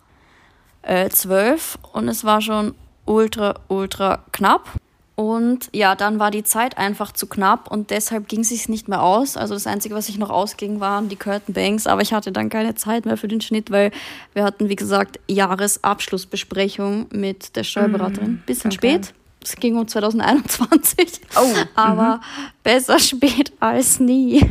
äh, 0.82 1.08
zwölf 1.10 1.78
und 1.92 2.08
es 2.08 2.24
war 2.24 2.40
schon 2.40 2.74
ultra, 3.04 3.60
ultra 3.68 4.24
knapp. 4.32 4.68
Und 5.16 5.70
ja, 5.72 5.94
dann 5.94 6.18
war 6.18 6.30
die 6.30 6.44
Zeit 6.44 6.76
einfach 6.76 7.10
zu 7.10 7.26
knapp 7.26 7.70
und 7.70 7.90
deshalb 7.90 8.28
ging 8.28 8.40
es 8.40 8.50
sich 8.50 8.68
nicht 8.68 8.86
mehr 8.86 9.02
aus. 9.02 9.38
Also 9.38 9.54
das 9.54 9.66
Einzige, 9.66 9.94
was 9.94 10.06
sich 10.06 10.18
noch 10.18 10.28
ausging, 10.28 10.78
waren 10.78 11.08
die 11.08 11.16
Curtain 11.16 11.54
Banks. 11.54 11.86
Aber 11.86 12.02
ich 12.02 12.12
hatte 12.12 12.32
dann 12.32 12.50
keine 12.50 12.74
Zeit 12.74 13.06
mehr 13.06 13.16
für 13.16 13.26
den 13.26 13.40
Schnitt, 13.40 13.70
weil 13.70 13.92
wir 14.34 14.44
hatten, 14.44 14.68
wie 14.68 14.76
gesagt, 14.76 15.18
Jahresabschlussbesprechung 15.26 17.06
mit 17.12 17.56
der 17.56 17.64
Steuerberaterin. 17.64 18.32
Mm, 18.32 18.42
Bisschen 18.44 18.70
okay. 18.70 18.76
spät. 18.76 19.14
Es 19.42 19.56
ging 19.56 19.78
um 19.78 19.88
2021. 19.88 21.22
Oh. 21.36 21.54
Aber 21.74 22.16
mhm. 22.16 22.50
besser 22.62 22.98
spät 22.98 23.52
als 23.58 23.98
nie. 23.98 24.44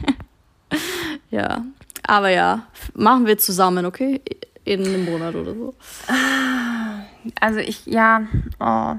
ja. 1.29 1.63
Aber 2.01 2.29
ja, 2.29 2.65
machen 2.95 3.27
wir 3.27 3.37
zusammen, 3.37 3.85
okay? 3.85 4.19
in 4.65 4.83
einem 4.83 5.05
Monat 5.05 5.35
oder 5.35 5.53
so? 5.53 5.73
Also 7.39 7.59
ich, 7.59 7.85
ja, 7.85 8.23
oh. 8.59 8.95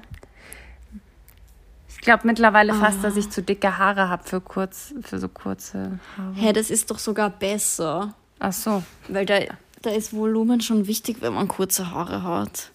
Ich 2.07 2.09
glaube 2.09 2.25
mittlerweile 2.25 2.73
oh. 2.73 2.77
fast, 2.77 3.03
dass 3.03 3.16
ich 3.16 3.31
zu 3.31 3.42
dicke 3.42 3.79
Haare 3.79 4.09
habe 4.09 4.23
für 4.23 4.40
kurz, 4.40 4.95
für 5.03 5.19
so 5.19 5.27
kurze 5.27 5.99
Haare. 6.16 6.35
Hä, 6.37 6.40
hey, 6.40 6.53
das 6.53 6.71
ist 6.71 6.88
doch 6.92 7.01
sogar 7.01 7.31
besser. 7.31 8.14
Ach 8.38 8.53
so. 8.53 8.85
Weil 9.09 9.27
da, 9.27 9.40
da 9.83 9.90
ist 9.90 10.14
Volumen 10.14 10.61
schon 10.61 10.87
wichtig, 10.87 11.16
wenn 11.19 11.33
man 11.33 11.49
kurze 11.49 11.90
Haare 11.90 12.23
hat. 12.23 12.71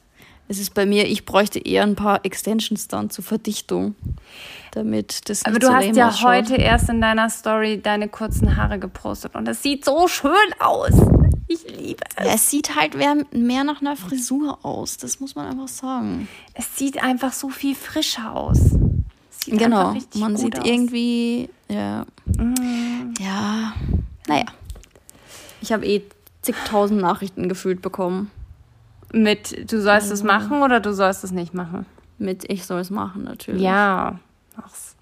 Es 0.49 0.59
ist 0.59 0.73
bei 0.73 0.85
mir, 0.85 1.07
ich 1.07 1.23
bräuchte 1.23 1.59
eher 1.59 1.83
ein 1.83 1.95
paar 1.95 2.25
Extensions 2.25 2.89
dann 2.89 3.09
zur 3.09 3.23
Verdichtung, 3.23 3.95
damit 4.71 5.29
das 5.29 5.45
Aber 5.45 5.59
du 5.59 5.67
so 5.67 5.73
hast 5.75 5.95
ja 5.95 6.09
ausschaut. 6.09 6.29
heute 6.29 6.55
erst 6.55 6.89
in 6.89 6.99
deiner 6.99 7.29
Story 7.29 7.79
deine 7.81 8.09
kurzen 8.09 8.57
Haare 8.57 8.79
gepostet 8.79 9.35
und 9.35 9.45
das 9.45 9.63
sieht 9.63 9.85
so 9.85 10.09
schön 10.09 10.33
aus. 10.59 10.91
Ich 11.47 11.63
liebe 11.69 12.03
es. 12.17 12.25
Ja, 12.25 12.33
es 12.33 12.49
sieht 12.49 12.75
halt 12.75 12.95
mehr 12.95 13.63
nach 13.63 13.79
einer 13.79 13.95
Frisur 13.95 14.59
aus, 14.65 14.97
das 14.97 15.21
muss 15.21 15.35
man 15.35 15.47
einfach 15.47 15.69
sagen. 15.69 16.27
Es 16.53 16.77
sieht 16.77 17.01
einfach 17.01 17.31
so 17.31 17.47
viel 17.47 17.75
frischer 17.75 18.35
aus. 18.35 18.59
Sieht 19.43 19.57
genau, 19.57 19.95
man 20.15 20.37
sieht 20.37 20.59
aus. 20.59 20.65
irgendwie, 20.65 21.49
ja. 21.67 22.05
Mm. 22.37 23.13
Ja, 23.19 23.73
naja. 24.27 24.45
Ich 25.61 25.71
habe 25.71 25.85
eh 25.85 26.03
zigtausend 26.41 27.01
Nachrichten 27.01 27.49
gefühlt 27.49 27.81
bekommen. 27.81 28.29
Mit, 29.13 29.71
du 29.71 29.81
sollst 29.81 30.09
also, 30.09 30.13
es 30.13 30.23
machen 30.23 30.61
oder 30.61 30.79
du 30.79 30.93
sollst 30.93 31.23
es 31.23 31.31
nicht 31.31 31.53
machen? 31.53 31.85
Mit, 32.17 32.49
ich 32.49 32.65
soll 32.65 32.79
es 32.79 32.89
machen, 32.89 33.23
natürlich. 33.23 33.61
Ja, 33.61 34.19
mach's. 34.55 34.95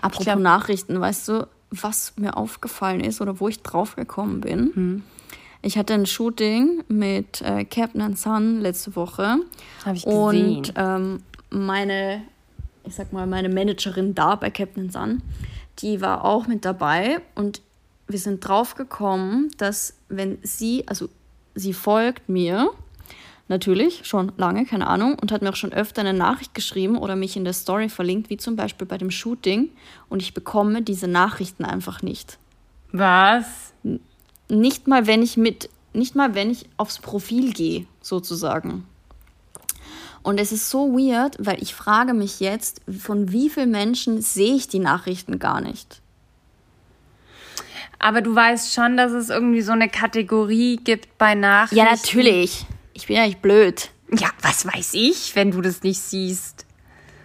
Apropos 0.00 0.24
glaub, 0.24 0.38
Nachrichten, 0.38 1.00
weißt 1.00 1.28
du, 1.28 1.46
was 1.70 2.14
mir 2.16 2.36
aufgefallen 2.36 3.00
ist 3.00 3.20
oder 3.20 3.40
wo 3.40 3.48
ich 3.48 3.62
drauf 3.62 3.96
gekommen 3.96 4.40
bin. 4.40 4.72
Hm. 4.74 5.02
Ich 5.62 5.76
hatte 5.76 5.94
ein 5.94 6.06
Shooting 6.06 6.84
mit 6.88 7.42
äh, 7.42 7.64
Captain 7.64 8.14
Sun 8.14 8.60
letzte 8.60 8.94
Woche. 8.94 9.38
Habe 9.84 9.96
ich 9.96 10.04
gesehen. 10.04 10.58
Und 10.58 10.72
ähm, 10.76 11.22
meine, 11.50 12.22
ich 12.86 12.94
sag 12.94 13.12
mal, 13.12 13.26
meine 13.26 13.48
Managerin 13.48 14.14
da 14.14 14.36
bei 14.36 14.50
Captain 14.50 14.90
Sun, 14.90 15.22
die 15.80 16.00
war 16.00 16.24
auch 16.24 16.46
mit 16.46 16.64
dabei 16.64 17.20
und 17.34 17.60
wir 18.08 18.18
sind 18.18 18.46
drauf 18.46 18.74
gekommen, 18.74 19.50
dass 19.58 19.94
wenn 20.08 20.38
sie, 20.42 20.86
also 20.86 21.08
sie 21.54 21.72
folgt 21.72 22.28
mir 22.28 22.70
natürlich 23.48 24.06
schon 24.06 24.32
lange, 24.36 24.64
keine 24.64 24.86
Ahnung, 24.86 25.18
und 25.20 25.32
hat 25.32 25.42
mir 25.42 25.50
auch 25.50 25.56
schon 25.56 25.72
öfter 25.72 26.00
eine 26.00 26.14
Nachricht 26.14 26.54
geschrieben 26.54 26.96
oder 26.96 27.16
mich 27.16 27.36
in 27.36 27.44
der 27.44 27.52
Story 27.52 27.88
verlinkt, 27.88 28.30
wie 28.30 28.36
zum 28.36 28.56
Beispiel 28.56 28.86
bei 28.86 28.98
dem 28.98 29.10
Shooting, 29.10 29.70
und 30.08 30.22
ich 30.22 30.34
bekomme 30.34 30.82
diese 30.82 31.08
Nachrichten 31.08 31.64
einfach 31.64 32.02
nicht. 32.02 32.38
Was? 32.92 33.72
Nicht 34.48 34.86
mal, 34.86 35.06
wenn 35.06 35.22
ich 35.22 35.36
mit, 35.36 35.68
nicht 35.92 36.14
mal, 36.14 36.34
wenn 36.34 36.50
ich 36.50 36.66
aufs 36.76 36.98
Profil 36.98 37.52
gehe, 37.52 37.86
sozusagen. 38.00 38.84
Und 40.26 40.40
es 40.40 40.50
ist 40.50 40.70
so 40.70 40.92
weird, 40.92 41.36
weil 41.38 41.62
ich 41.62 41.72
frage 41.72 42.12
mich 42.12 42.40
jetzt, 42.40 42.80
von 43.00 43.30
wie 43.30 43.48
vielen 43.48 43.70
Menschen 43.70 44.20
sehe 44.20 44.56
ich 44.56 44.66
die 44.66 44.80
Nachrichten 44.80 45.38
gar 45.38 45.60
nicht? 45.60 46.02
Aber 48.00 48.22
du 48.22 48.34
weißt 48.34 48.74
schon, 48.74 48.96
dass 48.96 49.12
es 49.12 49.30
irgendwie 49.30 49.60
so 49.60 49.70
eine 49.70 49.88
Kategorie 49.88 50.80
gibt 50.82 51.16
bei 51.16 51.36
Nachrichten. 51.36 51.76
Ja, 51.76 51.92
natürlich. 51.92 52.66
Ich 52.92 53.06
bin 53.06 53.14
ja 53.14 53.24
nicht 53.24 53.40
blöd. 53.40 53.90
Ja, 54.18 54.30
was 54.42 54.66
weiß 54.66 54.94
ich, 54.94 55.36
wenn 55.36 55.52
du 55.52 55.60
das 55.60 55.84
nicht 55.84 56.00
siehst? 56.00 56.66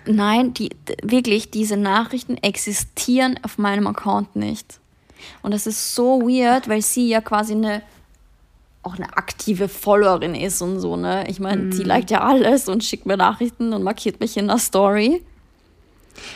Nein, 0.06 0.54
die, 0.54 0.70
wirklich, 1.02 1.50
diese 1.50 1.78
Nachrichten 1.78 2.38
existieren 2.38 3.40
auf 3.42 3.58
meinem 3.58 3.88
Account 3.88 4.36
nicht. 4.36 4.80
Und 5.42 5.56
das 5.56 5.66
ist 5.66 5.96
so 5.96 6.22
weird, 6.22 6.70
weil 6.70 6.84
sie 6.84 7.10
ja 7.10 7.20
quasi 7.20 7.54
eine 7.54 7.82
auch 8.84 8.96
eine 8.96 9.16
aktive 9.16 9.68
Followerin 9.68 10.36
ist 10.36 10.62
und 10.62 10.80
so, 10.80 10.96
ne? 10.96 11.26
Ich 11.28 11.40
meine, 11.40 11.64
mm. 11.64 11.72
sie 11.72 11.84
liked 11.84 12.10
ja 12.10 12.22
alles 12.22 12.68
und 12.68 12.84
schickt 12.84 13.06
mir 13.06 13.18
Nachrichten 13.18 13.74
und 13.74 13.84
markiert 13.84 14.20
mich 14.20 14.38
in 14.38 14.48
der 14.48 14.58
Story. 14.58 15.24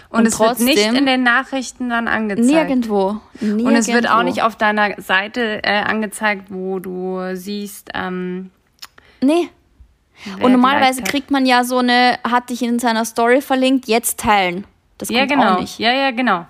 Und, 0.10 0.20
und 0.20 0.26
es 0.28 0.36
trotzdem, 0.36 0.68
wird 0.68 0.78
nicht 0.78 0.94
in 0.94 1.06
den 1.06 1.24
Nachrichten 1.24 1.90
dann 1.90 2.08
angezeigt. 2.08 2.48
Nirgendwo. 2.48 3.20
nirgendwo. 3.42 3.68
Und 3.68 3.76
es 3.76 3.88
wird 3.88 4.10
auch 4.10 4.24
nicht 4.24 4.42
auf 4.42 4.56
deiner 4.56 5.00
Seite 5.02 5.64
äh, 5.64 5.82
angezeigt, 5.82 6.46
wo 6.50 6.80
du 6.80 7.36
siehst. 7.36 7.90
Ähm, 7.94 8.52
nee. 9.22 9.50
Und 10.42 10.52
normalerweise 10.52 11.04
kriegt 11.04 11.30
man 11.30 11.46
ja 11.46 11.64
so 11.64 11.80
eine, 11.80 12.18
hat 12.24 12.50
dich 12.50 12.64
in 12.64 12.80
seiner 12.80 13.06
Story 13.06 13.42
verlinkt, 13.42 13.88
jetzt 13.88 14.20
teilen. 14.20 14.66
Das 14.98 15.10
kommt 15.10 15.20
ja, 15.20 15.26
genau. 15.26 15.56
auch 15.56 15.60
nicht. 15.60 15.78
Ja, 15.78 15.94
ja, 15.94 16.12
genau. 16.12 16.46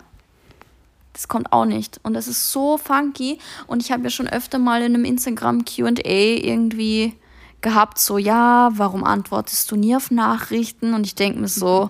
Das 1.15 1.29
kommt 1.29 1.53
auch 1.53 1.63
nicht. 1.63 2.01
Und 2.03 2.13
das 2.13 2.27
ist 2.27 2.51
so 2.51 2.77
funky. 2.77 3.39
Und 3.67 3.81
ich 3.81 3.93
habe 3.93 4.03
ja 4.03 4.09
schon 4.09 4.27
öfter 4.27 4.59
mal 4.59 4.81
in 4.81 4.93
einem 4.93 5.05
Instagram 5.05 5.63
QA 5.63 5.93
irgendwie 5.95 7.13
gehabt, 7.61 7.99
so, 7.99 8.17
ja, 8.17 8.69
warum 8.73 9.05
antwortest 9.05 9.71
du 9.71 9.77
nie 9.77 9.95
auf 9.95 10.11
Nachrichten? 10.11 10.93
Und 10.93 11.05
ich 11.05 11.15
denke 11.15 11.39
mir 11.39 11.47
so, 11.47 11.89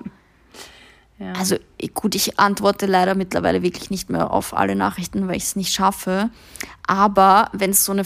ja. 1.20 1.34
also 1.34 1.56
gut, 1.96 2.14
ich 2.14 2.40
antworte 2.40 2.86
leider 2.86 3.16
mittlerweile 3.16 3.64
wirklich 3.64 3.90
nicht 3.90 4.12
mehr 4.12 4.30
auf 4.30 4.56
alle 4.56 4.76
Nachrichten, 4.76 5.28
weil 5.28 5.38
ich 5.38 5.46
es 5.46 5.56
nicht 5.56 5.74
schaffe. 5.74 6.30
Aber 6.86 7.50
wenn 7.52 7.72
es 7.72 7.84
so 7.84 7.94
eine, 7.94 8.04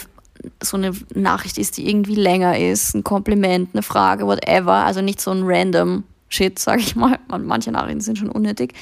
so 0.64 0.78
eine 0.78 0.94
Nachricht 1.14 1.58
ist, 1.58 1.76
die 1.76 1.90
irgendwie 1.90 2.16
länger 2.16 2.58
ist, 2.58 2.96
ein 2.96 3.04
Kompliment, 3.04 3.72
eine 3.74 3.84
Frage, 3.84 4.26
whatever, 4.26 4.86
also 4.86 5.02
nicht 5.02 5.20
so 5.20 5.32
ein 5.32 5.44
random 5.44 6.06
Shit, 6.30 6.60
sage 6.60 6.82
ich 6.82 6.96
mal. 6.96 7.20
Manche 7.28 7.72
Nachrichten 7.72 8.02
sind 8.02 8.18
schon 8.18 8.30
unnötig. 8.30 8.74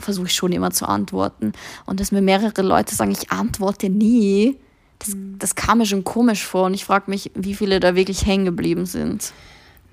Versuche 0.00 0.26
ich 0.26 0.34
schon 0.34 0.52
immer 0.52 0.70
zu 0.70 0.86
antworten. 0.86 1.52
Und 1.86 2.00
dass 2.00 2.12
mir 2.12 2.22
mehrere 2.22 2.62
Leute 2.62 2.94
sagen, 2.94 3.10
ich 3.10 3.30
antworte 3.30 3.88
nie, 3.88 4.56
das, 4.98 5.14
mhm. 5.14 5.38
das 5.38 5.54
kam 5.54 5.78
mir 5.78 5.86
schon 5.86 6.04
komisch 6.04 6.44
vor. 6.44 6.66
Und 6.66 6.74
ich 6.74 6.84
frage 6.84 7.10
mich, 7.10 7.30
wie 7.34 7.54
viele 7.54 7.80
da 7.80 7.94
wirklich 7.94 8.26
hängen 8.26 8.44
geblieben 8.44 8.86
sind. 8.86 9.32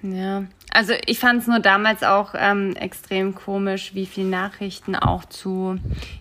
Ja, 0.01 0.43
also 0.71 0.93
ich 1.05 1.19
fand 1.19 1.41
es 1.41 1.47
nur 1.47 1.59
damals 1.59 2.03
auch 2.03 2.33
ähm, 2.37 2.75
extrem 2.75 3.35
komisch, 3.35 3.95
wie 3.95 4.05
viele 4.05 4.27
Nachrichten 4.27 4.95
auch 4.97 5.23
zu 5.23 5.77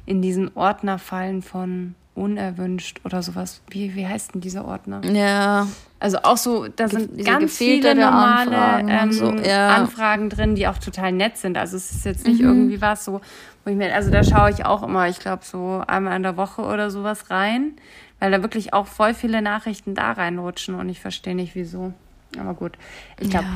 in 0.07 0.23
diesen 0.23 0.57
Ordner 0.57 1.01
fallen 1.01 1.43
von 1.43 1.97
unerwünscht 2.15 3.01
oder 3.05 3.23
sowas. 3.23 3.63
Wie, 3.71 3.97
wie 3.97 4.07
heißt 4.07 4.35
denn 4.35 4.41
dieser 4.41 4.65
Ordner? 4.67 5.05
Ja. 5.05 5.67
Also 6.03 6.19
auch 6.25 6.37
so, 6.37 6.67
da 6.67 6.89
sind 6.89 7.17
Diese 7.17 7.31
ganz 7.31 7.57
viele 7.59 7.95
normale 7.95 8.59
Anfragen, 8.59 8.89
ähm, 8.89 9.13
so, 9.13 9.33
ja. 9.35 9.69
Anfragen 9.69 10.31
drin, 10.31 10.57
die 10.57 10.67
auch 10.67 10.79
total 10.79 11.13
nett 11.13 11.39
sind. 11.39 11.57
Also 11.57 11.77
es 11.77 11.93
ist 11.93 12.05
jetzt 12.05 12.27
nicht 12.27 12.43
mhm. 12.43 12.49
irgendwie 12.49 12.81
was 12.81 13.05
so, 13.05 13.21
wo 13.65 13.71
ich 13.71 13.77
mir, 13.77 13.95
also 13.95 14.11
da 14.11 14.25
schaue 14.25 14.51
ich 14.51 14.67
auch 14.67 14.83
immer, 14.83 15.09
ich 15.09 15.21
glaube 15.21 15.45
so 15.45 15.81
einmal 15.87 16.17
in 16.17 16.25
der 16.25 16.37
Woche 16.37 16.63
oder 16.63 16.91
sowas 16.91 17.31
rein, 17.31 17.75
weil 18.19 18.33
da 18.33 18.43
wirklich 18.43 18.75
auch 18.75 18.89
voll 18.89 19.15
viele 19.15 19.43
Nachrichten 19.43 19.95
da 19.95 20.11
reinrutschen 20.11 20.75
und 20.75 20.89
ich 20.89 21.01
verstehe 21.01 21.37
nicht 21.37 21.55
wieso. 21.55 21.93
Aber 22.37 22.55
gut, 22.55 22.73
ich 23.21 23.31
glaube, 23.31 23.47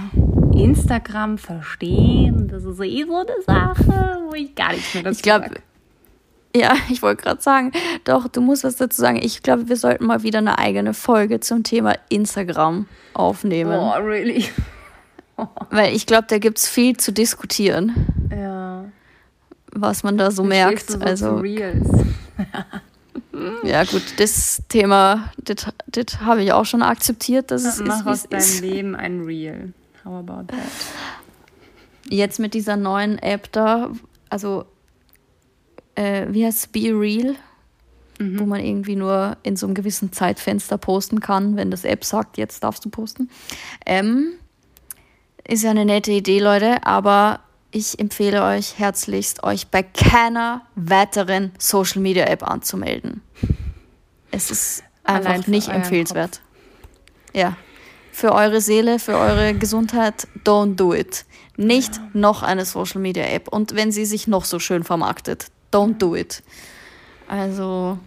ja. 0.52 0.62
Instagram 0.62 1.38
verstehen, 1.38 2.46
das 2.46 2.62
ist 2.62 2.78
eh 2.78 3.04
so 3.06 3.16
eine 3.16 3.42
Sache, 3.44 4.20
wo 4.28 4.34
ich 4.34 4.54
gar 4.54 4.70
nichts 4.70 4.94
mehr 4.94 5.02
dazu 5.02 5.16
Ich 5.16 5.22
glaube, 5.22 5.50
ja, 6.54 6.74
ich 6.90 7.02
wollte 7.02 7.22
gerade 7.22 7.42
sagen, 7.42 7.72
doch, 8.04 8.28
du 8.28 8.40
musst 8.40 8.64
was 8.64 8.76
dazu 8.76 9.00
sagen. 9.00 9.18
Ich 9.22 9.42
glaube, 9.42 9.68
wir 9.68 9.76
sollten 9.76 10.06
mal 10.06 10.22
wieder 10.22 10.38
eine 10.38 10.58
eigene 10.58 10.94
Folge 10.94 11.40
zum 11.40 11.62
Thema 11.62 11.94
Instagram 12.08 12.86
aufnehmen. 13.14 13.78
Oh, 13.78 13.98
really? 14.00 14.46
Weil 15.70 15.94
ich 15.94 16.06
glaube, 16.06 16.26
da 16.28 16.38
gibt 16.38 16.58
es 16.58 16.68
viel 16.68 16.96
zu 16.96 17.12
diskutieren. 17.12 18.06
Ja. 18.30 18.84
Was 19.72 20.02
man 20.02 20.16
da 20.16 20.30
so 20.30 20.44
Wie 20.44 20.48
merkt. 20.48 20.90
So 20.90 20.98
also. 20.98 21.36
Reels? 21.36 21.86
ja, 23.62 23.84
gut, 23.84 24.02
das 24.16 24.62
Thema, 24.68 25.30
das, 25.36 25.66
das 25.86 26.20
habe 26.20 26.42
ich 26.42 26.52
auch 26.52 26.64
schon 26.64 26.82
akzeptiert. 26.82 27.50
Dass 27.50 27.64
es 27.64 27.80
Mach 27.80 28.06
ist, 28.06 28.06
aus 28.06 28.28
deinem 28.28 28.70
Leben 28.70 28.96
ein 28.96 29.20
Reel. 29.24 29.74
How 30.04 30.20
about 30.20 30.46
that? 30.48 30.58
Jetzt 32.08 32.38
mit 32.38 32.54
dieser 32.54 32.76
neuen 32.76 33.18
App 33.18 33.50
da, 33.52 33.90
also 34.30 34.64
äh, 35.96 36.26
wie 36.30 36.46
heißt 36.46 36.58
es, 36.58 36.66
Be 36.68 36.92
Real, 36.92 37.34
mhm. 38.18 38.38
wo 38.38 38.46
man 38.46 38.60
irgendwie 38.60 38.96
nur 38.96 39.36
in 39.42 39.56
so 39.56 39.66
einem 39.66 39.74
gewissen 39.74 40.12
Zeitfenster 40.12 40.78
posten 40.78 41.20
kann, 41.20 41.56
wenn 41.56 41.70
das 41.70 41.84
App 41.84 42.04
sagt, 42.04 42.38
jetzt 42.38 42.62
darfst 42.62 42.84
du 42.84 42.90
posten. 42.90 43.30
Ähm, 43.84 44.32
ist 45.46 45.64
ja 45.64 45.70
eine 45.70 45.84
nette 45.84 46.12
Idee, 46.12 46.40
Leute, 46.40 46.86
aber 46.86 47.40
ich 47.70 47.98
empfehle 47.98 48.42
euch 48.42 48.78
herzlichst, 48.78 49.44
euch 49.44 49.68
bei 49.68 49.82
keiner 49.82 50.62
weiteren 50.74 51.52
Social 51.58 52.00
Media 52.00 52.24
App 52.24 52.42
anzumelden. 52.42 53.20
Es 54.30 54.50
ist 54.50 54.82
einfach 55.04 55.46
nicht 55.46 55.68
empfehlenswert. 55.68 56.40
Kopf. 56.40 57.34
Ja. 57.34 57.56
Für 58.12 58.32
eure 58.32 58.60
Seele, 58.60 58.98
für 58.98 59.18
eure 59.18 59.54
Gesundheit, 59.54 60.26
don't 60.44 60.76
do 60.76 60.94
it. 60.94 61.26
Nicht 61.56 61.96
ja. 61.96 62.08
noch 62.14 62.42
eine 62.42 62.64
Social 62.64 63.00
Media 63.00 63.24
App. 63.24 63.48
Und 63.48 63.74
wenn 63.74 63.92
sie 63.92 64.06
sich 64.06 64.26
noch 64.26 64.46
so 64.46 64.58
schön 64.58 64.84
vermarktet, 64.84 65.48
don't 65.76 65.98
do 65.98 66.14
it. 66.16 66.42
Also, 67.28 67.98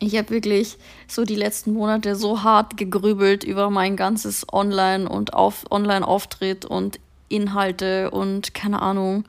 ich 0.00 0.16
habe 0.16 0.30
wirklich 0.30 0.78
so 1.06 1.24
die 1.24 1.36
letzten 1.36 1.72
Monate 1.72 2.16
so 2.16 2.42
hart 2.42 2.76
gegrübelt 2.76 3.44
über 3.44 3.70
mein 3.70 3.96
ganzes 3.96 4.46
Online- 4.52 5.08
und 5.08 5.34
auf 5.34 5.64
Online-Auftritt 5.70 6.64
und 6.64 6.98
Inhalte 7.28 8.10
und 8.10 8.54
keine 8.54 8.82
Ahnung. 8.82 9.24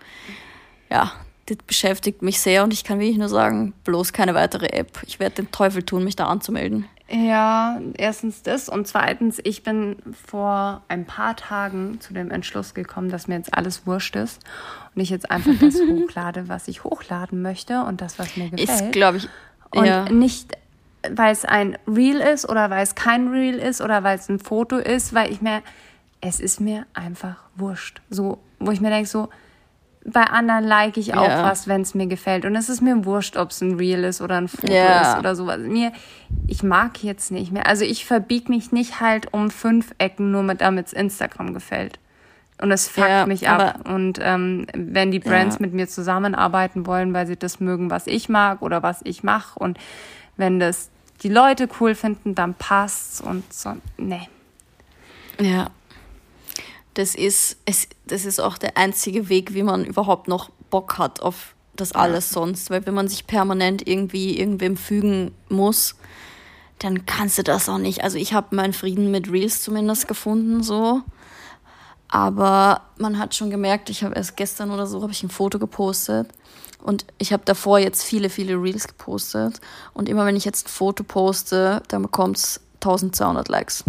Ja, 0.89 1.11
das 1.47 1.57
beschäftigt 1.65 2.21
mich 2.21 2.39
sehr 2.39 2.63
und 2.63 2.73
ich 2.73 2.83
kann 2.83 2.99
wirklich 2.99 3.17
nur 3.17 3.29
sagen, 3.29 3.73
bloß 3.83 4.13
keine 4.13 4.33
weitere 4.35 4.67
App. 4.67 5.01
Ich 5.05 5.19
werde 5.19 5.35
den 5.35 5.51
Teufel 5.51 5.83
tun, 5.83 6.03
mich 6.03 6.15
da 6.15 6.25
anzumelden. 6.25 6.85
Ja, 7.09 7.79
erstens 7.97 8.43
das 8.43 8.67
und 8.67 8.85
zweitens, 8.85 9.39
ich 9.41 9.63
bin 9.63 9.95
vor 10.25 10.81
ein 10.89 11.05
paar 11.05 11.37
Tagen 11.37 12.01
zu 12.01 12.13
dem 12.13 12.31
Entschluss 12.31 12.73
gekommen, 12.73 13.09
dass 13.09 13.29
mir 13.29 13.35
jetzt 13.35 13.53
alles 13.53 13.87
wurscht 13.87 14.17
ist 14.17 14.41
und 14.97 15.03
ich 15.03 15.11
jetzt 15.11 15.29
einfach 15.29 15.51
das 15.61 15.75
hochlade, 15.75 16.49
was 16.49 16.67
ich 16.67 16.83
hochladen 16.83 17.43
möchte 17.43 17.83
und 17.83 18.01
das, 18.01 18.17
was 18.17 18.35
mir 18.35 18.49
gefällt. 18.49 18.81
Ist, 18.81 18.91
glaube 18.91 19.17
ich, 19.17 19.29
und 19.69 19.85
ja. 19.85 20.09
nicht, 20.09 20.57
weil 21.07 21.31
es 21.31 21.45
ein 21.45 21.77
Reel 21.87 22.17
ist 22.17 22.49
oder 22.49 22.71
weil 22.71 22.81
es 22.81 22.95
kein 22.95 23.27
Reel 23.27 23.59
ist 23.59 23.79
oder 23.79 24.03
weil 24.03 24.17
es 24.17 24.27
ein 24.27 24.39
Foto 24.39 24.77
ist, 24.77 25.13
weil 25.13 25.31
ich 25.31 25.39
mir, 25.39 25.61
es 26.19 26.39
ist 26.39 26.59
mir 26.59 26.87
einfach 26.95 27.35
wurscht. 27.55 28.01
So, 28.09 28.39
wo 28.57 28.71
ich 28.71 28.81
mir 28.81 28.89
denke, 28.89 29.07
so, 29.07 29.29
bei 30.03 30.23
anderen 30.23 30.63
like 30.63 30.97
ich 30.97 31.13
auch 31.13 31.27
ja. 31.27 31.43
was, 31.43 31.67
wenn 31.67 31.81
es 31.81 31.93
mir 31.93 32.07
gefällt. 32.07 32.45
Und 32.45 32.55
es 32.55 32.67
ist 32.67 32.81
mir 32.81 33.05
wurscht, 33.05 33.37
ob 33.37 33.51
es 33.51 33.61
ein 33.61 33.75
Reel 33.75 34.03
ist 34.03 34.21
oder 34.21 34.37
ein 34.37 34.47
Foto 34.47 34.73
ja. 34.73 35.11
ist 35.11 35.19
oder 35.19 35.35
sowas. 35.35 35.59
Mir, 35.59 35.91
ich 36.47 36.63
mag 36.63 37.03
jetzt 37.03 37.29
nicht 37.29 37.51
mehr. 37.51 37.67
Also 37.67 37.83
ich 37.83 38.05
verbieg 38.05 38.49
mich 38.49 38.71
nicht 38.71 38.99
halt 38.99 39.31
um 39.31 39.51
fünf 39.51 39.93
Ecken, 39.99 40.31
nur 40.31 40.43
damit 40.55 40.87
es 40.87 40.93
Instagram 40.93 41.53
gefällt. 41.53 41.99
Und 42.59 42.71
es 42.71 42.87
fuckt 42.87 43.07
ja, 43.07 43.25
mich 43.25 43.47
ab. 43.47 43.87
Und 43.87 44.19
ähm, 44.21 44.65
wenn 44.73 45.11
die 45.11 45.19
Brands 45.19 45.59
mit 45.59 45.73
mir 45.73 45.87
zusammenarbeiten 45.87 46.87
wollen, 46.87 47.13
weil 47.13 47.27
sie 47.27 47.37
das 47.37 47.59
mögen, 47.59 47.91
was 47.91 48.07
ich 48.07 48.29
mag 48.29 48.61
oder 48.61 48.81
was 48.81 49.01
ich 49.03 49.23
mache, 49.23 49.59
und 49.59 49.77
wenn 50.37 50.59
das 50.59 50.89
die 51.21 51.29
Leute 51.29 51.67
cool 51.79 51.93
finden, 51.93 52.35
dann 52.35 52.53
passt's 52.55 53.21
und 53.21 53.51
so. 53.53 53.75
Nee. 53.97 54.27
Ja, 55.39 55.69
das 56.97 57.13
ist, 57.13 57.57
es, 57.65 57.87
das 58.05 58.25
ist 58.25 58.39
auch 58.39 58.57
der 58.57 58.75
einzige 58.75 59.29
Weg, 59.29 59.53
wie 59.53 59.61
man 59.61 59.85
überhaupt 59.85 60.27
noch 60.27 60.49
Bock 60.71 60.97
hat 60.97 61.21
auf 61.21 61.53
das 61.75 61.91
alles 61.91 62.31
sonst. 62.31 62.71
Weil 62.71 62.87
wenn 62.87 62.95
man 62.95 63.07
sich 63.07 63.27
permanent 63.27 63.87
irgendwie 63.87 64.39
irgendwem 64.39 64.77
fügen 64.77 65.31
muss, 65.47 65.95
dann 66.79 67.05
kannst 67.05 67.37
du 67.37 67.43
das 67.43 67.69
auch 67.69 67.77
nicht. 67.77 68.03
Also 68.03 68.17
ich 68.17 68.33
habe 68.33 68.55
meinen 68.55 68.73
Frieden 68.73 69.11
mit 69.11 69.31
Reels 69.31 69.61
zumindest 69.61 70.07
gefunden, 70.07 70.63
so. 70.63 71.03
Aber 72.09 72.81
man 72.97 73.19
hat 73.19 73.35
schon 73.35 73.49
gemerkt, 73.49 73.89
ich 73.89 74.03
habe 74.03 74.15
erst 74.15 74.37
gestern 74.37 74.71
oder 74.71 74.87
so 74.87 75.01
habe 75.01 75.11
ich 75.11 75.23
ein 75.23 75.29
Foto 75.29 75.59
gepostet 75.59 76.29
und 76.81 77.05
ich 77.17 77.33
habe 77.33 77.43
davor 77.45 77.79
jetzt 77.79 78.03
viele, 78.03 78.29
viele 78.29 78.53
Reels 78.53 78.87
gepostet 78.87 79.59
und 79.93 80.07
immer 80.07 80.25
wenn 80.25 80.35
ich 80.35 80.45
jetzt 80.45 80.67
ein 80.67 80.69
Foto 80.69 81.03
poste, 81.03 81.83
dann 81.89 82.03
bekommt 82.03 82.37
es 82.37 82.61
1200 82.75 83.49
Likes. 83.49 83.83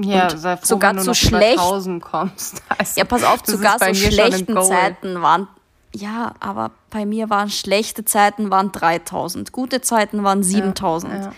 Ja, 0.00 0.30
sei 0.30 0.56
froh, 0.56 0.64
sogar 0.66 0.96
zu 0.98 1.14
schlecht. 1.14 1.58
Kommst. 1.58 2.62
Also, 2.78 2.98
ja, 2.98 3.04
pass 3.04 3.22
auf, 3.24 3.40
sogar 3.44 3.78
so 3.78 3.94
schlechten 3.94 4.60
Zeiten 4.62 5.20
waren. 5.20 5.46
Ja, 5.94 6.34
aber 6.40 6.70
bei 6.90 7.04
mir 7.04 7.28
waren 7.28 7.50
schlechte 7.50 8.04
Zeiten 8.04 8.50
waren 8.50 8.72
3000, 8.72 9.52
gute 9.52 9.82
Zeiten 9.82 10.24
waren 10.24 10.42
7000. 10.42 11.12
Ja, 11.12 11.20
ja. 11.20 11.32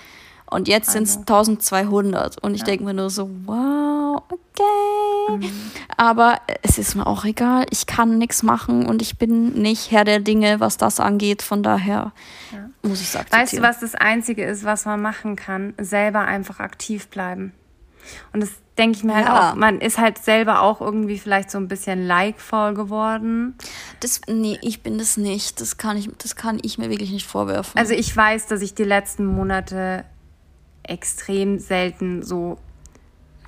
Und 0.54 0.68
jetzt 0.68 0.92
sind 0.92 1.02
es 1.02 1.16
1200. 1.16 2.38
Und 2.38 2.54
ich 2.54 2.60
ja. 2.60 2.66
denke 2.66 2.84
mir 2.84 2.94
nur 2.94 3.10
so, 3.10 3.28
wow, 3.44 4.22
okay. 4.28 5.36
Mhm. 5.36 5.50
Aber 5.96 6.38
es 6.62 6.78
ist 6.78 6.94
mir 6.94 7.08
auch 7.08 7.24
egal. 7.24 7.66
Ich 7.70 7.86
kann 7.86 8.18
nichts 8.18 8.44
machen 8.44 8.86
und 8.86 9.02
ich 9.02 9.18
bin 9.18 9.54
nicht 9.54 9.90
Herr 9.90 10.04
der 10.04 10.20
Dinge, 10.20 10.60
was 10.60 10.76
das 10.76 11.00
angeht. 11.00 11.42
Von 11.42 11.64
daher 11.64 12.12
ja. 12.52 12.70
muss 12.88 13.00
ich 13.00 13.08
sagen. 13.08 13.26
Weißt 13.30 13.54
du, 13.54 13.62
was 13.62 13.80
das 13.80 13.96
Einzige 13.96 14.44
ist, 14.44 14.62
was 14.62 14.84
man 14.84 15.02
machen 15.02 15.34
kann? 15.34 15.74
Selber 15.76 16.20
einfach 16.20 16.60
aktiv 16.60 17.08
bleiben. 17.08 17.52
Und 18.32 18.40
das 18.40 18.50
denke 18.78 18.98
ich 18.98 19.02
mir 19.02 19.16
halt 19.16 19.26
ja. 19.26 19.50
auch, 19.50 19.54
man 19.56 19.80
ist 19.80 19.98
halt 19.98 20.18
selber 20.18 20.62
auch 20.62 20.80
irgendwie 20.80 21.18
vielleicht 21.18 21.50
so 21.50 21.58
ein 21.58 21.66
bisschen 21.66 22.06
like-faul 22.06 22.74
geworden. 22.74 23.56
Das, 23.98 24.20
nee, 24.28 24.58
ich 24.62 24.84
bin 24.84 24.98
das 24.98 25.16
nicht. 25.16 25.60
Das 25.60 25.78
kann 25.78 25.96
ich, 25.96 26.08
das 26.18 26.36
kann 26.36 26.60
ich 26.62 26.78
mir 26.78 26.90
wirklich 26.90 27.10
nicht 27.10 27.26
vorwerfen. 27.26 27.76
Also 27.76 27.92
ich 27.92 28.16
weiß, 28.16 28.46
dass 28.46 28.62
ich 28.62 28.74
die 28.74 28.84
letzten 28.84 29.26
Monate 29.26 30.04
extrem 30.84 31.58
selten 31.58 32.22
so 32.22 32.58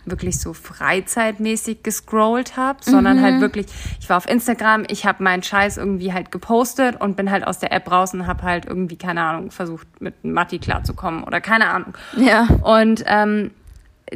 wirklich 0.07 0.39
so 0.39 0.53
freizeitmäßig 0.53 1.83
gescrollt 1.83 2.57
habe, 2.57 2.79
sondern 2.81 3.21
halt 3.21 3.35
mhm. 3.35 3.41
halt 3.41 3.41
wirklich, 3.41 3.67
ich 4.01 4.09
war 4.09 4.17
auf 4.17 4.29
Instagram, 4.29 4.85
ich 4.89 5.05
habe 5.05 5.23
meinen 5.23 5.43
Scheiß 5.43 5.77
irgendwie 5.77 6.13
halt 6.13 6.31
gepostet 6.31 7.01
und 7.01 7.17
bin 7.17 7.31
halt 7.31 7.47
aus 7.47 7.59
der 7.59 7.73
App 7.73 7.91
raus 7.91 8.15
und 8.15 8.27
habe 8.27 8.43
halt 8.43 8.67
irgendwie, 8.67 8.97
keine 8.97 9.23
Ahnung, 9.23 9.51
versucht 9.51 10.01
mit 10.01 10.25
Matti 10.25 10.59
klarzukommen 10.59 11.25
oder 11.25 11.41
keine 11.41 11.69
Ahnung. 11.69 11.95
Ja. 12.17 12.47
Und 12.63 13.05
ähm, 13.07 13.51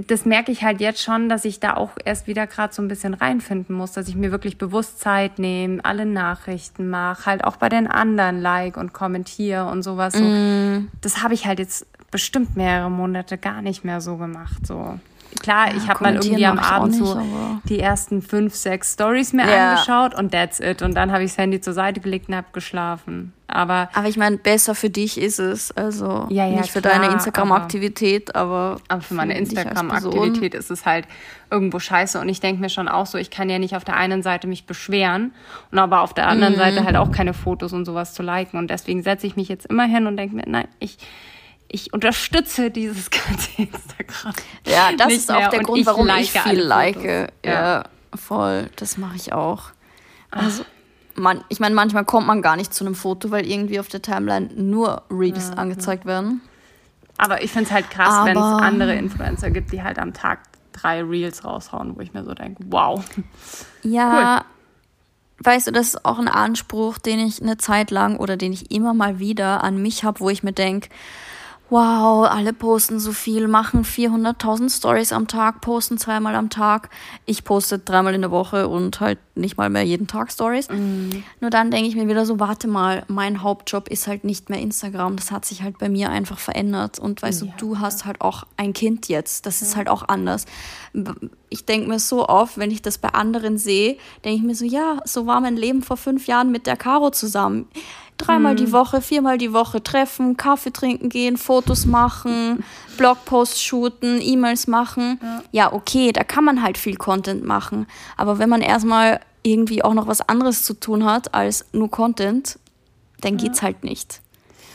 das 0.06 0.24
merke 0.24 0.52
ich 0.52 0.62
halt 0.62 0.80
jetzt 0.80 1.02
schon, 1.02 1.28
dass 1.28 1.44
ich 1.44 1.58
da 1.58 1.74
auch 1.74 1.90
erst 2.04 2.28
wieder 2.28 2.46
gerade 2.46 2.72
so 2.72 2.80
ein 2.80 2.86
bisschen 2.86 3.14
reinfinden 3.14 3.74
muss, 3.74 3.90
dass 3.92 4.06
ich 4.06 4.14
mir 4.14 4.30
wirklich 4.30 4.56
bewusst 4.56 5.00
Zeit 5.00 5.40
nehme, 5.40 5.84
alle 5.84 6.06
Nachrichten 6.06 6.88
mache, 6.88 7.26
halt 7.26 7.44
auch 7.44 7.56
bei 7.56 7.68
den 7.68 7.88
anderen 7.88 8.40
like 8.40 8.76
und 8.76 8.92
kommentiere 8.92 9.66
und 9.66 9.82
sowas. 9.82 10.14
So. 10.14 10.22
Mm. 10.22 10.88
Das 11.00 11.24
habe 11.24 11.34
ich 11.34 11.46
halt 11.46 11.58
jetzt 11.58 11.86
bestimmt 12.10 12.56
mehrere 12.56 12.90
Monate 12.90 13.38
gar 13.38 13.62
nicht 13.62 13.84
mehr 13.84 14.00
so 14.00 14.16
gemacht. 14.16 14.66
So 14.66 14.98
klar, 15.38 15.70
ja, 15.70 15.76
ich 15.76 15.88
habe 15.88 16.02
mal 16.02 16.14
irgendwie 16.14 16.46
am 16.46 16.58
Abend 16.58 16.92
nicht, 16.92 17.04
so 17.04 17.20
die 17.68 17.78
ersten 17.78 18.22
fünf, 18.22 18.54
sechs 18.54 18.94
Stories 18.94 19.32
mir 19.32 19.48
ja. 19.48 19.70
angeschaut 19.70 20.14
und 20.14 20.32
that's 20.32 20.60
it. 20.60 20.82
Und 20.82 20.94
dann 20.94 21.12
habe 21.12 21.24
ich 21.24 21.30
das 21.30 21.38
Handy 21.38 21.60
zur 21.60 21.72
Seite 21.72 22.00
gelegt 22.00 22.28
und 22.28 22.36
habe 22.36 22.48
geschlafen. 22.52 23.32
Aber, 23.46 23.88
aber 23.94 24.08
ich 24.08 24.16
meine, 24.16 24.36
besser 24.36 24.74
für 24.74 24.90
dich 24.90 25.18
ist 25.18 25.38
es. 25.38 25.72
Also 25.72 26.26
ja, 26.30 26.46
ja, 26.46 26.60
nicht 26.60 26.70
für 26.70 26.80
klar, 26.80 27.00
deine 27.00 27.12
Instagram-Aktivität, 27.12 28.34
aber, 28.34 28.80
aber 28.88 29.00
für 29.00 29.14
meine 29.14 29.36
Instagram-Aktivität 29.36 30.54
ist 30.54 30.70
es 30.70 30.86
halt 30.86 31.06
irgendwo 31.50 31.78
scheiße. 31.78 32.20
Und 32.20 32.28
ich 32.28 32.40
denke 32.40 32.60
mir 32.60 32.68
schon 32.68 32.88
auch 32.88 33.06
so, 33.06 33.18
ich 33.18 33.30
kann 33.30 33.50
ja 33.50 33.58
nicht 33.58 33.74
auf 33.74 33.84
der 33.84 33.96
einen 33.96 34.22
Seite 34.22 34.46
mich 34.46 34.66
beschweren 34.66 35.32
und 35.72 35.78
aber 35.78 36.02
auf 36.02 36.14
der 36.14 36.28
anderen 36.28 36.54
mhm. 36.54 36.58
Seite 36.58 36.84
halt 36.84 36.96
auch 36.96 37.10
keine 37.10 37.34
Fotos 37.34 37.72
und 37.72 37.84
sowas 37.84 38.14
zu 38.14 38.22
liken. 38.22 38.56
Und 38.58 38.70
deswegen 38.70 39.02
setze 39.02 39.26
ich 39.26 39.36
mich 39.36 39.48
jetzt 39.48 39.66
immer 39.66 39.84
hin 39.84 40.06
und 40.06 40.16
denke 40.16 40.36
mir, 40.36 40.44
nein, 40.46 40.68
ich 40.78 40.98
ich 41.72 41.92
unterstütze 41.92 42.70
dieses 42.70 43.10
ganze 43.10 43.50
Instagram. 43.56 44.34
Ja, 44.66 44.92
das 44.96 45.12
ist 45.12 45.30
auch 45.30 45.48
der 45.48 45.60
Grund, 45.60 45.86
warum 45.86 46.06
like 46.06 46.22
ich 46.22 46.30
viel 46.30 46.60
like. 46.60 47.04
Ja. 47.04 47.28
ja, 47.44 47.84
voll. 48.14 48.70
Das 48.76 48.98
mache 48.98 49.16
ich 49.16 49.32
auch. 49.32 49.70
Also, 50.30 50.64
man, 51.14 51.44
ich 51.48 51.60
meine, 51.60 51.74
manchmal 51.74 52.04
kommt 52.04 52.26
man 52.26 52.42
gar 52.42 52.56
nicht 52.56 52.74
zu 52.74 52.84
einem 52.84 52.94
Foto, 52.94 53.30
weil 53.30 53.46
irgendwie 53.46 53.80
auf 53.80 53.88
der 53.88 54.02
Timeline 54.02 54.50
nur 54.54 55.02
Reels 55.10 55.50
ja, 55.50 55.54
angezeigt 55.56 56.06
werden. 56.06 56.40
Aber 57.18 57.42
ich 57.42 57.50
finde 57.52 57.66
es 57.66 57.72
halt 57.72 57.90
krass, 57.90 58.24
wenn 58.24 58.36
es 58.36 58.42
andere 58.42 58.94
Influencer 58.94 59.50
gibt, 59.50 59.72
die 59.72 59.82
halt 59.82 59.98
am 59.98 60.14
Tag 60.14 60.40
drei 60.72 61.02
Reels 61.02 61.44
raushauen, 61.44 61.96
wo 61.96 62.00
ich 62.00 62.14
mir 62.14 62.24
so 62.24 62.32
denke, 62.32 62.64
wow. 62.68 63.04
Ja, 63.82 64.38
cool. 64.38 65.44
weißt 65.44 65.66
du, 65.66 65.72
das 65.72 65.88
ist 65.88 66.04
auch 66.04 66.18
ein 66.18 66.28
Anspruch, 66.28 66.98
den 66.98 67.18
ich 67.18 67.42
eine 67.42 67.58
Zeit 67.58 67.90
lang 67.90 68.16
oder 68.16 68.36
den 68.36 68.52
ich 68.52 68.70
immer 68.70 68.94
mal 68.94 69.18
wieder 69.18 69.62
an 69.62 69.82
mich 69.82 70.04
habe, 70.04 70.20
wo 70.20 70.30
ich 70.30 70.42
mir 70.42 70.52
denke, 70.52 70.88
wow, 71.70 72.28
alle 72.28 72.52
posten 72.52 72.98
so 72.98 73.12
viel, 73.12 73.48
machen 73.48 73.84
400.000 73.84 74.76
Stories 74.76 75.12
am 75.12 75.28
Tag, 75.28 75.60
posten 75.60 75.98
zweimal 75.98 76.34
am 76.34 76.50
Tag. 76.50 76.90
Ich 77.26 77.44
poste 77.44 77.78
dreimal 77.78 78.14
in 78.14 78.20
der 78.20 78.30
Woche 78.30 78.68
und 78.68 79.00
halt 79.00 79.18
nicht 79.36 79.56
mal 79.56 79.70
mehr 79.70 79.84
jeden 79.84 80.06
Tag 80.06 80.32
Stories. 80.32 80.68
Mhm. 80.68 81.22
Nur 81.40 81.50
dann 81.50 81.70
denke 81.70 81.88
ich 81.88 81.96
mir 81.96 82.08
wieder 82.08 82.26
so, 82.26 82.40
warte 82.40 82.68
mal, 82.68 83.04
mein 83.08 83.42
Hauptjob 83.42 83.88
ist 83.88 84.06
halt 84.06 84.24
nicht 84.24 84.50
mehr 84.50 84.60
Instagram. 84.60 85.16
Das 85.16 85.30
hat 85.30 85.44
sich 85.44 85.62
halt 85.62 85.78
bei 85.78 85.88
mir 85.88 86.10
einfach 86.10 86.38
verändert. 86.38 86.98
Und 86.98 87.22
weißt 87.22 87.42
ja. 87.42 87.52
du, 87.56 87.74
du 87.74 87.78
hast 87.78 88.04
halt 88.04 88.20
auch 88.20 88.44
ein 88.56 88.72
Kind 88.72 89.08
jetzt. 89.08 89.46
Das 89.46 89.60
ja. 89.60 89.66
ist 89.66 89.76
halt 89.76 89.88
auch 89.88 90.08
anders. 90.08 90.46
Ich 91.48 91.64
denke 91.64 91.88
mir 91.88 91.98
so 91.98 92.28
oft, 92.28 92.58
wenn 92.58 92.70
ich 92.70 92.82
das 92.82 92.98
bei 92.98 93.10
anderen 93.10 93.58
sehe, 93.58 93.96
denke 94.24 94.38
ich 94.38 94.42
mir 94.42 94.54
so, 94.54 94.64
ja, 94.64 94.98
so 95.04 95.26
war 95.26 95.40
mein 95.40 95.56
Leben 95.56 95.82
vor 95.82 95.96
fünf 95.96 96.26
Jahren 96.26 96.50
mit 96.50 96.66
der 96.66 96.76
Caro 96.76 97.10
zusammen 97.10 97.68
dreimal 98.20 98.52
mhm. 98.52 98.58
die 98.58 98.72
Woche, 98.72 99.00
viermal 99.00 99.38
die 99.38 99.52
Woche 99.52 99.82
treffen, 99.82 100.36
Kaffee 100.36 100.72
trinken 100.72 101.08
gehen, 101.08 101.36
Fotos 101.36 101.86
machen, 101.86 102.62
Blogposts 102.98 103.60
shooten, 103.62 104.20
E-Mails 104.20 104.66
machen. 104.66 105.18
Ja. 105.22 105.42
ja, 105.52 105.72
okay, 105.72 106.12
da 106.12 106.24
kann 106.24 106.44
man 106.44 106.62
halt 106.62 106.78
viel 106.78 106.96
Content 106.96 107.44
machen. 107.44 107.86
Aber 108.16 108.38
wenn 108.38 108.48
man 108.48 108.60
erstmal 108.60 109.20
irgendwie 109.42 109.82
auch 109.82 109.94
noch 109.94 110.06
was 110.06 110.20
anderes 110.20 110.64
zu 110.64 110.74
tun 110.74 111.04
hat 111.04 111.34
als 111.34 111.64
nur 111.72 111.90
Content, 111.90 112.58
dann 113.20 113.38
ja. 113.38 113.44
geht's 113.44 113.62
halt 113.62 113.84
nicht. 113.84 114.20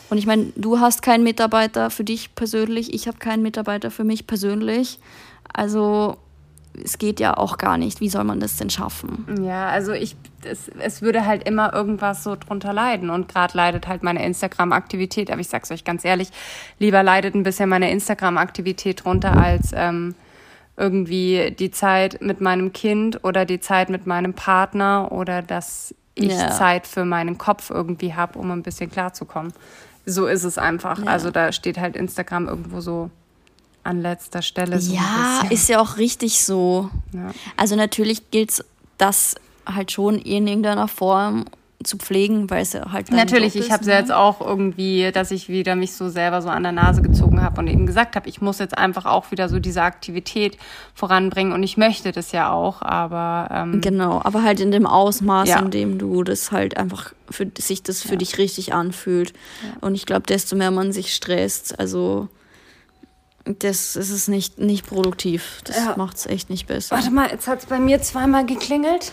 Und 0.10 0.18
ich 0.18 0.28
meine, 0.28 0.52
du 0.56 0.80
hast 0.80 1.02
keinen 1.02 1.24
Mitarbeiter 1.24 1.90
für 1.90 2.04
dich 2.04 2.36
persönlich, 2.36 2.94
ich 2.94 3.08
habe 3.08 3.18
keinen 3.18 3.42
Mitarbeiter 3.42 3.90
für 3.90 4.04
mich 4.04 4.28
persönlich. 4.28 5.00
Also 5.54 6.18
es 6.84 6.98
geht 6.98 7.20
ja 7.20 7.38
auch 7.38 7.58
gar 7.58 7.78
nicht. 7.78 8.02
Wie 8.02 8.10
soll 8.10 8.24
man 8.24 8.40
das 8.40 8.58
denn 8.58 8.70
schaffen? 8.70 9.26
Ja, 9.44 9.70
also 9.70 9.94
ich, 9.94 10.16
es, 10.44 10.70
es 10.80 11.02
würde 11.02 11.26
halt 11.26 11.48
immer 11.48 11.74
irgendwas 11.74 12.24
so 12.24 12.36
drunter 12.36 12.74
leiden. 12.74 13.10
Und 13.10 13.30
gerade 13.30 13.56
leidet 13.56 13.88
halt 13.88 14.04
meine 14.04 14.26
Instagram-Aktivität. 14.26 15.32
Aber 15.32 15.42
ich 15.42 15.48
sag's 15.48 15.72
euch 15.72 15.84
ganz 15.84 16.06
ehrlich, 16.06 16.30
lieber 16.80 17.04
leidet 17.04 17.36
ein 17.36 17.44
bisschen 17.44 17.70
meine 17.70 17.92
Instagram-Aktivität 17.92 19.06
drunter 19.06 19.38
als 19.38 19.72
ähm, 19.74 20.16
irgendwie 20.78 21.56
die 21.58 21.72
Zeit 21.72 22.22
mit 22.22 22.42
meinem 22.42 22.74
Kind 22.74 23.24
oder 23.24 23.46
die 23.46 23.60
Zeit 23.60 23.90
mit 23.90 24.06
meinem 24.06 24.34
Partner 24.34 25.12
oder 25.12 25.42
dass 25.42 25.96
ich 26.16 26.32
ja. 26.32 26.52
Zeit 26.52 26.88
für 26.88 27.06
meinen 27.06 27.38
Kopf 27.38 27.70
irgendwie 27.70 28.14
habe, 28.14 28.40
um 28.40 28.52
ein 28.52 28.64
bisschen 28.64 28.90
klarzukommen. 28.90 29.54
So 30.06 30.28
ist 30.28 30.44
es 30.44 30.58
einfach. 30.58 31.00
Ja. 31.00 31.06
Also 31.06 31.32
da 31.32 31.52
steht 31.52 31.80
halt 31.80 31.96
Instagram 31.96 32.48
irgendwo 32.48 32.80
so 32.80 33.10
an 33.86 34.02
letzter 34.02 34.42
Stelle. 34.42 34.80
So 34.80 34.94
ja, 34.94 35.44
ist 35.50 35.70
ja 35.70 35.80
auch 35.80 35.98
richtig 35.98 36.44
so. 36.44 36.90
Ja. 37.14 37.32
Also 37.58 37.76
natürlich 37.76 38.32
gilt 38.32 38.64
das 38.98 39.36
halt 39.66 39.92
schon 39.92 40.20
in 40.20 40.48
irgendeiner 40.48 40.88
Form 40.88 41.46
zu 41.84 41.98
pflegen, 41.98 42.50
weil 42.50 42.64
es 42.64 42.74
ja 42.74 42.92
halt 42.92 43.12
natürlich 43.12 43.56
ich 43.56 43.72
habe 43.72 43.82
es 43.82 43.88
ne? 43.88 43.94
jetzt 43.94 44.12
auch 44.12 44.42
irgendwie, 44.42 45.12
dass 45.12 45.30
ich 45.30 45.50
wieder 45.50 45.76
mich 45.76 45.94
so 45.94 46.10
selber 46.10 46.42
so 46.42 46.50
an 46.50 46.64
der 46.64 46.72
Nase 46.72 47.02
gezogen 47.02 47.42
habe 47.42 47.60
und 47.60 47.68
eben 47.68 47.86
gesagt 47.86 48.16
habe, 48.16 48.28
ich 48.28 48.42
muss 48.42 48.60
jetzt 48.60 48.78
einfach 48.78 49.06
auch 49.06 49.30
wieder 49.32 49.50
so 49.50 49.60
diese 49.60 49.84
Aktivität 49.84 50.58
voranbringen 50.96 51.54
und 51.54 51.62
ich 51.62 51.78
möchte 51.78 52.12
das 52.12 52.32
ja 52.32 52.52
auch, 52.52 52.82
aber 52.82 53.50
ähm, 53.52 53.82
genau, 53.82 54.22
aber 54.24 54.42
halt 54.42 54.60
in 54.62 54.72
dem 54.72 54.88
Ausmaß, 54.88 55.50
ja. 55.50 55.60
in 55.60 55.70
dem 55.70 55.98
du 56.00 56.24
das 56.24 56.52
halt 56.52 56.78
einfach 56.78 57.14
für 57.30 57.52
sich 57.58 57.84
das 57.84 58.02
für 58.02 58.12
ja. 58.12 58.18
dich 58.18 58.38
richtig 58.38 58.74
anfühlt 58.74 59.34
ja. 59.64 59.78
und 59.82 59.96
ich 59.96 60.06
glaube, 60.06 60.24
desto 60.24 60.56
mehr 60.56 60.72
man 60.72 60.92
sich 60.92 61.14
stresst, 61.14 61.80
also 61.80 62.30
das 63.46 63.96
ist 63.96 64.10
es 64.10 64.28
nicht, 64.28 64.58
nicht 64.58 64.88
produktiv. 64.88 65.62
Das 65.66 65.78
ja. 65.78 65.94
macht 65.98 66.18
es 66.18 66.26
echt 66.26 66.50
nicht 66.50 66.68
besser. 66.68 66.96
Warte 66.96 67.12
mal, 67.12 67.30
jetzt 67.30 67.48
hat 67.48 67.60
es 67.60 67.66
bei 67.68 67.80
mir 67.80 68.02
zweimal 68.02 68.46
geklingelt. 68.46 69.12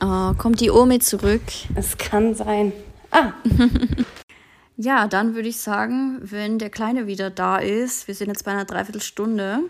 Oh, 0.00 0.32
kommt 0.34 0.60
die 0.60 0.70
Omi 0.70 0.98
zurück? 0.98 1.42
Es 1.74 1.98
kann 1.98 2.34
sein. 2.34 2.72
Ah. 3.10 3.32
ja, 4.76 5.06
dann 5.06 5.34
würde 5.34 5.48
ich 5.48 5.60
sagen, 5.60 6.18
wenn 6.22 6.58
der 6.58 6.70
Kleine 6.70 7.06
wieder 7.06 7.28
da 7.28 7.58
ist, 7.58 8.08
wir 8.08 8.14
sind 8.14 8.28
jetzt 8.28 8.44
bei 8.44 8.52
einer 8.52 8.64
Dreiviertelstunde. 8.64 9.60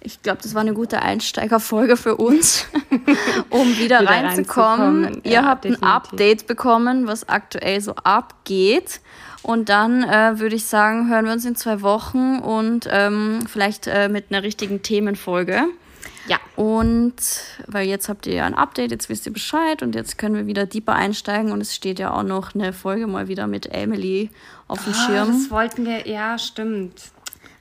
Ich 0.00 0.20
glaube, 0.20 0.40
das 0.42 0.52
war 0.54 0.60
eine 0.60 0.74
gute 0.74 1.00
Einsteigerfolge 1.00 1.96
für 1.96 2.16
uns, 2.16 2.66
um 3.48 3.78
wieder, 3.78 4.02
wieder 4.02 4.10
reinzukommen. 4.10 5.04
reinzukommen. 5.04 5.24
Ihr 5.24 5.32
ja, 5.32 5.44
habt 5.44 5.64
definitiv. 5.64 5.82
ein 5.82 5.90
Update 5.90 6.46
bekommen, 6.46 7.06
was 7.06 7.26
aktuell 7.26 7.80
so 7.80 7.94
abgeht. 7.94 9.00
Und 9.44 9.68
dann 9.68 10.02
äh, 10.04 10.38
würde 10.40 10.56
ich 10.56 10.64
sagen, 10.64 11.10
hören 11.10 11.26
wir 11.26 11.32
uns 11.32 11.44
in 11.44 11.54
zwei 11.54 11.82
Wochen 11.82 12.38
und 12.38 12.88
ähm, 12.90 13.40
vielleicht 13.46 13.86
äh, 13.86 14.08
mit 14.08 14.26
einer 14.30 14.42
richtigen 14.42 14.80
Themenfolge. 14.80 15.64
Ja. 16.26 16.38
Und 16.56 17.14
weil 17.66 17.86
jetzt 17.86 18.08
habt 18.08 18.26
ihr 18.26 18.32
ja 18.32 18.46
ein 18.46 18.54
Update, 18.54 18.90
jetzt 18.90 19.10
wisst 19.10 19.26
ihr 19.26 19.34
Bescheid 19.34 19.82
und 19.82 19.94
jetzt 19.94 20.16
können 20.16 20.34
wir 20.34 20.46
wieder 20.46 20.64
deeper 20.64 20.94
einsteigen 20.94 21.52
und 21.52 21.60
es 21.60 21.74
steht 21.74 21.98
ja 21.98 22.14
auch 22.14 22.22
noch 22.22 22.54
eine 22.54 22.72
Folge 22.72 23.06
mal 23.06 23.28
wieder 23.28 23.46
mit 23.46 23.66
Emily 23.66 24.30
auf 24.66 24.82
dem 24.82 24.94
oh, 24.94 25.06
Schirm. 25.06 25.28
Das 25.28 25.50
wollten 25.50 25.84
wir, 25.84 26.08
ja, 26.08 26.38
stimmt. 26.38 27.12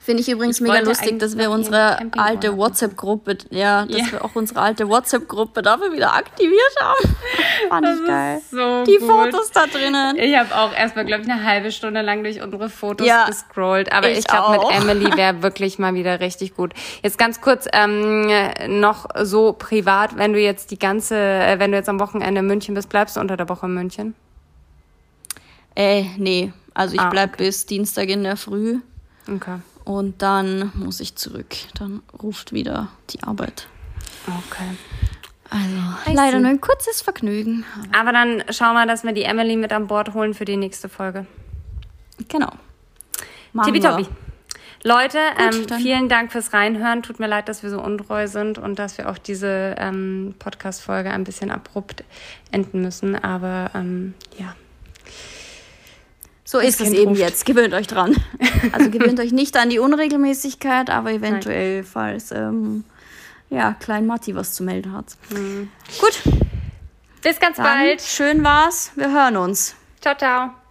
Finde 0.04 0.22
ich 0.22 0.28
übrigens 0.28 0.58
ich 0.58 0.68
mega 0.68 0.80
lustig, 0.80 1.18
dass 1.18 1.38
wir 1.38 1.50
unsere 1.50 1.98
alte 2.18 2.58
WhatsApp-Gruppe, 2.58 3.38
ja, 3.52 3.86
dass 3.86 4.02
ja. 4.02 4.12
wir 4.12 4.26
auch 4.26 4.36
unsere 4.36 4.60
alte 4.60 4.90
WhatsApp-Gruppe 4.90 5.62
dafür 5.62 5.94
wieder 5.94 6.14
aktiviert 6.14 6.76
haben. 6.82 7.16
Fand 7.70 7.86
das 7.86 8.00
ich 8.02 8.06
geil. 8.06 8.42
So 8.52 8.84
Die 8.84 8.98
gut. 8.98 9.08
Fotos 9.08 9.52
da 9.52 9.66
drinnen. 9.66 10.18
Ich 10.18 10.38
habe 10.38 10.54
auch 10.54 10.76
erstmal, 10.76 11.06
glaube 11.06 11.24
ich, 11.24 11.32
eine 11.32 11.46
halbe 11.46 11.72
Stunde 11.72 12.02
lang 12.02 12.22
durch 12.22 12.42
unsere 12.42 12.68
Fotos 12.68 13.08
ja, 13.08 13.28
gescrollt. 13.28 13.94
Aber 13.94 14.10
ich, 14.10 14.20
ich 14.20 14.28
glaube, 14.28 14.58
mit 14.58 14.78
Emily 14.78 15.16
wäre 15.16 15.42
wirklich 15.42 15.80
mal 15.80 15.94
wieder 15.94 16.20
richtig 16.20 16.54
gut. 16.54 16.74
Jetzt 17.02 17.18
ganz 17.18 17.40
kurz 17.40 17.66
ähm, 17.72 18.30
noch 18.68 19.06
so 19.22 19.54
privat, 19.54 20.18
wenn 20.18 20.34
du 20.34 20.40
jetzt 20.40 20.72
die 20.72 20.80
ganze, 20.80 21.16
äh, 21.16 21.60
wenn 21.60 21.72
du 21.72 21.78
jetzt 21.78 21.88
am 21.88 22.02
Wochenende 22.02 22.42
in 22.42 22.48
München 22.48 22.76
bist, 22.76 22.90
bleibst 22.90 23.16
du 23.16 23.22
unter 23.22 23.38
der 23.38 23.48
Woche 23.48 23.68
in 23.68 23.74
München? 23.74 24.16
Äh, 25.76 26.04
nee. 26.18 26.52
Also 26.74 26.96
ich 26.96 27.00
ah, 27.00 27.10
bleib 27.10 27.36
okay. 27.36 27.46
bis 27.46 27.66
Dienstag 27.66 28.10
in 28.10 28.24
der 28.24 28.36
Früh. 28.36 28.80
Okay. 29.34 29.60
Und 29.86 30.22
dann 30.22 30.72
muss 30.76 31.00
ich 31.00 31.16
zurück. 31.16 31.56
Dann 31.78 32.02
ruft 32.22 32.54
wieder 32.54 32.90
die 33.10 33.24
Arbeit. 33.24 33.68
Okay. 34.28 34.78
Also 35.50 36.12
I 36.12 36.14
leider 36.16 36.40
nur 36.40 36.50
ein 36.50 36.62
kurzes 36.62 37.02
Vergnügen. 37.02 37.66
Aber 37.92 38.12
dann 38.12 38.44
schauen 38.50 38.74
wir, 38.74 38.86
dass 38.88 39.04
wir 39.04 39.12
die 39.12 39.24
Emily 39.24 39.56
mit 39.56 39.72
an 39.72 39.88
Bord 39.88 40.14
holen 40.14 40.34
für 40.34 40.46
die 40.46 40.58
nächste 40.58 40.90
Folge. 40.90 41.28
Genau. 42.28 42.50
Tippitoppi. 43.64 44.08
Leute, 44.86 45.20
Gut, 45.38 45.72
ähm, 45.72 45.80
vielen 45.80 46.10
Dank 46.10 46.32
fürs 46.32 46.52
Reinhören. 46.52 47.04
Tut 47.04 47.20
mir 47.20 47.28
leid, 47.28 47.48
dass 47.48 47.64
wir 47.64 47.70
so 47.70 47.82
untreu 47.82 48.28
sind 48.28 48.58
und 48.58 48.80
dass 48.80 48.98
wir 48.98 49.10
auch 49.10 49.18
diese 49.18 49.76
ähm, 49.78 50.36
Podcast-Folge 50.40 51.10
ein 51.10 51.24
bisschen 51.24 51.52
abrupt 51.52 52.04
enden 52.52 52.82
müssen. 52.82 53.16
Aber 53.16 53.72
ähm, 53.76 54.14
ja. 54.38 54.56
So 56.54 56.60
ist 56.60 56.80
es 56.80 56.92
eben 56.92 57.10
ruft. 57.10 57.20
jetzt. 57.20 57.46
Gewöhnt 57.48 57.74
euch 57.74 57.88
dran. 57.88 58.16
Also 58.72 58.90
gewöhnt 58.92 59.20
euch 59.20 59.34
nicht 59.34 59.58
an 59.58 59.70
die 59.70 59.80
Unregelmäßigkeit, 59.80 60.90
aber 60.90 61.12
eventuell, 61.12 61.78
Nein. 61.78 61.86
falls 61.92 62.32
ähm, 62.32 62.84
ja, 63.50 63.76
Klein 63.80 64.06
Matti 64.06 64.36
was 64.36 64.54
zu 64.54 64.64
melden 64.64 64.94
hat. 64.94 65.18
Mhm. 65.32 65.70
Gut. 66.00 66.22
Bis 67.24 67.40
ganz 67.40 67.58
Dann, 67.58 67.66
bald. 67.66 68.02
Schön 68.02 68.44
war's. 68.44 68.92
Wir 68.96 69.12
hören 69.12 69.36
uns. 69.36 69.76
Ciao, 70.00 70.16
ciao. 70.16 70.63